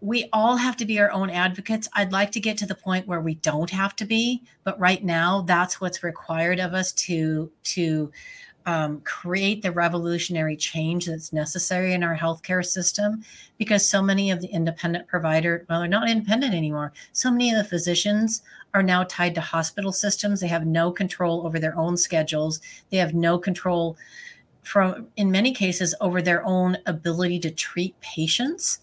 we 0.00 0.28
all 0.32 0.56
have 0.56 0.76
to 0.78 0.86
be 0.86 0.98
our 0.98 1.10
own 1.10 1.30
advocates. 1.30 1.88
I'd 1.92 2.12
like 2.12 2.32
to 2.32 2.40
get 2.40 2.56
to 2.58 2.66
the 2.66 2.74
point 2.74 3.06
where 3.06 3.20
we 3.20 3.34
don't 3.36 3.70
have 3.70 3.94
to 3.96 4.04
be, 4.04 4.42
but 4.64 4.78
right 4.80 5.04
now 5.04 5.42
that's 5.42 5.80
what's 5.80 6.02
required 6.02 6.58
of 6.58 6.72
us 6.72 6.92
to 6.92 7.50
to 7.64 8.10
um, 8.66 9.00
create 9.00 9.62
the 9.62 9.72
revolutionary 9.72 10.56
change 10.56 11.06
that's 11.06 11.32
necessary 11.32 11.94
in 11.94 12.02
our 12.02 12.16
healthcare 12.16 12.64
system 12.64 13.24
because 13.56 13.88
so 13.88 14.02
many 14.02 14.30
of 14.30 14.40
the 14.40 14.48
independent 14.48 15.08
provider 15.08 15.64
well 15.68 15.80
they're 15.80 15.88
not 15.88 16.08
independent 16.08 16.54
anymore. 16.54 16.92
So 17.12 17.30
many 17.30 17.50
of 17.50 17.58
the 17.58 17.68
physicians 17.68 18.42
are 18.72 18.82
now 18.82 19.04
tied 19.04 19.34
to 19.34 19.40
hospital 19.40 19.92
systems. 19.92 20.40
They 20.40 20.46
have 20.48 20.66
no 20.66 20.92
control 20.92 21.46
over 21.46 21.58
their 21.58 21.76
own 21.76 21.96
schedules. 21.96 22.60
They 22.90 22.98
have 22.98 23.14
no 23.14 23.38
control 23.38 23.96
from 24.62 25.08
in 25.16 25.30
many 25.30 25.52
cases 25.52 25.94
over 26.00 26.22
their 26.22 26.44
own 26.44 26.78
ability 26.86 27.40
to 27.40 27.50
treat 27.50 27.98
patients 28.00 28.80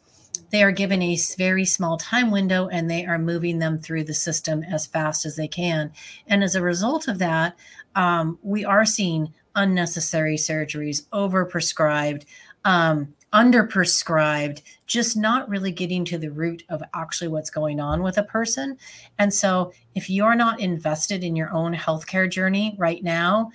they 0.49 0.63
are 0.63 0.71
given 0.71 1.01
a 1.01 1.17
very 1.37 1.65
small 1.65 1.97
time 1.97 2.31
window 2.31 2.67
and 2.67 2.89
they 2.89 3.05
are 3.05 3.19
moving 3.19 3.59
them 3.59 3.77
through 3.77 4.05
the 4.05 4.13
system 4.13 4.63
as 4.63 4.85
fast 4.85 5.25
as 5.25 5.35
they 5.35 5.47
can. 5.47 5.91
And 6.27 6.43
as 6.43 6.55
a 6.55 6.61
result 6.61 7.07
of 7.07 7.19
that, 7.19 7.55
um, 7.95 8.39
we 8.43 8.63
are 8.63 8.85
seeing 8.85 9.33
unnecessary 9.55 10.37
surgeries, 10.37 11.07
overprescribed, 11.09 12.25
um, 12.63 13.13
underprescribed, 13.33 14.61
just 14.85 15.17
not 15.17 15.49
really 15.49 15.71
getting 15.71 16.05
to 16.05 16.17
the 16.17 16.31
root 16.31 16.63
of 16.69 16.81
actually 16.93 17.27
what's 17.27 17.49
going 17.49 17.79
on 17.79 18.01
with 18.01 18.17
a 18.17 18.23
person. 18.23 18.77
And 19.19 19.33
so, 19.33 19.73
if 19.95 20.09
you're 20.09 20.35
not 20.35 20.59
invested 20.59 21.23
in 21.23 21.35
your 21.35 21.51
own 21.53 21.73
healthcare 21.73 22.29
journey 22.29 22.75
right 22.77 23.03
now, 23.03 23.51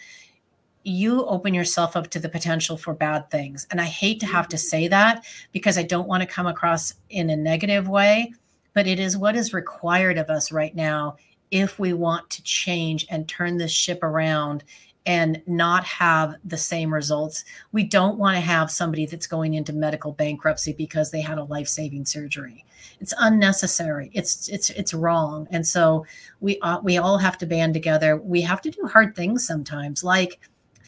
you 0.84 1.24
open 1.26 1.54
yourself 1.54 1.96
up 1.96 2.10
to 2.10 2.18
the 2.18 2.28
potential 2.28 2.76
for 2.76 2.94
bad 2.94 3.30
things. 3.30 3.66
And 3.70 3.80
I 3.80 3.84
hate 3.84 4.20
to 4.20 4.26
have 4.26 4.48
to 4.48 4.56
mm-hmm. 4.56 4.66
say 4.66 4.88
that 4.88 5.24
because 5.52 5.78
I 5.78 5.82
don't 5.82 6.08
want 6.08 6.22
to 6.22 6.26
come 6.26 6.46
across 6.46 6.94
in 7.10 7.30
a 7.30 7.36
negative 7.36 7.88
way, 7.88 8.32
but 8.74 8.86
it 8.86 8.98
is 8.98 9.16
what 9.16 9.36
is 9.36 9.52
required 9.54 10.18
of 10.18 10.30
us 10.30 10.52
right 10.52 10.74
now 10.74 11.16
if 11.50 11.78
we 11.78 11.92
want 11.92 12.28
to 12.30 12.42
change 12.42 13.06
and 13.10 13.28
turn 13.28 13.58
this 13.58 13.72
ship 13.72 14.02
around 14.02 14.64
and 15.04 15.42
not 15.46 15.84
have 15.84 16.36
the 16.44 16.56
same 16.56 16.94
results. 16.94 17.44
We 17.72 17.84
don't 17.84 18.18
want 18.18 18.36
to 18.36 18.40
have 18.40 18.70
somebody 18.70 19.04
that's 19.06 19.26
going 19.26 19.54
into 19.54 19.72
medical 19.72 20.12
bankruptcy 20.12 20.72
because 20.72 21.10
they 21.10 21.20
had 21.20 21.38
a 21.38 21.44
life-saving 21.44 22.06
surgery. 22.06 22.64
It's 23.00 23.12
unnecessary. 23.18 24.10
It's 24.14 24.48
it's 24.48 24.70
it's 24.70 24.94
wrong. 24.94 25.48
And 25.50 25.66
so 25.66 26.06
we 26.40 26.60
uh, 26.60 26.80
we 26.82 26.98
all 26.98 27.18
have 27.18 27.36
to 27.38 27.46
band 27.46 27.74
together. 27.74 28.16
We 28.16 28.42
have 28.42 28.60
to 28.62 28.70
do 28.70 28.86
hard 28.86 29.16
things 29.16 29.44
sometimes 29.44 30.04
like 30.04 30.38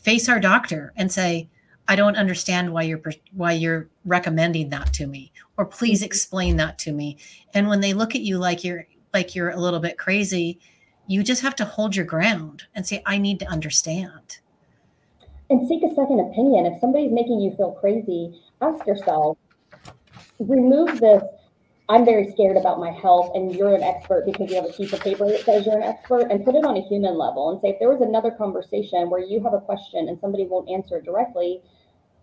face 0.05 0.29
our 0.29 0.39
doctor 0.39 0.93
and 0.97 1.11
say, 1.11 1.49
I 1.89 1.97
don't 1.97 2.17
understand 2.17 2.73
why 2.73 2.83
you're 2.83 3.03
why 3.33 3.53
you're 3.53 3.89
recommending 4.05 4.71
that 4.71 4.93
to 4.95 5.07
me 5.07 5.33
or 5.57 5.65
please 5.65 5.99
mm-hmm. 6.01 6.07
explain 6.07 6.57
that 6.57 6.79
to 6.81 6.93
me. 6.93 7.17
And 7.53 7.69
when 7.69 7.81
they 7.81 7.93
look 7.93 8.15
at 8.15 8.21
you 8.21 8.39
like 8.39 8.65
you're 8.65 8.87
like 9.13 9.35
you're 9.35 9.51
a 9.51 9.61
little 9.61 9.81
bit 9.81 9.99
crazy, 9.99 10.59
you 11.07 11.23
just 11.23 11.43
have 11.43 11.57
to 11.57 11.65
hold 11.65 11.97
your 11.97 12.07
ground 12.07 12.65
and 12.75 12.87
say 12.87 13.03
I 13.07 13.19
need 13.19 13.39
to 13.41 13.47
understand. 13.47 14.39
And 15.51 15.69
seek 15.69 15.83
a 15.83 15.95
second 15.95 16.21
opinion. 16.21 16.67
If 16.67 16.81
somebody's 16.81 17.13
making 17.13 17.41
you 17.41 17.55
feel 17.57 17.73
crazy, 17.73 18.41
ask 18.63 18.87
yourself, 18.87 19.37
remove 20.39 21.01
this 21.01 21.23
I'm 21.89 22.05
very 22.05 22.31
scared 22.33 22.57
about 22.57 22.81
my 22.81 22.91
health 22.91 23.33
and 23.35 23.55
you're 23.55 23.75
an 23.75 23.83
expert 23.83 24.25
because 24.25 24.49
you 24.49 24.57
have 24.57 24.65
a 24.65 24.73
piece 24.73 24.93
of 24.93 25.01
paper 25.01 25.29
that 25.29 25.45
says 25.45 25.67
you're 25.67 25.77
an 25.77 25.83
expert 25.83 26.31
and 26.31 26.43
put 26.45 26.55
it 26.55 26.65
on 26.65 26.77
a 26.77 26.81
human 26.81 27.19
level 27.19 27.51
and 27.51 27.61
say 27.61 27.69
if 27.69 27.79
there 27.79 27.91
was 27.91 28.01
another 28.01 28.31
conversation 28.31 29.11
where 29.11 29.21
you 29.21 29.43
have 29.43 29.53
a 29.53 29.61
question 29.61 30.09
and 30.09 30.19
somebody 30.19 30.47
won't 30.47 30.71
answer 30.71 31.01
directly, 31.03 31.61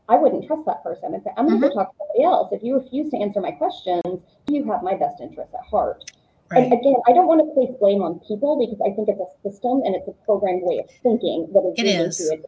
I 0.09 0.15
wouldn't 0.15 0.47
trust 0.47 0.65
that 0.65 0.83
person 0.83 1.13
and 1.13 1.23
say, 1.23 1.29
I'm 1.37 1.47
going 1.47 1.61
to 1.61 1.67
mm-hmm. 1.67 1.77
talk 1.77 1.91
to 1.91 1.97
somebody 1.99 2.23
else. 2.23 2.51
If 2.51 2.63
you 2.63 2.73
refuse 2.75 3.11
to 3.11 3.17
answer 3.17 3.39
my 3.39 3.51
questions, 3.51 4.23
you 4.47 4.65
have 4.65 4.81
my 4.81 4.95
best 4.95 5.21
interest 5.21 5.53
at 5.53 5.63
heart. 5.69 6.09
Right. 6.49 6.63
And 6.63 6.73
again, 6.73 6.95
I 7.07 7.13
don't 7.13 7.27
want 7.27 7.39
to 7.39 7.53
place 7.53 7.71
blame 7.79 8.01
on 8.01 8.19
people 8.27 8.59
because 8.59 8.81
I 8.81 8.93
think 8.95 9.07
it's 9.07 9.21
a 9.21 9.49
system 9.49 9.83
and 9.85 9.95
it's 9.95 10.07
a 10.07 10.11
programmed 10.25 10.63
way 10.63 10.79
of 10.79 10.89
thinking 11.03 11.47
that 11.53 11.63
is 11.63 11.75
it 11.77 11.87
is. 11.87 12.31
It. 12.31 12.43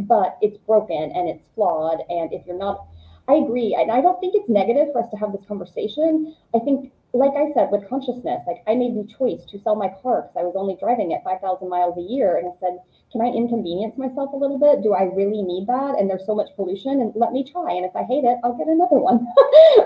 But 0.00 0.36
it's 0.42 0.58
broken 0.66 1.12
and 1.14 1.30
it's 1.30 1.46
flawed. 1.54 2.00
And 2.10 2.32
if 2.32 2.44
you're 2.46 2.58
not 2.58 2.91
I 3.28 3.34
agree. 3.34 3.76
And 3.78 3.90
I 3.90 4.00
don't 4.00 4.18
think 4.20 4.34
it's 4.34 4.48
negative 4.48 4.88
for 4.92 5.02
us 5.02 5.10
to 5.10 5.16
have 5.16 5.32
this 5.32 5.44
conversation. 5.46 6.34
I 6.54 6.58
think, 6.58 6.92
like 7.12 7.32
I 7.36 7.52
said, 7.52 7.70
with 7.70 7.88
consciousness, 7.88 8.42
like 8.46 8.64
I 8.66 8.74
made 8.74 8.96
the 8.96 9.06
choice 9.06 9.44
to 9.50 9.60
sell 9.60 9.76
my 9.76 9.88
car 10.02 10.22
because 10.22 10.36
I 10.36 10.42
was 10.42 10.56
only 10.56 10.76
driving 10.80 11.12
it 11.12 11.22
5,000 11.22 11.68
miles 11.68 11.96
a 11.98 12.02
year. 12.02 12.36
And 12.36 12.48
I 12.48 12.56
said, 12.58 12.78
can 13.12 13.20
I 13.20 13.26
inconvenience 13.26 13.96
myself 13.96 14.32
a 14.32 14.36
little 14.36 14.58
bit? 14.58 14.82
Do 14.82 14.94
I 14.94 15.04
really 15.04 15.42
need 15.42 15.68
that? 15.68 16.00
And 16.00 16.08
there's 16.10 16.26
so 16.26 16.34
much 16.34 16.48
pollution, 16.56 17.00
and 17.00 17.12
let 17.14 17.32
me 17.32 17.44
try. 17.44 17.72
And 17.72 17.84
if 17.84 17.94
I 17.94 18.02
hate 18.04 18.24
it, 18.24 18.38
I'll 18.42 18.56
get 18.56 18.66
another 18.66 18.98
one. 18.98 19.28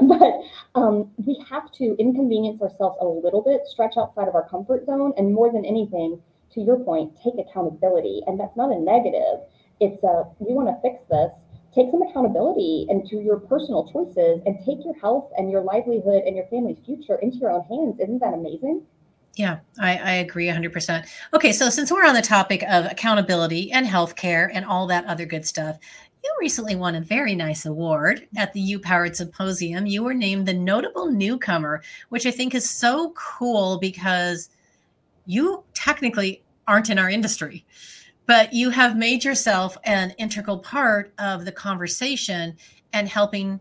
but 0.09 0.33
um, 0.79 1.11
we 1.19 1.45
have 1.51 1.71
to 1.73 1.97
inconvenience 1.99 2.63
ourselves 2.63 2.97
a 3.01 3.07
little 3.07 3.43
bit, 3.43 3.67
stretch 3.67 3.99
outside 3.99 4.29
of 4.29 4.35
our 4.35 4.49
comfort 4.49 4.87
zone, 4.87 5.13
and 5.19 5.35
more 5.35 5.53
than 5.53 5.67
anything, 5.67 6.23
to 6.55 6.61
your 6.61 6.79
point, 6.79 7.19
take 7.23 7.35
accountability. 7.37 8.23
And 8.27 8.39
that's 8.39 8.57
not 8.57 8.71
a 8.71 8.79
negative. 8.79 9.43
It's 9.81 10.03
a 10.05 10.25
we 10.39 10.55
want 10.55 10.69
to 10.69 10.81
fix 10.81 11.03
this 11.11 11.33
take 11.77 11.91
some 11.91 12.03
accountability 12.03 12.87
into 12.89 13.17
your 13.17 13.39
personal 13.39 13.91
choices 13.93 14.41
and 14.47 14.59
take 14.65 14.83
your 14.85 14.95
health 14.99 15.31
and 15.37 15.51
your 15.51 15.63
livelihood 15.63 16.23
and 16.25 16.35
your 16.35 16.47
family's 16.47 16.79
future 16.85 17.17
into 17.17 17.37
your 17.37 17.51
own 17.51 17.63
hands. 17.65 18.01
Isn't 18.01 18.19
that 18.21 18.33
amazing? 18.33 18.83
Yeah, 19.35 19.59
I, 19.79 19.99
I, 19.99 20.13
agree 20.15 20.47
100%. 20.47 21.07
Okay, 21.35 21.53
so 21.53 21.69
since 21.69 21.93
we're 21.93 22.07
on 22.07 22.15
the 22.15 22.23
topic 22.23 22.63
of 22.63 22.87
accountability 22.87 23.71
and 23.71 23.87
healthcare 23.87 24.49
and 24.51 24.65
all 24.65 24.87
that 24.87 25.05
other 25.05 25.27
good 25.27 25.45
stuff, 25.45 25.77
you 26.25 26.35
recently 26.41 26.75
won 26.75 26.95
a 26.95 27.03
very 27.03 27.35
nice 27.35 27.67
award 27.67 28.27
at 28.39 28.55
the 28.55 28.61
U 28.61 28.79
Powered 28.79 29.15
Symposium. 29.15 29.85
You 29.85 30.05
were 30.05 30.15
named 30.15 30.49
the 30.49 30.55
notable 30.55 31.11
newcomer, 31.11 31.83
which 32.09 32.25
I 32.25 32.31
think 32.31 32.55
is 32.55 32.69
so 32.69 33.13
cool 33.15 33.79
because 33.79 34.49
you 35.27 35.63
technically 35.75 36.43
aren't 36.67 36.89
in 36.89 36.99
our 36.99 37.11
industry 37.11 37.67
but 38.27 38.53
you 38.53 38.71
have 38.71 38.97
made 38.97 39.25
yourself 39.25 39.79
an 39.85 40.11
integral 40.19 40.59
part 40.59 41.13
of 41.19 41.45
the 41.45 41.53
conversation 41.53 42.57
and 42.93 43.09
helping 43.09 43.61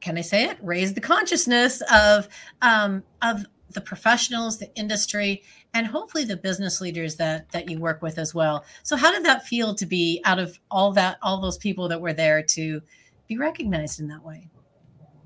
can 0.00 0.18
i 0.18 0.20
say 0.20 0.44
it? 0.44 0.58
Raise 0.60 0.92
the 0.92 1.00
consciousness 1.00 1.82
of 1.90 2.28
um, 2.60 3.02
of 3.22 3.46
the 3.70 3.80
professionals 3.80 4.58
the 4.58 4.72
industry 4.76 5.42
and 5.72 5.86
hopefully 5.86 6.24
the 6.24 6.36
business 6.36 6.80
leaders 6.80 7.16
that 7.16 7.50
that 7.52 7.70
you 7.70 7.78
work 7.80 8.02
with 8.02 8.18
as 8.18 8.34
well. 8.34 8.64
So 8.82 8.96
how 8.96 9.12
did 9.12 9.24
that 9.24 9.46
feel 9.46 9.74
to 9.74 9.86
be 9.86 10.20
out 10.24 10.38
of 10.38 10.58
all 10.70 10.92
that 10.92 11.18
all 11.22 11.40
those 11.40 11.58
people 11.58 11.88
that 11.88 12.00
were 12.00 12.12
there 12.12 12.42
to 12.42 12.82
be 13.26 13.38
recognized 13.38 13.98
in 13.98 14.08
that 14.08 14.22
way 14.22 14.48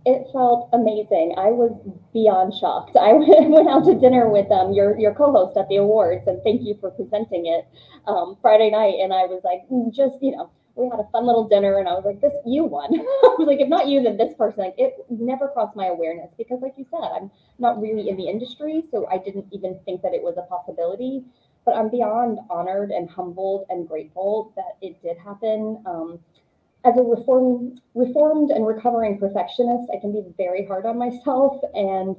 it 0.09 0.27
felt 0.33 0.71
amazing. 0.73 1.35
I 1.37 1.53
was 1.53 1.77
beyond 2.15 2.55
shocked. 2.55 2.97
I 2.97 3.13
went 3.53 3.69
out 3.69 3.85
to 3.85 3.95
dinner 3.95 4.29
with 4.31 4.51
um, 4.51 4.73
your 4.73 4.99
your 4.99 5.15
co-host 5.15 5.57
at 5.59 5.69
the 5.69 5.77
awards, 5.77 6.27
and 6.27 6.43
thank 6.43 6.63
you 6.63 6.77
for 6.81 6.91
presenting 6.91 7.45
it 7.47 7.69
um, 8.07 8.37
Friday 8.41 8.71
night. 8.71 8.97
And 9.05 9.13
I 9.13 9.27
was 9.29 9.43
like, 9.45 9.69
mm, 9.71 9.93
just 9.93 10.17
you 10.23 10.33
know, 10.33 10.51
we 10.77 10.89
had 10.89 10.99
a 10.99 11.09
fun 11.13 11.27
little 11.27 11.47
dinner, 11.47 11.79
and 11.79 11.89
I 11.89 11.93
was 11.93 12.05
like, 12.07 12.21
this 12.23 12.33
you 12.47 12.65
won. 12.65 12.89
I 12.99 13.35
was 13.39 13.47
like, 13.47 13.61
if 13.61 13.69
not 13.69 13.87
you, 13.87 14.03
then 14.03 14.17
this 14.17 14.33
person. 14.35 14.65
Like, 14.65 14.75
it 14.79 14.95
never 15.11 15.49
crossed 15.49 15.77
my 15.77 15.87
awareness 15.89 16.31
because, 16.39 16.61
like 16.63 16.75
you 16.79 16.87
said, 16.91 17.05
I'm 17.15 17.31
not 17.59 17.81
really 17.81 18.09
in 18.09 18.17
the 18.17 18.29
industry, 18.29 18.83
so 18.91 19.07
I 19.13 19.19
didn't 19.19 19.47
even 19.53 19.79
think 19.85 20.01
that 20.03 20.15
it 20.15 20.23
was 20.23 20.37
a 20.39 20.49
possibility. 20.49 21.23
But 21.67 21.77
I'm 21.77 21.91
beyond 21.91 22.39
honored 22.49 22.91
and 22.93 23.11
humbled 23.11 23.67
and 23.69 23.87
grateful 23.87 24.55
that 24.57 24.81
it 24.81 25.03
did 25.03 25.19
happen. 25.19 25.83
Um, 25.85 26.19
as 26.85 26.97
a 26.97 27.03
reform, 27.03 27.77
reformed 27.95 28.51
and 28.51 28.67
recovering 28.67 29.19
perfectionist, 29.19 29.91
I 29.93 30.01
can 30.01 30.13
be 30.13 30.23
very 30.37 30.65
hard 30.67 30.87
on 30.87 30.99
myself. 30.99 31.61
And 31.75 32.17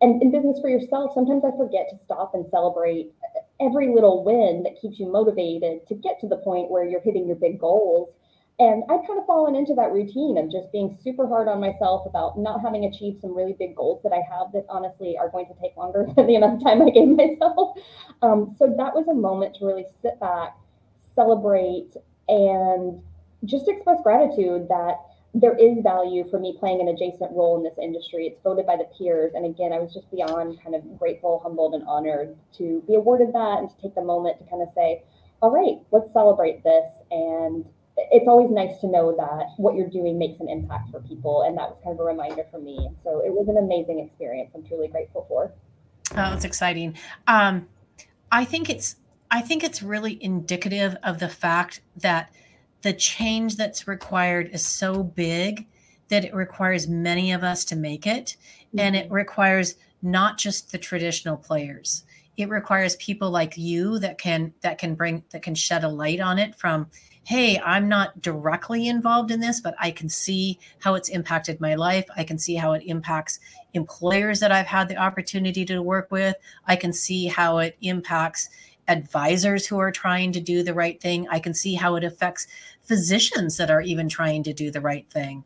and 0.00 0.22
in 0.22 0.30
business 0.30 0.60
for 0.60 0.70
yourself, 0.70 1.12
sometimes 1.12 1.44
I 1.44 1.56
forget 1.56 1.88
to 1.90 1.96
stop 2.04 2.32
and 2.34 2.46
celebrate 2.48 3.12
every 3.60 3.92
little 3.92 4.22
win 4.22 4.62
that 4.62 4.80
keeps 4.80 4.98
you 4.98 5.10
motivated 5.10 5.86
to 5.88 5.94
get 5.94 6.20
to 6.20 6.28
the 6.28 6.36
point 6.36 6.70
where 6.70 6.84
you're 6.84 7.00
hitting 7.00 7.26
your 7.26 7.36
big 7.36 7.58
goals. 7.58 8.08
And 8.60 8.82
I've 8.88 9.06
kind 9.06 9.18
of 9.18 9.26
fallen 9.26 9.54
into 9.54 9.74
that 9.74 9.92
routine 9.92 10.36
of 10.38 10.50
just 10.50 10.70
being 10.72 10.96
super 11.02 11.28
hard 11.28 11.48
on 11.48 11.60
myself 11.60 12.06
about 12.06 12.38
not 12.38 12.60
having 12.60 12.84
achieved 12.84 13.20
some 13.20 13.34
really 13.36 13.54
big 13.58 13.76
goals 13.76 14.02
that 14.02 14.12
I 14.12 14.22
have 14.30 14.52
that 14.52 14.66
honestly 14.68 15.16
are 15.16 15.28
going 15.28 15.46
to 15.46 15.54
take 15.60 15.76
longer 15.76 16.06
than 16.16 16.26
the 16.26 16.36
amount 16.36 16.62
of 16.62 16.64
time 16.64 16.82
I 16.82 16.90
gave 16.90 17.08
myself. 17.08 17.78
Um, 18.22 18.54
so 18.58 18.66
that 18.76 18.94
was 18.94 19.06
a 19.08 19.14
moment 19.14 19.56
to 19.56 19.66
really 19.66 19.86
sit 20.02 20.18
back, 20.20 20.56
celebrate, 21.14 21.90
and 22.28 23.00
just 23.44 23.68
express 23.68 23.98
gratitude 24.02 24.68
that 24.68 24.98
there 25.34 25.56
is 25.56 25.78
value 25.82 26.28
for 26.30 26.38
me 26.38 26.56
playing 26.58 26.80
an 26.80 26.88
adjacent 26.88 27.30
role 27.32 27.56
in 27.56 27.62
this 27.62 27.76
industry. 27.80 28.26
It's 28.26 28.42
voted 28.42 28.66
by 28.66 28.76
the 28.76 28.88
peers. 28.96 29.32
And 29.34 29.44
again, 29.44 29.72
I 29.72 29.78
was 29.78 29.92
just 29.92 30.10
beyond 30.10 30.60
kind 30.62 30.74
of 30.74 30.98
grateful, 30.98 31.40
humbled, 31.42 31.74
and 31.74 31.84
honored 31.86 32.34
to 32.56 32.82
be 32.86 32.94
awarded 32.94 33.32
that 33.34 33.58
and 33.58 33.68
to 33.68 33.76
take 33.82 33.94
the 33.94 34.02
moment 34.02 34.38
to 34.38 34.44
kind 34.46 34.62
of 34.62 34.68
say, 34.74 35.02
all 35.40 35.50
right, 35.50 35.78
let's 35.92 36.12
celebrate 36.12 36.64
this. 36.64 36.88
And 37.10 37.64
it's 38.10 38.26
always 38.26 38.50
nice 38.50 38.80
to 38.80 38.86
know 38.88 39.14
that 39.16 39.48
what 39.58 39.74
you're 39.74 39.90
doing 39.90 40.18
makes 40.18 40.40
an 40.40 40.48
impact 40.48 40.90
for 40.90 41.00
people. 41.00 41.42
And 41.42 41.56
that 41.58 41.68
was 41.68 41.78
kind 41.84 41.94
of 41.94 42.00
a 42.00 42.04
reminder 42.04 42.44
for 42.50 42.58
me. 42.58 42.88
So 43.04 43.20
it 43.24 43.30
was 43.30 43.48
an 43.48 43.58
amazing 43.58 44.00
experience. 44.00 44.50
I'm 44.54 44.64
truly 44.64 44.88
grateful 44.88 45.26
for. 45.28 45.52
Oh, 46.16 46.32
it's 46.32 46.44
exciting. 46.44 46.96
Um, 47.26 47.68
I 48.32 48.44
think 48.44 48.70
it's 48.70 48.96
I 49.30 49.42
think 49.42 49.62
it's 49.62 49.82
really 49.82 50.22
indicative 50.22 50.96
of 51.02 51.18
the 51.18 51.28
fact 51.28 51.82
that 51.98 52.32
the 52.82 52.92
change 52.92 53.56
that's 53.56 53.88
required 53.88 54.50
is 54.52 54.66
so 54.66 55.02
big 55.02 55.66
that 56.08 56.24
it 56.24 56.34
requires 56.34 56.88
many 56.88 57.32
of 57.32 57.42
us 57.42 57.64
to 57.66 57.76
make 57.76 58.06
it. 58.06 58.36
Mm-hmm. 58.68 58.80
And 58.80 58.96
it 58.96 59.06
mm-hmm. 59.06 59.14
requires 59.14 59.76
not 60.02 60.38
just 60.38 60.72
the 60.72 60.78
traditional 60.78 61.36
players. 61.36 62.04
It 62.36 62.48
requires 62.48 62.94
people 62.96 63.30
like 63.30 63.58
you 63.58 63.98
that 63.98 64.18
can 64.18 64.54
that 64.60 64.78
can 64.78 64.94
bring 64.94 65.24
that 65.30 65.42
can 65.42 65.56
shed 65.56 65.82
a 65.82 65.88
light 65.88 66.20
on 66.20 66.38
it 66.38 66.54
from 66.54 66.88
hey, 67.28 67.58
I'm 67.58 67.90
not 67.90 68.22
directly 68.22 68.88
involved 68.88 69.30
in 69.30 69.38
this, 69.38 69.60
but 69.60 69.74
I 69.78 69.90
can 69.90 70.08
see 70.08 70.58
how 70.78 70.94
it's 70.94 71.10
impacted 71.10 71.60
my 71.60 71.74
life. 71.74 72.06
I 72.16 72.24
can 72.24 72.38
see 72.38 72.54
how 72.54 72.72
it 72.72 72.82
impacts 72.86 73.38
employers 73.74 74.40
that 74.40 74.50
I've 74.50 74.66
had 74.66 74.88
the 74.88 74.96
opportunity 74.96 75.66
to 75.66 75.82
work 75.82 76.10
with. 76.10 76.36
I 76.66 76.76
can 76.76 76.90
see 76.90 77.26
how 77.26 77.58
it 77.58 77.76
impacts 77.82 78.48
advisors 78.88 79.66
who 79.66 79.78
are 79.78 79.92
trying 79.92 80.32
to 80.32 80.40
do 80.40 80.62
the 80.62 80.74
right 80.74 81.00
thing. 81.00 81.28
I 81.28 81.38
can 81.38 81.54
see 81.54 81.74
how 81.74 81.94
it 81.96 82.04
affects 82.04 82.46
physicians 82.82 83.56
that 83.58 83.70
are 83.70 83.82
even 83.82 84.08
trying 84.08 84.42
to 84.44 84.52
do 84.52 84.70
the 84.70 84.80
right 84.80 85.08
thing. 85.10 85.44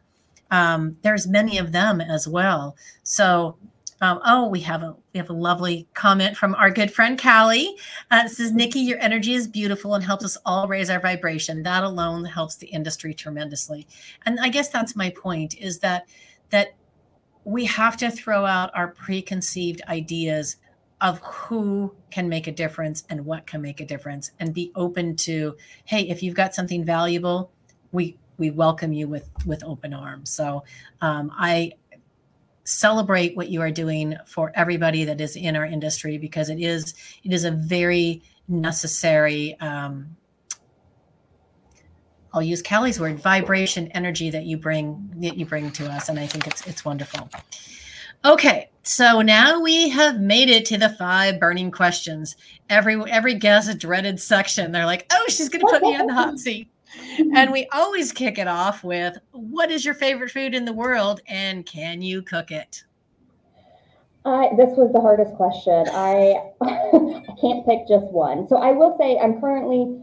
Um, 0.51 0.97
there's 1.03 1.27
many 1.27 1.59
of 1.59 1.73
them 1.73 2.01
as 2.01 2.29
well. 2.29 2.77
So 3.03 3.57
um, 4.03 4.21
oh, 4.25 4.49
we 4.49 4.59
have 4.61 4.83
a 4.83 4.97
we 5.15 5.19
have 5.19 5.31
a 5.31 5.35
lovely 5.35 5.87
comment 5.95 6.37
from 6.37 6.57
our 6.57 6.71
good 6.73 6.93
friend 6.93 7.21
Callie. 7.21 7.77
Uh, 8.11 8.27
says 8.27 8.51
Nikki, 8.51 8.81
your 8.81 8.99
energy 8.99 9.35
is 9.35 9.47
beautiful 9.47 9.95
and 9.95 10.03
helps 10.03 10.25
us 10.25 10.37
all 10.45 10.67
raise 10.67 10.91
our 10.91 10.99
vibration. 10.99 11.63
That 11.63 11.85
alone 11.85 12.25
helps 12.25 12.57
the 12.57 12.67
industry 12.67 13.15
tremendously. 13.15 13.87
And 14.27 14.41
I 14.41 14.49
guess 14.49 14.71
that's 14.71 14.97
my 14.97 15.11
point: 15.11 15.57
is 15.57 15.79
that 15.79 16.09
that 16.51 16.75
we 17.45 17.65
have 17.67 17.97
to 17.99 18.11
throw 18.11 18.45
out 18.45 18.73
our 18.75 18.89
preconceived 18.89 19.83
ideas 19.87 20.57
of 21.03 21.19
who 21.19 21.95
can 22.11 22.29
make 22.29 22.47
a 22.47 22.53
difference 22.53 23.05
and 23.11 23.27
what 23.27 23.47
can 23.47 23.61
make 23.61 23.81
a 23.81 23.85
difference, 23.85 24.31
and 24.41 24.55
be 24.55 24.73
open 24.75 25.17
to, 25.17 25.57
hey, 25.85 26.09
if 26.09 26.23
you've 26.23 26.35
got 26.35 26.55
something 26.55 26.85
valuable, 26.85 27.53
we 27.91 28.17
we 28.39 28.51
welcome 28.51 28.93
you 28.93 29.09
with 29.09 29.29
with 29.45 29.63
open 29.65 29.93
arms. 29.93 30.31
So 30.31 30.65
um, 31.03 31.31
I 31.37 31.73
celebrate 32.65 33.37
what 33.37 33.49
you 33.49 33.61
are 33.61 33.73
doing 33.73 34.17
for 34.27 34.53
everybody 34.55 35.05
that 35.05 35.21
is 35.21 35.37
in 35.37 35.57
our 35.57 35.67
industry 35.67 36.17
because 36.17 36.49
it 36.49 36.61
is 36.61 36.95
it 37.25 37.33
is 37.33 37.45
a 37.45 37.51
very 37.51 38.23
necessary 38.49 39.59
um, 39.61 40.17
I'll 42.35 42.43
use 42.43 42.63
Callie's 42.63 42.99
word 42.99 43.19
vibration 43.19 43.89
energy 43.89 44.31
that 44.31 44.45
you 44.45 44.57
bring 44.57 45.13
that 45.19 45.37
you 45.37 45.45
bring 45.45 45.71
to 45.73 45.87
us 45.87 46.09
and 46.09 46.19
I 46.19 46.27
think 46.27 46.47
it's 46.47 46.67
it's 46.67 46.85
wonderful. 46.85 47.29
Okay, 48.25 48.71
so 48.83 49.21
now 49.21 49.61
we 49.61 49.89
have 49.89 50.21
made 50.21 50.49
it 50.49 50.65
to 50.67 50.79
the 50.79 50.91
five 50.91 51.41
burning 51.41 51.71
questions. 51.71 52.37
Every 52.71 53.03
every 53.11 53.35
guest 53.35 53.69
a 53.69 53.75
dreaded 53.75 54.21
section. 54.21 54.71
They're 54.71 54.87
like, 54.87 55.07
"Oh, 55.13 55.25
she's 55.29 55.49
going 55.49 55.61
to 55.61 55.67
put 55.67 55.83
me 55.83 55.97
on 55.97 56.07
the 56.07 56.15
hot 56.15 56.39
seat." 56.39 56.69
and 57.35 57.51
we 57.51 57.67
always 57.73 58.13
kick 58.13 58.39
it 58.39 58.49
off 58.49 58.85
with 58.85 59.17
what 59.33 59.71
is 59.71 59.85
your 59.85 59.95
favorite 59.95 60.31
food 60.31 60.55
in 60.55 60.65
the 60.65 60.73
world 60.73 61.21
and 61.27 61.65
can 61.65 62.03
you 62.03 62.23
cook 62.23 62.51
it? 62.51 62.85
Uh, 64.25 64.55
this 64.57 64.77
was 64.77 64.93
the 64.93 65.01
hardest 65.01 65.35
question. 65.35 65.87
I 65.91 66.53
I 66.61 67.41
can't 67.41 67.67
pick 67.67 67.89
just 67.89 68.07
one. 68.13 68.47
So 68.47 68.57
I 68.57 68.73
will 68.73 68.97
say 68.99 69.19
I'm 69.19 69.41
currently 69.41 70.01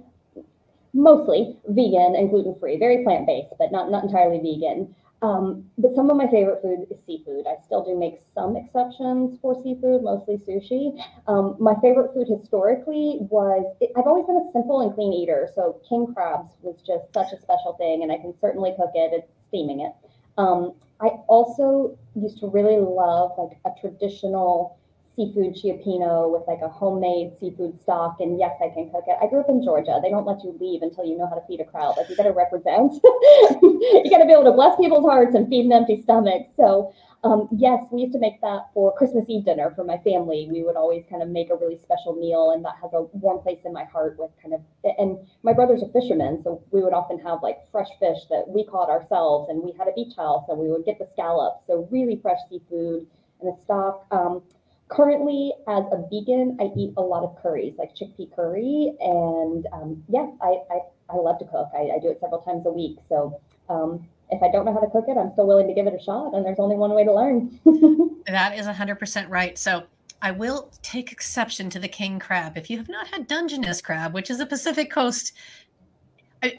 mostly 0.94 1.58
vegan 1.68 2.16
and 2.16 2.30
gluten 2.30 2.56
free, 2.60 2.78
very 2.78 3.04
plant 3.04 3.28
based, 3.28 3.54
but 3.58 3.72
not 3.72 3.92
not 3.92 4.04
entirely 4.04 4.40
vegan. 4.40 4.94
Um, 5.22 5.66
but 5.78 5.94
some 5.96 6.10
of 6.10 6.16
my 6.16 6.28
favorite 6.28 6.62
food 6.62 6.88
is 6.90 7.04
seafood. 7.06 7.46
I 7.46 7.62
still 7.66 7.84
do 7.84 7.98
make 7.98 8.20
some 8.34 8.56
exceptions 8.56 9.38
for 9.42 9.54
seafood, 9.62 10.04
mostly 10.04 10.38
sushi. 10.38 10.98
Um, 11.28 11.58
my 11.60 11.76
favorite 11.82 12.14
food 12.14 12.28
historically 12.30 13.18
was, 13.30 13.66
it, 13.82 13.92
I've 13.98 14.08
always 14.08 14.26
been 14.26 14.38
a 14.38 14.52
simple 14.54 14.82
and 14.82 14.94
clean 14.96 15.12
eater. 15.12 15.50
So 15.56 15.82
king 15.88 16.14
crabs 16.14 16.52
was 16.62 16.78
just 16.88 17.14
such 17.14 17.34
a 17.34 17.42
special 17.42 17.74
thing, 17.74 18.04
and 18.04 18.12
I 18.12 18.18
can 18.18 18.34
certainly 18.40 18.74
cook 18.78 18.92
it. 18.96 19.12
It's 19.14 19.28
steaming 19.50 19.82
it. 19.82 19.92
Um, 20.38 20.74
I 21.02 21.08
also 21.28 21.98
used 22.16 22.40
to 22.40 22.48
really 22.48 22.78
love 22.78 23.32
like 23.38 23.58
a 23.66 23.78
traditional 23.80 24.79
seafood 25.20 25.52
cioppino 25.52 26.32
with 26.32 26.44
like 26.48 26.64
a 26.64 26.70
homemade 26.70 27.36
seafood 27.40 27.76
stock. 27.82 28.18
And 28.22 28.40
yes, 28.40 28.56
I 28.64 28.72
can 28.72 28.90
cook 28.90 29.04
it. 29.08 29.18
I 29.22 29.28
grew 29.28 29.42
up 29.42 29.50
in 29.50 29.62
Georgia. 29.62 30.00
They 30.02 30.10
don't 30.10 30.26
let 30.26 30.42
you 30.44 30.56
leave 30.62 30.82
until 30.82 31.04
you 31.04 31.18
know 31.18 31.28
how 31.28 31.36
to 31.36 31.46
feed 31.46 31.60
a 31.60 31.66
crowd. 31.66 31.98
Like 31.98 32.08
you 32.08 32.16
got 32.16 32.24
to 32.24 32.32
represent. 32.32 32.94
you 33.04 34.08
got 34.10 34.24
to 34.24 34.26
be 34.26 34.32
able 34.32 34.48
to 34.48 34.56
bless 34.56 34.80
people's 34.80 35.04
hearts 35.04 35.36
and 35.36 35.50
feed 35.50 35.66
an 35.66 35.74
empty 35.74 36.02
stomach. 36.02 36.48
So 36.56 36.94
um, 37.24 37.50
yes, 37.52 37.84
we 37.92 38.02
used 38.02 38.14
to 38.14 38.20
make 38.20 38.40
that 38.40 38.72
for 38.74 38.96
Christmas 38.96 39.26
Eve 39.28 39.44
dinner 39.44 39.74
for 39.76 39.84
my 39.84 39.98
family. 39.98 40.48
We 40.50 40.64
would 40.64 40.78
always 40.78 41.04
kind 41.10 41.22
of 41.22 41.28
make 41.28 41.50
a 41.50 41.56
really 41.56 41.78
special 41.78 42.16
meal, 42.16 42.52
and 42.52 42.64
that 42.64 42.76
has 42.82 42.92
a 42.94 43.04
warm 43.12 43.44
place 43.44 43.60
in 43.66 43.74
my 43.74 43.84
heart. 43.84 44.16
With 44.18 44.32
kind 44.42 44.54
of, 44.54 44.62
and 44.98 45.18
my 45.44 45.52
brother's 45.52 45.84
a 45.84 45.90
fisherman, 45.92 46.42
so 46.42 46.64
we 46.72 46.82
would 46.82 46.94
often 46.94 47.20
have 47.20 47.44
like 47.44 47.58
fresh 47.74 47.90
fish 48.00 48.20
that 48.30 48.46
we 48.48 48.64
caught 48.64 48.90
ourselves, 48.90 49.50
and 49.50 49.62
we 49.62 49.74
had 49.78 49.90
a 49.90 49.94
beach 49.94 50.16
house, 50.16 50.46
and 50.48 50.58
we 50.58 50.70
would 50.70 50.86
get 50.86 50.98
the 50.98 51.08
scallops. 51.12 51.68
So 51.68 51.90
really 51.92 52.20
fresh 52.22 52.40
seafood 52.50 53.06
and 53.42 53.54
the 53.54 53.62
stock. 53.64 54.06
Um, 54.12 54.42
currently 54.90 55.54
as 55.68 55.84
a 55.92 56.04
vegan 56.10 56.58
i 56.60 56.70
eat 56.76 56.92
a 56.98 57.02
lot 57.02 57.24
of 57.24 57.36
curries 57.42 57.76
like 57.78 57.96
chickpea 57.96 58.34
curry 58.36 58.94
and 59.00 59.68
um, 59.72 60.04
yeah 60.10 60.28
I, 60.42 60.58
I, 60.72 60.80
I 61.12 61.16
love 61.16 61.40
to 61.40 61.46
cook. 61.46 61.70
I, 61.74 61.96
I, 61.96 62.00
do 62.00 62.10
it 62.10 62.20
several 62.20 62.42
times 62.42 62.66
a 62.66 62.72
week 62.72 62.98
so 63.08 63.40
um, 63.70 64.08
if 64.32 64.42
i 64.42 64.52
don't 64.52 64.66
know 64.66 64.74
how 64.74 64.80
to 64.80 64.90
cook 64.90 65.06
it 65.08 65.18
i'm 65.18 65.32
still 65.34 65.48
willing 65.48 65.68
to 65.68 65.74
give 65.74 65.88
it 65.88 65.94
a 65.94 66.04
shot 66.04 66.34
and 66.34 66.46
there's 66.46 66.60
only 66.60 66.76
one 66.76 66.92
way 66.92 67.04
to 67.06 67.14
learn. 67.14 67.60
That 68.28 68.60
is 68.60 68.68
100% 68.68 69.30
right. 69.30 69.58
So 69.58 69.84
i 70.22 70.32
will 70.32 70.72
take 70.82 71.12
exception 71.12 71.70
to 71.70 71.80
the 71.80 71.88
king 71.88 72.20
crab. 72.20 72.58
If 72.58 72.70
you 72.70 72.78
have 72.78 72.90
not 72.90 73.08
had 73.08 73.28
dungeness 73.28 73.82
crab 73.82 74.14
which 74.14 74.30
is 74.30 74.40
a 74.40 74.46
pacific 74.46 74.92
coast 74.92 75.34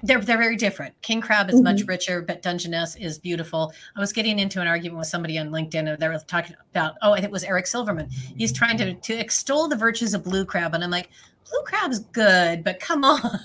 they're 0.02 0.20
they're 0.20 0.38
very 0.38 0.56
different. 0.56 1.00
King 1.02 1.20
crab 1.20 1.48
is 1.48 1.56
mm-hmm. 1.56 1.64
much 1.64 1.82
richer, 1.86 2.22
but 2.22 2.42
Dungeness 2.42 2.96
is 2.96 3.18
beautiful. 3.18 3.72
I 3.96 4.00
was 4.00 4.12
getting 4.12 4.38
into 4.38 4.60
an 4.60 4.66
argument 4.66 4.98
with 4.98 5.08
somebody 5.08 5.38
on 5.38 5.50
LinkedIn, 5.50 5.88
and 5.88 5.98
they 5.98 6.08
were 6.08 6.18
talking 6.18 6.56
about 6.70 6.94
oh, 7.02 7.12
I 7.12 7.16
think 7.16 7.26
it 7.26 7.32
was 7.32 7.44
Eric 7.44 7.66
Silverman. 7.66 8.08
He's 8.10 8.52
trying 8.52 8.76
to 8.78 8.94
to 8.94 9.14
extol 9.14 9.68
the 9.68 9.76
virtues 9.76 10.14
of 10.14 10.24
blue 10.24 10.44
crab, 10.44 10.74
and 10.74 10.84
I'm 10.84 10.90
like, 10.90 11.08
blue 11.50 11.62
crab's 11.64 12.00
good, 12.00 12.64
but 12.64 12.80
come 12.80 13.04
on. 13.04 13.40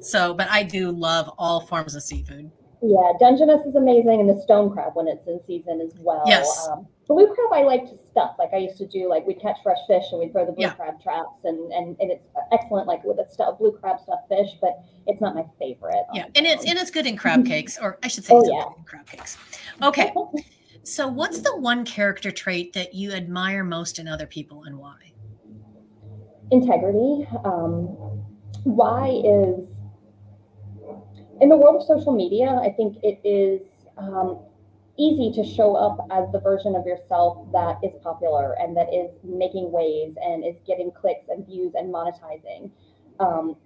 so, 0.00 0.34
but 0.34 0.48
I 0.50 0.62
do 0.62 0.90
love 0.90 1.30
all 1.38 1.60
forms 1.60 1.94
of 1.94 2.02
seafood. 2.02 2.50
Yeah, 2.82 3.12
Dungeness 3.18 3.64
is 3.66 3.76
amazing, 3.76 4.20
and 4.20 4.28
the 4.28 4.40
stone 4.42 4.70
crab 4.70 4.92
when 4.94 5.08
it's 5.08 5.26
in 5.26 5.40
season 5.46 5.80
as 5.80 5.92
well. 5.98 6.22
Yes. 6.26 6.68
Um, 6.70 6.86
blue 7.06 7.26
crab 7.26 7.52
I 7.52 7.62
like 7.62 7.84
to 7.90 7.96
stuff. 8.10 8.36
Like 8.38 8.50
I 8.52 8.58
used 8.58 8.76
to 8.78 8.86
do, 8.86 9.08
like 9.08 9.26
we'd 9.26 9.40
catch 9.40 9.58
fresh 9.62 9.78
fish 9.86 10.04
and 10.10 10.20
we'd 10.20 10.32
throw 10.32 10.46
the 10.46 10.52
blue 10.52 10.66
yeah. 10.66 10.74
crab 10.74 11.02
traps, 11.02 11.44
and 11.44 11.72
and 11.72 11.96
and 12.00 12.10
it's 12.10 12.24
excellent, 12.52 12.86
like 12.86 13.04
with 13.04 13.18
a 13.18 13.30
stuff 13.30 13.58
blue 13.58 13.72
crab 13.72 14.00
stuffed 14.00 14.28
fish. 14.28 14.50
But 14.60 14.82
it's 15.06 15.20
not 15.20 15.34
my 15.34 15.44
favorite. 15.58 16.04
Yeah, 16.12 16.26
and 16.34 16.46
it's 16.46 16.64
and 16.64 16.78
it's 16.78 16.90
good 16.90 17.06
in 17.06 17.16
crab 17.16 17.46
cakes, 17.46 17.78
or 17.80 17.98
I 18.02 18.08
should 18.08 18.24
say, 18.24 18.34
oh, 18.34 18.44
yeah. 18.50 18.64
crab 18.84 19.06
cakes. 19.06 19.36
Okay. 19.82 20.12
so, 20.84 21.08
what's 21.08 21.40
the 21.40 21.56
one 21.56 21.84
character 21.84 22.30
trait 22.30 22.72
that 22.74 22.94
you 22.94 23.12
admire 23.12 23.64
most 23.64 23.98
in 23.98 24.08
other 24.08 24.26
people, 24.26 24.64
and 24.64 24.78
why? 24.78 24.96
Integrity. 26.50 27.26
Um, 27.44 28.22
why 28.64 29.08
is 29.08 29.68
in 31.40 31.48
the 31.48 31.56
world 31.56 31.76
of 31.76 31.82
social 31.82 32.14
media, 32.14 32.46
I 32.62 32.70
think 32.70 32.96
it 33.02 33.20
is 33.24 33.62
um, 33.98 34.40
easy 34.96 35.32
to 35.32 35.44
show 35.44 35.74
up 35.74 36.06
as 36.10 36.30
the 36.32 36.40
version 36.40 36.74
of 36.76 36.86
yourself 36.86 37.50
that 37.52 37.78
is 37.82 37.92
popular 38.02 38.54
and 38.60 38.76
that 38.76 38.92
is 38.92 39.10
making 39.24 39.72
waves 39.72 40.16
and 40.22 40.44
is 40.44 40.56
getting 40.66 40.92
clicks 40.92 41.26
and 41.28 41.46
views 41.46 41.72
and 41.74 41.92
monetizing. 41.92 42.70
Um, 43.18 43.56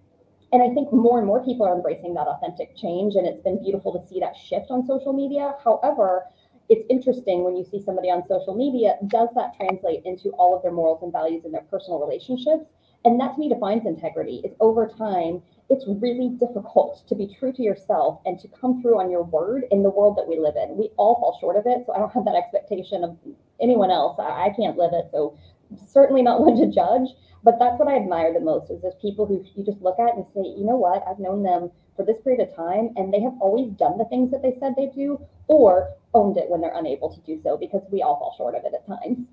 and 0.53 0.62
I 0.62 0.72
think 0.72 0.93
more 0.93 1.18
and 1.18 1.26
more 1.26 1.45
people 1.45 1.66
are 1.66 1.74
embracing 1.74 2.14
that 2.14 2.26
authentic 2.26 2.74
change, 2.74 3.16
and 3.16 3.26
it's 3.26 3.43
been 3.43 3.62
beautiful 3.62 3.93
to 3.93 4.07
see 4.07 4.18
that 4.20 4.35
shift 4.35 4.70
on 4.70 4.87
social 4.87 5.12
media. 5.12 5.55
However, 5.62 6.24
it's 6.70 6.85
interesting 6.89 7.45
when 7.45 7.57
you 7.57 7.64
see 7.64 7.83
somebody 7.83 8.09
on 8.09 8.26
social 8.26 8.55
media, 8.55 8.97
does 9.09 9.29
that 9.35 9.55
translate 9.57 10.03
into 10.05 10.31
all 10.31 10.57
of 10.57 10.62
their 10.62 10.72
morals 10.72 11.03
and 11.03 11.12
values 11.12 11.45
in 11.45 11.53
their 11.53 11.66
personal 11.70 12.01
relationships? 12.01 12.70
And 13.05 13.20
that 13.20 13.35
to 13.35 13.41
me 13.41 13.49
defines 13.49 13.87
integrity. 13.87 14.41
Is 14.45 14.55
over 14.61 14.89
time, 14.89 15.43
it's 15.71 15.85
really 15.87 16.31
difficult 16.31 17.07
to 17.09 17.14
be 17.14 17.35
true 17.39 17.53
to 17.53 17.62
yourself 17.62 18.21
and 18.25 18.39
to 18.41 18.49
come 18.49 18.81
through 18.81 18.99
on 18.99 19.11
your 19.11 19.23
word 19.23 19.64
in 19.71 19.83
the 19.83 19.91
world 19.91 20.16
that 20.16 20.27
we 20.27 20.39
live 20.39 20.57
in. 20.57 20.77
We 20.77 20.91
all 20.97 21.16
fall 21.16 21.37
short 21.41 21.57
of 21.57 21.66
it. 21.66 21.85
So 21.87 21.93
I 21.93 21.99
don't 21.99 22.12
have 22.14 22.25
that 22.25 22.35
expectation 22.35 23.05
of 23.05 23.19
anyone 23.61 23.91
else. 23.91 24.19
I, 24.19 24.51
can't 24.57 24.79
live 24.79 24.93
it. 24.95 25.09
So 25.12 25.39
certainly 25.87 26.23
not 26.23 26.41
one 26.45 26.57
to 26.57 26.73
judge. 26.73 27.09
But 27.45 27.59
that's 27.59 27.79
what 27.79 27.89
I 27.89 27.97
admire 27.97 28.33
the 28.33 28.41
most 28.41 28.71
is 28.71 28.83
those 28.83 28.99
people 29.01 29.27
who 29.27 29.45
you 29.55 29.64
just 29.64 29.81
look 29.81 29.99
at 30.01 30.16
and 30.16 30.27
say, 30.35 30.41
you 30.41 30.64
know 30.64 30.77
what, 30.77 31.05
I've 31.07 31.21
known 31.21 31.43
them 31.45 31.71
for 31.97 32.05
this 32.05 32.21
period 32.25 32.41
of 32.41 32.55
time 32.57 32.91
and 32.97 33.12
they 33.12 33.21
have 33.21 33.35
always 33.41 33.71
done 33.73 33.99
the 33.99 34.07
things 34.07 34.31
that 34.31 34.43
they 34.43 34.57
said 34.59 34.75
they 34.75 34.91
do 34.95 35.21
or 35.47 35.95
owned 36.14 36.37
it 36.37 36.49
when 36.49 36.61
they're 36.61 36.77
unable 36.77 37.12
to 37.14 37.21
do 37.21 37.41
so 37.41 37.57
because 37.57 37.83
we 37.93 38.03
all 38.03 38.19
fall 38.19 38.35
short 38.37 38.55
of 38.55 38.64
it 38.64 38.75
at 38.75 38.87
times. 38.87 39.29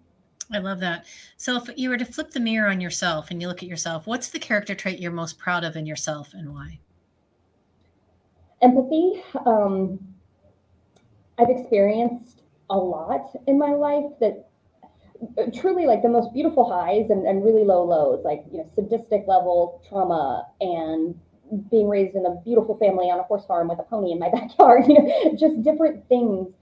I 0.54 0.60
love 0.60 0.80
that. 0.82 1.06
So, 1.38 1.58
if 1.58 1.70
you 1.76 1.90
were 1.90 1.98
to 1.98 2.06
flip 2.06 2.32
the 2.32 2.40
mirror 2.40 2.70
on 2.70 2.82
yourself 2.82 3.32
and 3.32 3.42
you 3.42 3.48
look 3.48 3.64
at 3.64 3.70
yourself, 3.70 4.06
what's 4.06 4.30
the 4.30 4.40
character 4.40 4.76
trait 4.76 5.00
you're 5.00 5.12
most 5.12 5.38
proud 5.38 5.64
of 5.64 5.76
in 5.76 5.86
yourself 5.86 6.34
and 6.34 6.54
why? 6.54 6.80
empathy. 8.66 9.24
Um, 9.46 10.00
I've 11.38 11.50
experienced 11.50 12.42
a 12.70 12.78
lot 12.78 13.32
in 13.48 13.60
my 13.60 13.72
life 13.72 14.12
that 14.20 14.50
uh, 15.38 15.44
truly 15.54 15.86
like 15.86 16.02
the 16.02 16.10
most 16.10 16.34
beautiful 16.34 16.70
highs 16.70 17.10
and, 17.10 17.26
and 17.26 17.44
really 17.44 17.64
low 17.64 17.84
lows, 17.84 18.24
like 18.24 18.44
you 18.52 18.60
know, 18.60 18.70
sadistic 18.74 19.26
level 19.28 19.82
trauma 19.88 20.48
and 20.62 21.20
being 21.70 21.88
raised 21.88 22.16
in 22.16 22.26
a 22.26 22.36
beautiful 22.44 22.78
family 22.78 23.06
on 23.06 23.20
a 23.20 23.24
horse 23.24 23.46
farm 23.46 23.68
with 23.68 23.80
a 23.80 23.84
pony 23.84 24.12
in 24.12 24.20
my 24.20 24.30
backyard, 24.34 24.86
you 24.88 24.96
know, 24.96 25.36
just 25.38 25.62
different 25.62 26.08
things. 26.10 26.54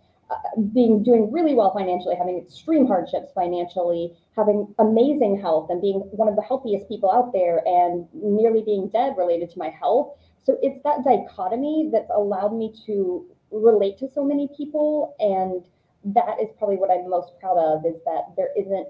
Being 0.73 1.03
doing 1.03 1.31
really 1.31 1.55
well 1.55 1.73
financially, 1.73 2.15
having 2.15 2.38
extreme 2.38 2.86
hardships 2.88 3.31
financially, 3.34 4.13
having 4.36 4.73
amazing 4.79 5.39
health, 5.39 5.69
and 5.69 5.81
being 5.81 5.99
one 6.11 6.27
of 6.27 6.36
the 6.36 6.41
healthiest 6.41 6.88
people 6.88 7.11
out 7.11 7.34
there, 7.34 7.61
and 7.65 8.07
nearly 8.13 8.61
being 8.63 8.89
dead 8.89 9.15
related 9.17 9.49
to 9.51 9.59
my 9.59 9.69
health. 9.69 10.17
So 10.43 10.57
it's 10.61 10.81
that 10.84 11.03
dichotomy 11.03 11.89
that's 11.91 12.11
allowed 12.13 12.53
me 12.53 12.73
to 12.86 13.25
relate 13.51 13.97
to 13.99 14.09
so 14.09 14.23
many 14.23 14.49
people, 14.55 15.15
and 15.19 15.65
that 16.15 16.38
is 16.41 16.49
probably 16.57 16.75
what 16.75 16.91
I'm 16.91 17.09
most 17.09 17.31
proud 17.39 17.57
of 17.57 17.86
is 17.86 18.01
that 18.05 18.34
there 18.36 18.49
isn't 18.57 18.88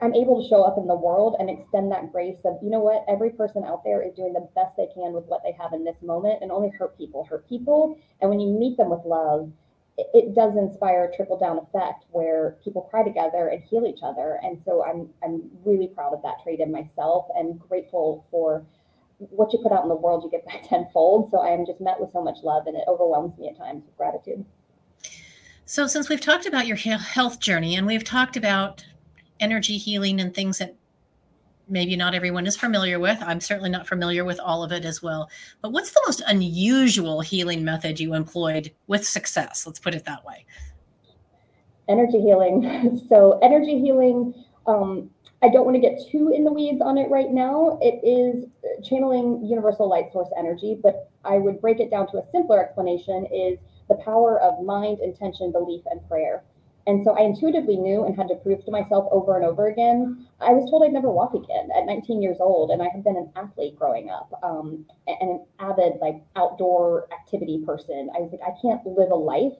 I'm 0.00 0.14
able 0.14 0.42
to 0.42 0.48
show 0.48 0.62
up 0.62 0.78
in 0.78 0.86
the 0.86 0.94
world 0.94 1.36
and 1.38 1.50
extend 1.50 1.90
that 1.92 2.12
grace 2.12 2.38
of, 2.44 2.56
you 2.62 2.70
know 2.70 2.80
what, 2.80 3.04
every 3.08 3.30
person 3.30 3.64
out 3.64 3.82
there 3.84 4.02
is 4.02 4.14
doing 4.14 4.32
the 4.32 4.48
best 4.54 4.76
they 4.76 4.86
can 4.94 5.12
with 5.12 5.24
what 5.26 5.42
they 5.42 5.52
have 5.60 5.72
in 5.72 5.84
this 5.84 6.00
moment 6.02 6.38
and 6.40 6.50
only 6.50 6.70
hurt 6.70 6.96
people 6.96 7.24
hurt 7.24 7.48
people. 7.48 7.98
And 8.20 8.30
when 8.30 8.40
you 8.40 8.48
meet 8.48 8.76
them 8.76 8.88
with 8.88 9.04
love, 9.04 9.50
it, 10.14 10.34
does 10.34 10.56
inspire 10.56 11.04
a 11.04 11.16
trickle 11.16 11.38
down 11.38 11.58
effect 11.58 12.04
where 12.10 12.56
people 12.62 12.82
cry 12.82 13.02
together 13.02 13.48
and 13.48 13.62
heal 13.62 13.86
each 13.86 14.00
other. 14.02 14.38
And 14.42 14.60
so 14.64 14.84
I'm 14.84 15.08
I'm 15.22 15.50
really 15.64 15.88
proud 15.88 16.12
of 16.12 16.22
that 16.22 16.42
trait 16.42 16.60
in 16.60 16.70
myself 16.70 17.26
and 17.36 17.58
grateful 17.58 18.26
for 18.30 18.64
what 19.18 19.52
you 19.52 19.58
put 19.62 19.72
out 19.72 19.82
in 19.82 19.88
the 19.88 19.94
world, 19.94 20.24
you 20.24 20.30
get 20.30 20.46
back 20.46 20.62
tenfold. 20.68 21.30
So 21.30 21.38
I 21.38 21.48
am 21.48 21.66
just 21.66 21.80
met 21.80 22.00
with 22.00 22.10
so 22.12 22.22
much 22.22 22.38
love 22.42 22.66
and 22.66 22.76
it 22.76 22.84
overwhelms 22.88 23.36
me 23.38 23.48
at 23.48 23.58
times 23.58 23.84
with 23.84 23.96
gratitude. 23.96 24.44
So, 25.64 25.86
since 25.86 26.08
we've 26.08 26.20
talked 26.20 26.46
about 26.46 26.66
your 26.66 26.76
health 26.76 27.38
journey 27.38 27.76
and 27.76 27.86
we've 27.86 28.02
talked 28.02 28.36
about 28.36 28.84
energy 29.38 29.78
healing 29.78 30.20
and 30.20 30.34
things 30.34 30.58
that 30.58 30.74
maybe 31.70 31.96
not 31.96 32.14
everyone 32.14 32.46
is 32.46 32.56
familiar 32.56 32.98
with. 32.98 33.18
I'm 33.20 33.40
certainly 33.40 33.70
not 33.70 33.86
familiar 33.86 34.24
with 34.24 34.40
all 34.40 34.62
of 34.62 34.72
it 34.72 34.84
as 34.84 35.02
well. 35.02 35.30
But 35.62 35.72
what's 35.72 35.92
the 35.92 36.02
most 36.06 36.22
unusual 36.26 37.20
healing 37.20 37.64
method 37.64 38.00
you 38.00 38.14
employed 38.14 38.72
with 38.86 39.06
success? 39.06 39.66
Let's 39.66 39.78
put 39.78 39.94
it 39.94 40.04
that 40.04 40.24
way. 40.24 40.44
Energy 41.88 42.20
healing. 42.20 43.00
So, 43.08 43.38
energy 43.42 43.80
healing, 43.80 44.34
um, 44.66 45.10
I 45.42 45.48
don't 45.48 45.64
want 45.64 45.74
to 45.76 45.80
get 45.80 45.98
too 46.10 46.32
in 46.34 46.44
the 46.44 46.52
weeds 46.52 46.80
on 46.82 46.98
it 46.98 47.08
right 47.10 47.30
now. 47.30 47.78
It 47.80 48.00
is 48.06 48.44
channeling 48.84 49.44
universal 49.44 49.88
light 49.88 50.12
source 50.12 50.28
energy, 50.36 50.78
but 50.80 51.10
I 51.24 51.38
would 51.38 51.60
break 51.60 51.80
it 51.80 51.90
down 51.90 52.10
to 52.12 52.18
a 52.18 52.22
simpler 52.30 52.62
explanation 52.62 53.26
is 53.26 53.58
the 53.88 53.96
power 53.96 54.40
of 54.40 54.64
mind, 54.64 55.00
intention, 55.00 55.50
belief, 55.50 55.82
and 55.90 56.06
prayer. 56.08 56.44
And 56.86 57.04
so 57.04 57.16
I 57.16 57.22
intuitively 57.22 57.76
knew 57.76 58.04
and 58.04 58.16
had 58.16 58.28
to 58.28 58.36
prove 58.36 58.64
to 58.64 58.70
myself 58.70 59.06
over 59.12 59.36
and 59.36 59.44
over 59.44 59.68
again. 59.68 60.26
I 60.40 60.52
was 60.52 60.68
told 60.70 60.82
I'd 60.82 60.92
never 60.92 61.10
walk 61.10 61.34
again 61.34 61.68
at 61.76 61.86
19 61.86 62.22
years 62.22 62.38
old, 62.40 62.70
and 62.70 62.82
I 62.82 62.88
had 62.88 63.04
been 63.04 63.16
an 63.16 63.30
athlete 63.36 63.76
growing 63.78 64.10
up 64.10 64.32
um, 64.42 64.86
and 65.06 65.30
an 65.30 65.46
avid 65.58 65.94
like 66.00 66.22
outdoor 66.36 67.08
activity 67.12 67.62
person. 67.64 68.10
I 68.16 68.20
was 68.20 68.32
like, 68.32 68.40
I 68.42 68.54
can't 68.60 68.84
live 68.86 69.10
a 69.10 69.14
life 69.14 69.52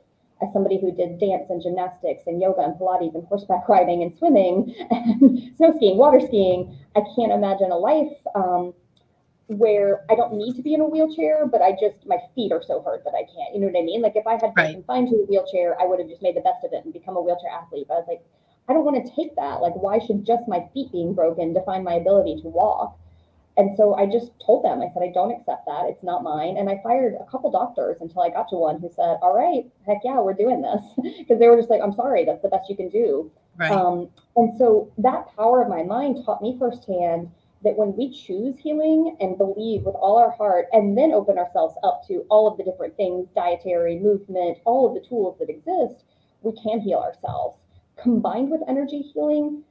as 0.42 0.52
somebody 0.52 0.80
who 0.80 0.90
did 0.90 1.20
dance 1.20 1.50
and 1.50 1.62
gymnastics 1.62 2.24
and 2.26 2.40
yoga 2.40 2.62
and 2.62 2.74
Pilates 2.74 3.14
and 3.14 3.26
horseback 3.26 3.68
riding 3.68 4.02
and 4.02 4.16
swimming 4.16 4.74
and 4.90 5.54
snow 5.56 5.72
skiing, 5.76 5.98
water 5.98 6.20
skiing. 6.20 6.76
I 6.96 7.02
can't 7.14 7.32
imagine 7.32 7.70
a 7.70 7.76
life 7.76 8.12
um, 8.34 8.72
where 9.50 10.04
I 10.08 10.14
don't 10.14 10.34
need 10.34 10.54
to 10.56 10.62
be 10.62 10.74
in 10.74 10.80
a 10.80 10.86
wheelchair, 10.86 11.46
but 11.46 11.60
I 11.60 11.72
just 11.72 12.06
my 12.06 12.18
feet 12.34 12.52
are 12.52 12.62
so 12.62 12.82
hurt 12.82 13.02
that 13.04 13.14
I 13.14 13.26
can't. 13.26 13.54
You 13.54 13.60
know 13.60 13.66
what 13.66 13.78
I 13.78 13.82
mean? 13.82 14.00
Like 14.02 14.14
if 14.14 14.26
I 14.26 14.34
had 14.34 14.54
been 14.54 14.64
right. 14.64 14.74
confined 14.74 15.08
to 15.10 15.16
a 15.16 15.26
wheelchair, 15.26 15.76
I 15.80 15.84
would 15.84 15.98
have 15.98 16.08
just 16.08 16.22
made 16.22 16.36
the 16.36 16.40
best 16.40 16.64
of 16.64 16.72
it 16.72 16.84
and 16.84 16.92
become 16.92 17.16
a 17.16 17.20
wheelchair 17.20 17.50
athlete. 17.50 17.86
But 17.88 17.94
I 17.94 17.98
was 17.98 18.08
like, 18.08 18.22
I 18.68 18.72
don't 18.72 18.84
want 18.84 19.04
to 19.04 19.12
take 19.16 19.34
that. 19.34 19.60
Like, 19.60 19.74
why 19.74 19.98
should 19.98 20.24
just 20.24 20.46
my 20.46 20.62
feet 20.72 20.92
being 20.92 21.14
broken 21.14 21.52
define 21.52 21.82
my 21.82 21.94
ability 21.94 22.40
to 22.42 22.48
walk? 22.48 22.96
And 23.56 23.76
so 23.76 23.94
I 23.94 24.06
just 24.06 24.30
told 24.44 24.64
them, 24.64 24.80
I 24.80 24.88
said, 24.94 25.02
I 25.02 25.12
don't 25.12 25.32
accept 25.32 25.66
that. 25.66 25.90
It's 25.90 26.04
not 26.04 26.22
mine. 26.22 26.56
And 26.56 26.70
I 26.70 26.80
fired 26.82 27.14
a 27.20 27.28
couple 27.28 27.50
doctors 27.50 27.98
until 28.00 28.22
I 28.22 28.30
got 28.30 28.48
to 28.50 28.56
one 28.56 28.80
who 28.80 28.88
said, 28.94 29.18
All 29.20 29.36
right, 29.36 29.66
heck 29.86 29.98
yeah, 30.04 30.20
we're 30.20 30.38
doing 30.38 30.62
this. 30.62 30.80
Because 31.18 31.38
they 31.38 31.48
were 31.48 31.56
just 31.56 31.68
like, 31.68 31.82
I'm 31.82 31.92
sorry, 31.92 32.24
that's 32.24 32.42
the 32.42 32.48
best 32.48 32.70
you 32.70 32.76
can 32.76 32.88
do. 32.88 33.30
Right. 33.56 33.70
Um, 33.70 34.08
and 34.36 34.56
so 34.56 34.90
that 34.98 35.26
power 35.36 35.62
of 35.62 35.68
my 35.68 35.82
mind 35.82 36.24
taught 36.24 36.40
me 36.40 36.56
firsthand 36.58 37.30
that 37.62 37.76
when 37.76 37.94
we 37.96 38.10
choose 38.10 38.56
healing 38.58 39.16
and 39.20 39.36
believe 39.36 39.82
with 39.82 39.94
all 39.94 40.16
our 40.16 40.30
heart 40.30 40.66
and 40.72 40.96
then 40.96 41.12
open 41.12 41.38
ourselves 41.38 41.76
up 41.82 42.02
to 42.08 42.24
all 42.30 42.48
of 42.48 42.56
the 42.56 42.64
different 42.64 42.96
things 42.96 43.28
dietary 43.34 43.98
movement 43.98 44.58
all 44.64 44.88
of 44.88 44.94
the 44.94 45.08
tools 45.08 45.36
that 45.38 45.50
exist 45.50 46.04
we 46.42 46.52
can 46.62 46.80
heal 46.80 46.98
ourselves. 46.98 47.60
Combined 48.02 48.50
with 48.50 48.62
energy 48.68 49.02
healing 49.02 49.62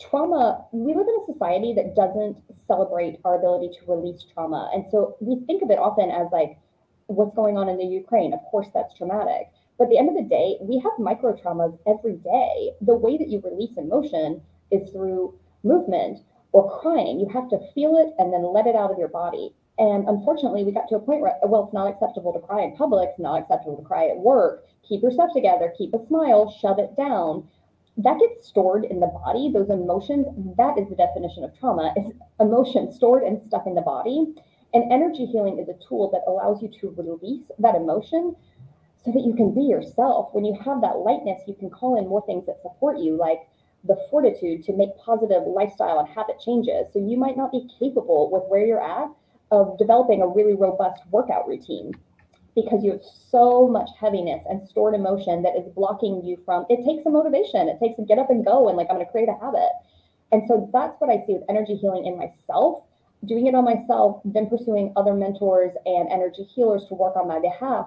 trauma 0.00 0.64
we 0.72 0.92
live 0.94 1.06
in 1.06 1.22
a 1.22 1.32
society 1.32 1.72
that 1.72 1.94
doesn't 1.94 2.36
celebrate 2.66 3.20
our 3.24 3.36
ability 3.38 3.70
to 3.78 3.92
release 3.92 4.24
trauma. 4.32 4.70
And 4.72 4.84
so 4.90 5.16
we 5.20 5.44
think 5.46 5.62
of 5.62 5.70
it 5.70 5.78
often 5.78 6.10
as 6.10 6.28
like 6.32 6.58
what's 7.06 7.34
going 7.34 7.56
on 7.56 7.68
in 7.68 7.78
the 7.78 7.84
ukraine? 7.84 8.32
Of 8.32 8.40
course 8.50 8.68
that's 8.72 8.94
traumatic. 8.94 9.50
But 9.76 9.84
at 9.84 9.90
the 9.90 9.98
end 9.98 10.08
of 10.08 10.14
the 10.14 10.28
day 10.28 10.56
we 10.60 10.78
have 10.78 10.92
micro 10.98 11.34
traumas 11.34 11.78
every 11.86 12.16
day. 12.16 12.70
The 12.80 12.96
way 12.96 13.18
that 13.18 13.28
you 13.28 13.42
release 13.44 13.76
emotion 13.76 14.40
is 14.70 14.90
through 14.90 15.38
movement 15.64 16.20
or 16.54 16.80
crying. 16.80 17.18
You 17.18 17.28
have 17.34 17.50
to 17.50 17.58
feel 17.74 17.98
it 17.98 18.14
and 18.16 18.32
then 18.32 18.54
let 18.54 18.68
it 18.68 18.76
out 18.76 18.92
of 18.92 18.98
your 18.98 19.08
body. 19.08 19.52
And 19.76 20.08
unfortunately, 20.08 20.62
we 20.62 20.70
got 20.70 20.88
to 20.88 20.94
a 20.94 21.00
point 21.00 21.20
where, 21.20 21.34
well, 21.42 21.64
it's 21.64 21.74
not 21.74 21.90
acceptable 21.90 22.32
to 22.32 22.38
cry 22.38 22.62
in 22.62 22.76
public, 22.76 23.10
it's 23.10 23.18
not 23.18 23.42
acceptable 23.42 23.76
to 23.76 23.82
cry 23.82 24.06
at 24.06 24.16
work. 24.16 24.64
Keep 24.88 25.02
yourself 25.02 25.32
together, 25.34 25.74
keep 25.76 25.92
a 25.94 26.06
smile, 26.06 26.56
shove 26.62 26.78
it 26.78 26.96
down. 26.96 27.48
That 27.96 28.20
gets 28.20 28.46
stored 28.46 28.84
in 28.84 29.00
the 29.00 29.08
body. 29.08 29.50
Those 29.52 29.68
emotions, 29.68 30.26
that 30.56 30.78
is 30.78 30.88
the 30.88 30.94
definition 30.94 31.42
of 31.42 31.58
trauma, 31.58 31.92
is 31.96 32.12
emotion 32.38 32.92
stored 32.92 33.24
and 33.24 33.42
stuck 33.42 33.66
in 33.66 33.74
the 33.74 33.82
body. 33.82 34.34
And 34.74 34.92
energy 34.92 35.26
healing 35.26 35.58
is 35.58 35.68
a 35.68 35.88
tool 35.88 36.10
that 36.12 36.22
allows 36.30 36.62
you 36.62 36.70
to 36.80 36.94
release 36.96 37.50
that 37.58 37.74
emotion 37.74 38.36
so 39.04 39.10
that 39.10 39.26
you 39.26 39.34
can 39.34 39.52
be 39.52 39.62
yourself. 39.62 40.28
When 40.32 40.44
you 40.44 40.56
have 40.64 40.80
that 40.82 40.98
lightness, 40.98 41.42
you 41.48 41.54
can 41.54 41.70
call 41.70 41.98
in 41.98 42.08
more 42.08 42.24
things 42.26 42.46
that 42.46 42.62
support 42.62 42.98
you, 42.98 43.16
like 43.16 43.40
the 43.86 43.96
fortitude 44.10 44.64
to 44.64 44.72
make 44.72 44.96
positive 44.98 45.42
lifestyle 45.46 45.98
and 45.98 46.08
habit 46.08 46.40
changes. 46.40 46.86
So 46.92 46.98
you 46.98 47.16
might 47.16 47.36
not 47.36 47.52
be 47.52 47.68
capable 47.78 48.30
with 48.30 48.44
where 48.48 48.64
you're 48.64 48.82
at 48.82 49.08
of 49.50 49.78
developing 49.78 50.22
a 50.22 50.26
really 50.26 50.54
robust 50.54 51.02
workout 51.10 51.46
routine 51.46 51.92
because 52.54 52.84
you 52.84 52.92
have 52.92 53.02
so 53.02 53.68
much 53.68 53.90
heaviness 54.00 54.44
and 54.48 54.66
stored 54.68 54.94
emotion 54.94 55.42
that 55.42 55.56
is 55.56 55.68
blocking 55.74 56.24
you 56.24 56.40
from 56.44 56.64
it 56.70 56.84
takes 56.84 57.04
a 57.06 57.10
motivation. 57.10 57.68
It 57.68 57.78
takes 57.80 57.98
a 57.98 58.02
get 58.02 58.18
up 58.18 58.30
and 58.30 58.44
go 58.44 58.68
and 58.68 58.76
like 58.76 58.86
i'm 58.90 58.96
going 58.96 59.06
to 59.06 59.12
create 59.12 59.28
a 59.28 59.44
habit. 59.44 59.70
And 60.32 60.42
so 60.48 60.70
that's 60.72 60.96
what 61.00 61.10
i 61.10 61.24
see 61.26 61.34
with 61.34 61.44
energy 61.48 61.76
healing 61.76 62.06
in 62.06 62.16
myself 62.16 62.84
doing 63.26 63.46
it 63.46 63.54
on 63.54 63.64
myself 63.64 64.20
then 64.24 64.48
pursuing 64.48 64.92
other 64.96 65.14
mentors 65.14 65.72
and 65.86 66.08
energy 66.10 66.44
healers 66.54 66.84
to 66.88 66.94
work 66.94 67.16
on 67.16 67.28
my 67.28 67.40
behalf. 67.40 67.86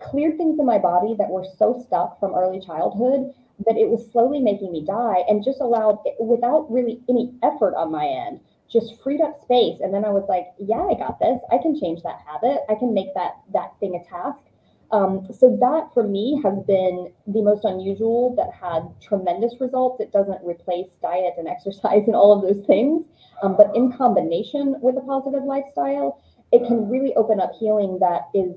Cleared 0.00 0.36
things 0.36 0.58
in 0.58 0.66
my 0.66 0.78
body 0.78 1.14
that 1.18 1.28
were 1.28 1.46
so 1.58 1.80
stuck 1.86 2.18
from 2.18 2.34
early 2.34 2.60
childhood 2.60 3.32
that 3.66 3.76
it 3.76 3.88
was 3.88 4.10
slowly 4.10 4.40
making 4.40 4.72
me 4.72 4.84
die 4.84 5.22
and 5.28 5.44
just 5.44 5.60
allowed 5.60 5.98
without 6.18 6.70
really 6.70 7.00
any 7.08 7.32
effort 7.42 7.74
on 7.76 7.92
my 7.92 8.06
end 8.06 8.40
just 8.70 9.00
freed 9.02 9.20
up 9.20 9.38
space. 9.42 9.78
And 9.80 9.92
then 9.92 10.04
i 10.04 10.10
was 10.10 10.24
like 10.28 10.46
yeah 10.58 10.82
i 10.82 10.94
got 10.94 11.18
this. 11.20 11.40
I 11.50 11.58
can 11.58 11.78
change 11.78 12.02
that 12.02 12.20
habit. 12.26 12.62
I 12.68 12.74
can 12.74 12.94
make 12.94 13.14
that 13.14 13.40
that 13.52 13.78
thing 13.80 13.94
a 13.94 14.08
task. 14.08 14.44
Um, 14.90 15.26
so 15.32 15.56
that 15.60 15.88
for 15.94 16.06
me 16.06 16.40
has 16.44 16.58
been 16.66 17.12
the 17.26 17.40
most 17.40 17.64
unusual 17.64 18.34
that 18.36 18.52
had 18.52 18.82
tremendous 19.00 19.54
results. 19.58 20.00
It 20.00 20.12
doesn't 20.12 20.44
replace 20.44 20.88
diet 21.00 21.34
and 21.38 21.48
exercise 21.54 22.04
and 22.06 22.16
all 22.16 22.32
of 22.32 22.42
those 22.42 22.66
things. 22.66 23.04
Um, 23.42 23.56
but 23.56 23.74
in 23.74 23.92
combination 23.92 24.76
with 24.80 24.96
a 24.96 25.00
positive 25.00 25.44
lifestyle 25.44 26.22
it 26.52 26.66
can 26.66 26.88
really 26.88 27.14
open 27.14 27.40
up 27.40 27.52
healing 27.58 27.98
that 28.00 28.28
is 28.34 28.54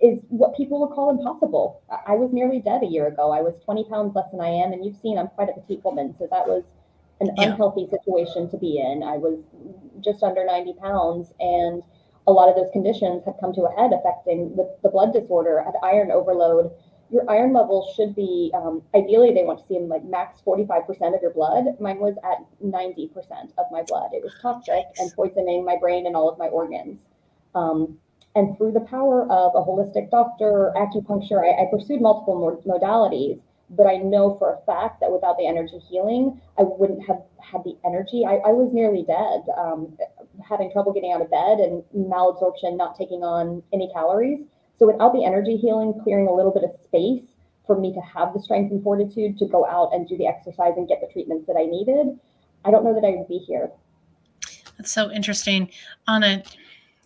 is 0.00 0.20
what 0.28 0.56
people 0.56 0.80
would 0.80 0.94
call 0.94 1.10
impossible. 1.10 1.82
I 2.06 2.14
was 2.14 2.32
nearly 2.32 2.60
dead 2.60 2.82
a 2.82 2.86
year 2.86 3.06
ago. 3.06 3.30
I 3.30 3.40
was 3.40 3.54
20 3.64 3.84
pounds 3.84 4.14
less 4.14 4.30
than 4.32 4.40
I 4.40 4.48
am, 4.48 4.72
and 4.72 4.84
you've 4.84 4.96
seen 4.96 5.18
I'm 5.18 5.28
quite 5.28 5.48
a 5.48 5.60
petite 5.60 5.84
woman, 5.84 6.14
so 6.18 6.26
that 6.30 6.46
was 6.46 6.64
an 7.20 7.30
yeah. 7.36 7.50
unhealthy 7.50 7.86
situation 7.88 8.50
to 8.50 8.58
be 8.58 8.78
in. 8.78 9.02
I 9.02 9.16
was 9.16 9.38
just 10.02 10.22
under 10.22 10.44
90 10.44 10.74
pounds, 10.82 11.32
and 11.38 11.82
a 12.26 12.32
lot 12.32 12.48
of 12.48 12.56
those 12.56 12.70
conditions 12.72 13.22
had 13.24 13.34
come 13.40 13.54
to 13.54 13.62
a 13.62 13.72
head, 13.80 13.92
affecting 13.92 14.56
the, 14.56 14.76
the 14.82 14.88
blood 14.88 15.12
disorder, 15.12 15.62
had 15.62 15.74
iron 15.82 16.10
overload. 16.10 16.72
Your 17.08 17.28
iron 17.30 17.52
level 17.52 17.92
should 17.94 18.16
be 18.16 18.50
um, 18.52 18.82
ideally 18.92 19.32
they 19.32 19.44
want 19.44 19.60
to 19.60 19.66
see 19.66 19.78
them 19.78 19.88
like 19.88 20.04
max 20.04 20.42
45% 20.44 21.14
of 21.14 21.22
your 21.22 21.32
blood. 21.32 21.64
Mine 21.78 22.00
was 22.00 22.16
at 22.24 22.44
90% 22.60 23.12
of 23.58 23.66
my 23.70 23.82
blood. 23.86 24.10
It 24.12 24.24
was 24.24 24.34
toxic 24.42 24.84
and 24.98 25.12
poisoning 25.14 25.64
my 25.64 25.76
brain 25.80 26.06
and 26.06 26.16
all 26.16 26.28
of 26.28 26.36
my 26.36 26.48
organs. 26.48 26.98
Um, 27.54 27.98
and 28.36 28.56
through 28.56 28.72
the 28.72 28.80
power 28.80 29.22
of 29.24 29.52
a 29.56 29.64
holistic 29.64 30.10
doctor, 30.10 30.72
acupuncture, 30.76 31.40
I, 31.42 31.62
I 31.62 31.66
pursued 31.70 32.02
multiple 32.02 32.62
modalities. 32.66 33.40
But 33.70 33.88
I 33.88 33.96
know 33.96 34.36
for 34.38 34.52
a 34.52 34.64
fact 34.64 35.00
that 35.00 35.10
without 35.10 35.38
the 35.38 35.46
energy 35.48 35.80
healing, 35.90 36.40
I 36.56 36.62
wouldn't 36.62 37.04
have 37.04 37.22
had 37.40 37.64
the 37.64 37.76
energy. 37.84 38.24
I, 38.24 38.34
I 38.46 38.52
was 38.52 38.72
nearly 38.72 39.02
dead, 39.02 39.42
um, 39.58 39.98
having 40.48 40.70
trouble 40.70 40.92
getting 40.92 41.10
out 41.10 41.20
of 41.20 41.30
bed 41.30 41.58
and 41.58 41.82
malabsorption, 41.96 42.76
not 42.76 42.96
taking 42.96 43.24
on 43.24 43.64
any 43.72 43.90
calories. 43.92 44.46
So 44.78 44.86
without 44.86 45.14
the 45.14 45.24
energy 45.24 45.56
healing, 45.56 45.98
clearing 46.04 46.28
a 46.28 46.32
little 46.32 46.52
bit 46.52 46.62
of 46.62 46.70
space 46.84 47.24
for 47.66 47.76
me 47.76 47.92
to 47.92 48.00
have 48.00 48.32
the 48.34 48.40
strength 48.40 48.70
and 48.70 48.82
fortitude 48.84 49.36
to 49.38 49.46
go 49.46 49.66
out 49.66 49.92
and 49.92 50.06
do 50.06 50.16
the 50.16 50.28
exercise 50.28 50.74
and 50.76 50.86
get 50.86 51.00
the 51.00 51.12
treatments 51.12 51.48
that 51.48 51.56
I 51.58 51.64
needed, 51.64 52.20
I 52.64 52.70
don't 52.70 52.84
know 52.84 52.94
that 52.94 53.04
I 53.04 53.10
would 53.16 53.26
be 53.26 53.38
here. 53.38 53.70
That's 54.78 54.92
so 54.92 55.10
interesting. 55.10 55.70
Anna, 56.06 56.44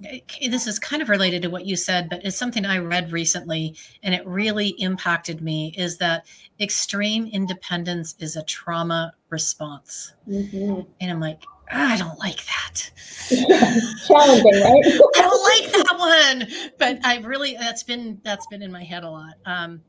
this 0.01 0.66
is 0.66 0.78
kind 0.78 1.03
of 1.03 1.09
related 1.09 1.42
to 1.42 1.51
what 1.51 1.66
you 1.66 1.76
said, 1.76 2.09
but 2.09 2.24
it's 2.24 2.36
something 2.36 2.64
I 2.64 2.78
read 2.78 3.12
recently 3.12 3.76
and 4.03 4.14
it 4.14 4.26
really 4.26 4.68
impacted 4.78 5.42
me 5.42 5.74
is 5.76 5.98
that 5.98 6.26
extreme 6.59 7.26
independence 7.26 8.14
is 8.18 8.36
a 8.36 8.42
trauma 8.44 9.12
response. 9.28 10.14
Mm-hmm. 10.28 10.80
And 11.01 11.11
I'm 11.11 11.20
like, 11.20 11.42
I 11.70 11.96
don't 11.96 12.18
like 12.18 12.44
that. 12.46 12.90
Challenging, 14.07 14.62
right? 14.62 14.84
I 15.16 15.20
don't 15.20 15.42
like 15.44 15.72
that 15.72 15.96
one. 15.98 16.70
But 16.78 17.05
I 17.05 17.18
really 17.18 17.57
that's 17.57 17.82
been 17.82 18.20
that's 18.24 18.46
been 18.48 18.62
in 18.62 18.72
my 18.72 18.82
head 18.82 19.05
a 19.05 19.11
lot. 19.11 19.34
Um, 19.46 19.82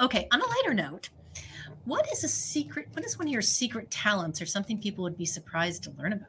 okay, 0.00 0.28
on 0.30 0.40
a 0.40 0.46
lighter 0.46 0.74
note, 0.74 1.10
what 1.84 2.06
is 2.12 2.22
a 2.22 2.28
secret? 2.28 2.88
What 2.92 3.04
is 3.04 3.18
one 3.18 3.26
of 3.26 3.32
your 3.32 3.42
secret 3.42 3.90
talents 3.90 4.40
or 4.40 4.46
something 4.46 4.78
people 4.78 5.02
would 5.02 5.16
be 5.16 5.26
surprised 5.26 5.82
to 5.84 5.90
learn 5.98 6.12
about? 6.12 6.28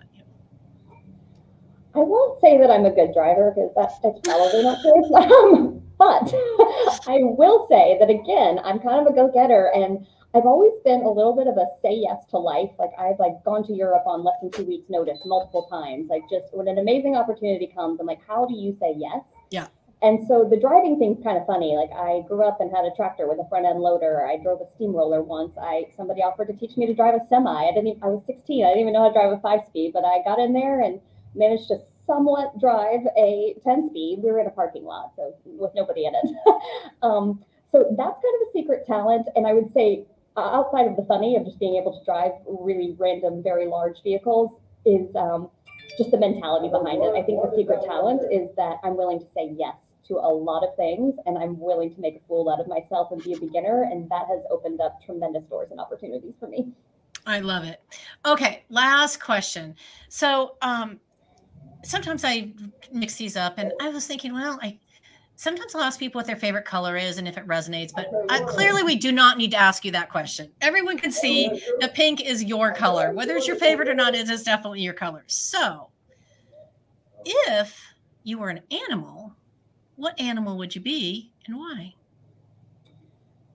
I 1.94 2.00
won't 2.00 2.40
say 2.40 2.58
that 2.58 2.72
I'm 2.72 2.86
a 2.86 2.92
good 2.92 3.14
driver 3.14 3.52
because 3.54 3.72
that's, 3.76 4.00
that's 4.00 4.20
probably 4.24 4.64
not 4.64 4.82
true. 4.82 5.02
Um, 5.12 5.82
but 5.98 6.34
I 7.08 7.22
will 7.22 7.68
say 7.70 7.98
that 8.00 8.10
again, 8.10 8.60
I'm 8.64 8.80
kind 8.80 9.06
of 9.06 9.12
a 9.12 9.16
go-getter 9.16 9.70
and 9.76 10.06
I've 10.34 10.46
always 10.46 10.74
been 10.86 11.02
a 11.02 11.12
little 11.12 11.36
bit 11.36 11.48
of 11.48 11.58
a 11.58 11.68
say 11.82 11.94
yes 11.94 12.26
to 12.32 12.40
life. 12.40 12.72
Like 12.80 12.92
I've 12.98 13.20
like 13.20 13.44
gone 13.44 13.68
to 13.68 13.74
Europe 13.74 14.04
on 14.08 14.24
less 14.24 14.38
than 14.42 14.50
two 14.50 14.64
weeks 14.64 14.90
notice 14.90 15.20
multiple 15.26 15.68
times. 15.70 16.10
Like 16.10 16.24
just 16.30 16.48
when 16.54 16.68
an 16.68 16.78
amazing 16.78 17.16
opportunity 17.16 17.68
comes, 17.68 18.00
I'm 18.00 18.08
like, 18.08 18.22
how 18.26 18.46
do 18.46 18.56
you 18.56 18.76
say 18.80 18.96
yes? 18.98 19.22
Yeah. 19.52 19.68
And 20.02 20.26
so 20.28 20.48
the 20.50 20.58
driving 20.58 20.98
thing's 20.98 21.22
kind 21.24 21.38
of 21.38 21.46
funny. 21.46 21.76
Like 21.76 21.92
I 21.94 22.26
grew 22.28 22.48
up 22.48 22.62
and 22.62 22.72
had 22.74 22.86
a 22.86 22.96
tractor 22.96 23.28
with 23.28 23.38
a 23.38 23.48
front 23.50 23.68
end 23.68 23.80
loader. 23.80 24.26
I 24.26 24.42
drove 24.42 24.62
a 24.62 24.72
steamroller 24.76 25.22
once. 25.22 25.54
I 25.62 25.86
somebody 25.96 26.22
offered 26.24 26.48
to 26.48 26.54
teach 26.54 26.78
me 26.78 26.88
to 26.88 26.96
drive 26.96 27.14
a 27.14 27.22
semi. 27.28 27.52
I 27.52 27.70
didn't. 27.70 27.88
Even, 27.88 28.04
I 28.04 28.08
was 28.08 28.24
16. 28.26 28.66
I 28.66 28.70
didn't 28.70 28.82
even 28.82 28.94
know 28.94 29.04
how 29.04 29.10
to 29.10 29.14
drive 29.14 29.34
a 29.34 29.40
five 29.42 29.62
speed, 29.68 29.92
but 29.94 30.06
I 30.06 30.24
got 30.24 30.40
in 30.40 30.54
there 30.54 30.82
and 30.82 31.00
managed 31.36 31.68
to 31.70 31.80
somewhat 32.06 32.60
drive 32.60 33.02
a 33.18 33.56
10 33.64 33.90
speed. 33.90 34.20
We 34.24 34.32
were 34.32 34.40
in 34.40 34.48
a 34.48 34.52
parking 34.52 34.84
lot, 34.84 35.14
so 35.16 35.34
with 35.46 35.72
nobody 35.76 36.06
in 36.06 36.14
it. 36.16 36.36
um, 37.02 37.44
so 37.72 37.96
that's 37.98 38.22
kind 38.22 38.36
of 38.42 38.48
a 38.48 38.52
secret 38.52 38.86
talent. 38.86 39.28
And 39.36 39.48
I 39.48 39.54
would 39.54 39.72
say 39.74 40.06
uh, 40.36 40.42
outside 40.42 40.88
of 40.88 40.96
the 40.96 41.06
funny 41.06 41.36
of 41.36 41.46
just 41.46 41.60
being 41.60 41.76
able 41.76 41.98
to 41.98 42.06
drive 42.06 42.32
really 42.46 42.96
random, 42.98 43.44
very 43.44 43.68
large 43.68 44.02
vehicles, 44.04 44.52
is 44.86 45.16
um, 45.16 45.50
just 45.98 46.12
the 46.12 46.18
mentality 46.18 46.70
behind 46.70 47.04
it. 47.04 47.14
I 47.16 47.24
think 47.24 47.42
the 47.42 47.54
secret 47.56 47.84
talent 47.86 48.22
is 48.32 48.50
that 48.58 48.78
I'm 48.84 48.98
willing 48.98 49.20
to 49.20 49.26
say 49.36 49.54
yes 49.58 49.76
to 50.08 50.16
a 50.16 50.32
lot 50.32 50.64
of 50.64 50.76
things 50.76 51.16
and 51.26 51.38
I'm 51.38 51.60
willing 51.60 51.94
to 51.94 52.02
make 52.02 52.16
a 52.16 52.20
fool 52.28 52.50
out 52.50 52.60
of 52.60 52.68
myself 52.68 53.12
and 53.12 53.24
be 53.24 53.34
a 53.34 53.40
beginner. 53.40 53.84
And 53.84 54.10
that 54.10 54.26
has 54.28 54.42
opened 54.50 54.82
up 54.82 55.00
tremendous 55.06 55.44
doors 55.46 55.70
and 55.72 55.80
opportunities 55.80 56.34
for 56.40 56.48
me. 56.48 56.72
I 57.26 57.40
love 57.40 57.64
it. 57.64 57.82
Okay, 58.26 58.64
last 58.70 59.22
question. 59.22 59.76
So, 60.10 60.56
um, 60.62 61.00
sometimes 61.84 62.24
I 62.24 62.54
mix 62.92 63.16
these 63.16 63.38
up, 63.38 63.58
and 63.58 63.74
I 63.82 63.90
was 63.90 64.06
thinking, 64.08 64.34
well, 64.34 64.60
I 64.62 64.80
sometimes 65.42 65.74
I'll 65.74 65.82
ask 65.82 66.00
people 66.00 66.20
what 66.20 66.28
their 66.28 66.36
favorite 66.36 66.66
color 66.66 66.96
is 66.96 67.18
and 67.18 67.28
if 67.28 67.36
it 67.36 67.48
resonates, 67.48 67.92
but 67.96 68.08
uh, 68.30 68.46
clearly 68.46 68.84
we 68.84 68.96
do 68.96 69.12
not 69.12 69.40
need 69.40 69.50
to 69.52 69.58
ask 69.58 69.84
you 69.84 69.92
that 69.92 70.10
question. 70.10 70.52
Everyone 70.62 71.00
can 71.00 71.12
see 71.12 71.50
the 71.80 71.88
pink 71.88 72.22
is 72.22 72.44
your 72.44 72.74
color. 72.74 73.12
Whether 73.12 73.36
it's 73.36 73.48
your 73.48 73.56
favorite 73.56 73.88
or 73.88 73.96
not, 73.96 74.14
it 74.14 74.30
is 74.30 74.44
definitely 74.44 74.82
your 74.82 74.94
color. 74.94 75.24
So 75.26 75.90
if 77.26 77.76
you 78.24 78.38
were 78.38 78.50
an 78.50 78.62
animal, 78.70 79.34
what 79.96 80.20
animal 80.20 80.60
would 80.60 80.76
you 80.76 80.82
be 80.82 81.32
and 81.48 81.58
why? 81.58 81.96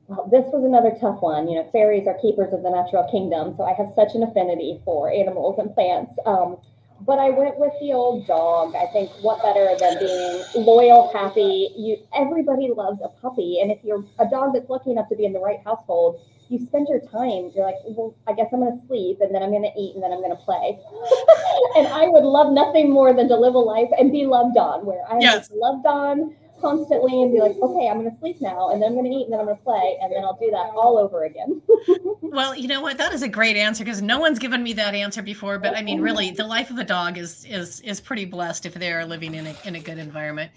Well, 0.08 0.28
this 0.28 0.44
was 0.52 0.64
another 0.64 0.96
tough 1.00 1.20
one. 1.20 1.48
You 1.48 1.56
know, 1.56 1.68
fairies 1.70 2.06
are 2.08 2.18
keepers 2.20 2.52
of 2.52 2.62
the 2.62 2.70
natural 2.70 3.08
kingdom, 3.10 3.54
so 3.56 3.64
I 3.64 3.74
have 3.74 3.92
such 3.94 4.14
an 4.14 4.24
affinity 4.24 4.80
for 4.84 5.12
animals 5.12 5.58
and 5.58 5.72
plants. 5.74 6.14
Um, 6.24 6.58
but 7.06 7.18
I 7.18 7.30
went 7.30 7.58
with 7.58 7.72
the 7.80 7.92
old 7.92 8.26
dog. 8.26 8.74
I 8.74 8.86
think 8.86 9.10
what 9.22 9.40
better 9.42 9.76
than 9.78 9.98
being 9.98 10.66
loyal, 10.66 11.10
happy. 11.12 11.70
You 11.76 11.98
everybody 12.14 12.70
loves 12.74 13.00
a 13.02 13.08
puppy, 13.20 13.60
and 13.60 13.70
if 13.70 13.78
you're 13.84 14.04
a 14.18 14.28
dog 14.28 14.54
that's 14.54 14.68
lucky 14.68 14.90
enough 14.90 15.08
to 15.10 15.16
be 15.16 15.24
in 15.24 15.32
the 15.32 15.40
right 15.40 15.60
household, 15.64 16.20
you 16.48 16.58
spend 16.66 16.88
your 16.88 17.00
time. 17.00 17.52
You're 17.54 17.64
like, 17.64 17.76
well, 17.86 18.14
I 18.26 18.32
guess 18.32 18.48
I'm 18.52 18.60
going 18.60 18.80
to 18.80 18.86
sleep, 18.86 19.18
and 19.20 19.34
then 19.34 19.42
I'm 19.42 19.50
going 19.50 19.62
to 19.62 19.80
eat, 19.80 19.94
and 19.94 20.02
then 20.02 20.12
I'm 20.12 20.20
going 20.20 20.36
to 20.36 20.42
play. 20.42 20.78
and 21.76 21.86
I 21.86 22.08
would 22.08 22.24
love 22.24 22.52
nothing 22.52 22.90
more 22.90 23.14
than 23.14 23.28
to 23.28 23.36
live 23.36 23.54
a 23.54 23.58
life 23.58 23.90
and 23.98 24.10
be 24.10 24.26
loved 24.26 24.56
on, 24.56 24.84
where 24.84 25.04
I'm 25.08 25.20
yes. 25.20 25.50
loved 25.54 25.86
on 25.86 26.34
constantly 26.60 27.22
and 27.22 27.32
be 27.32 27.40
like, 27.40 27.56
okay, 27.62 27.88
I'm 27.88 28.00
going 28.00 28.10
to 28.10 28.18
sleep 28.18 28.40
now, 28.40 28.70
and 28.70 28.82
then 28.82 28.88
I'm 28.88 28.94
going 28.94 29.10
to 29.10 29.16
eat, 29.16 29.24
and 29.24 29.32
then 29.32 29.40
I'm 29.40 29.46
going 29.46 29.56
to 29.56 29.62
play, 29.62 29.98
and 30.00 30.12
then 30.12 30.24
I'll 30.24 30.38
do 30.38 30.50
that 30.50 30.70
all 30.74 30.98
over 30.98 31.24
again. 31.24 31.62
well, 32.20 32.54
you 32.54 32.68
know 32.68 32.80
what? 32.80 32.98
That 32.98 33.12
is 33.12 33.22
a 33.22 33.28
great 33.28 33.56
answer 33.56 33.84
because 33.84 34.02
no 34.02 34.18
one's 34.18 34.38
given 34.38 34.62
me 34.62 34.72
that 34.74 34.94
answer 34.94 35.22
before. 35.22 35.58
But 35.58 35.76
I 35.76 35.82
mean, 35.82 36.00
really, 36.00 36.30
the 36.30 36.46
life 36.46 36.70
of 36.70 36.78
a 36.78 36.84
dog 36.84 37.18
is 37.18 37.44
is 37.44 37.80
is 37.80 38.00
pretty 38.00 38.24
blessed 38.24 38.66
if 38.66 38.74
they 38.74 38.92
are 38.92 39.04
living 39.04 39.34
in 39.34 39.46
a 39.46 39.56
in 39.64 39.74
a 39.74 39.80
good 39.80 39.98
environment. 39.98 40.50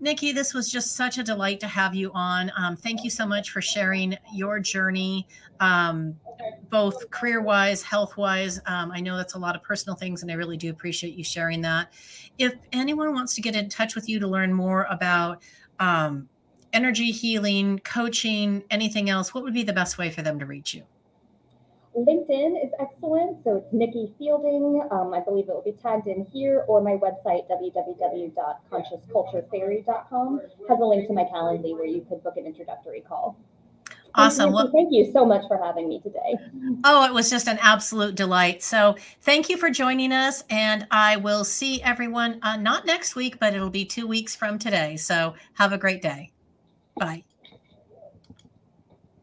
Nikki, 0.00 0.32
this 0.32 0.54
was 0.54 0.70
just 0.70 0.94
such 0.94 1.18
a 1.18 1.24
delight 1.24 1.58
to 1.60 1.66
have 1.66 1.94
you 1.94 2.12
on. 2.14 2.52
Um, 2.56 2.76
thank 2.76 3.02
you 3.02 3.10
so 3.10 3.26
much 3.26 3.50
for 3.50 3.60
sharing 3.60 4.16
your 4.32 4.60
journey, 4.60 5.26
um, 5.58 6.14
both 6.70 7.10
career 7.10 7.40
wise, 7.40 7.82
health 7.82 8.16
wise. 8.16 8.60
Um, 8.66 8.92
I 8.92 9.00
know 9.00 9.16
that's 9.16 9.34
a 9.34 9.38
lot 9.38 9.56
of 9.56 9.62
personal 9.62 9.96
things, 9.96 10.22
and 10.22 10.30
I 10.30 10.34
really 10.34 10.56
do 10.56 10.70
appreciate 10.70 11.14
you 11.14 11.24
sharing 11.24 11.62
that. 11.62 11.92
If 12.38 12.54
anyone 12.72 13.12
wants 13.12 13.34
to 13.34 13.40
get 13.40 13.56
in 13.56 13.68
touch 13.68 13.96
with 13.96 14.08
you 14.08 14.20
to 14.20 14.28
learn 14.28 14.52
more 14.52 14.86
about 14.88 15.42
um, 15.80 16.28
energy 16.72 17.10
healing, 17.10 17.80
coaching, 17.80 18.62
anything 18.70 19.10
else, 19.10 19.34
what 19.34 19.42
would 19.42 19.54
be 19.54 19.64
the 19.64 19.72
best 19.72 19.98
way 19.98 20.10
for 20.10 20.22
them 20.22 20.38
to 20.38 20.46
reach 20.46 20.74
you? 20.74 20.84
LinkedIn 22.06 22.64
is 22.64 22.70
excellent. 22.80 23.44
So 23.44 23.56
it's 23.56 23.70
Nikki 23.72 24.14
Fielding. 24.18 24.86
Um, 24.90 25.12
I 25.14 25.20
believe 25.20 25.48
it 25.48 25.52
will 25.52 25.62
be 25.62 25.72
tagged 25.72 26.06
in 26.06 26.24
here, 26.32 26.64
or 26.68 26.80
my 26.80 26.96
website, 26.96 27.48
www.consciousculturefairy.com, 27.50 30.40
has 30.68 30.80
a 30.80 30.84
link 30.84 31.08
to 31.08 31.12
my 31.12 31.24
Calendly 31.24 31.74
where 31.74 31.86
you 31.86 32.06
could 32.08 32.22
book 32.22 32.36
an 32.36 32.46
introductory 32.46 33.00
call. 33.00 33.36
Awesome. 34.14 34.52
Well, 34.52 34.70
thank 34.72 34.88
you 34.90 35.12
so 35.12 35.24
much 35.24 35.46
for 35.46 35.62
having 35.62 35.88
me 35.88 36.00
today. 36.00 36.36
Oh, 36.84 37.04
it 37.04 37.12
was 37.12 37.30
just 37.30 37.46
an 37.46 37.58
absolute 37.60 38.14
delight. 38.14 38.62
So, 38.62 38.96
thank 39.20 39.48
you 39.48 39.56
for 39.56 39.70
joining 39.70 40.12
us. 40.12 40.44
And 40.50 40.86
I 40.90 41.16
will 41.16 41.44
see 41.44 41.82
everyone 41.82 42.40
uh, 42.42 42.56
not 42.56 42.86
next 42.86 43.14
week, 43.14 43.38
but 43.38 43.54
it'll 43.54 43.70
be 43.70 43.84
two 43.84 44.06
weeks 44.06 44.34
from 44.34 44.58
today. 44.58 44.96
So, 44.96 45.34
have 45.54 45.72
a 45.72 45.78
great 45.78 46.02
day. 46.02 46.32
Bye. 46.98 47.24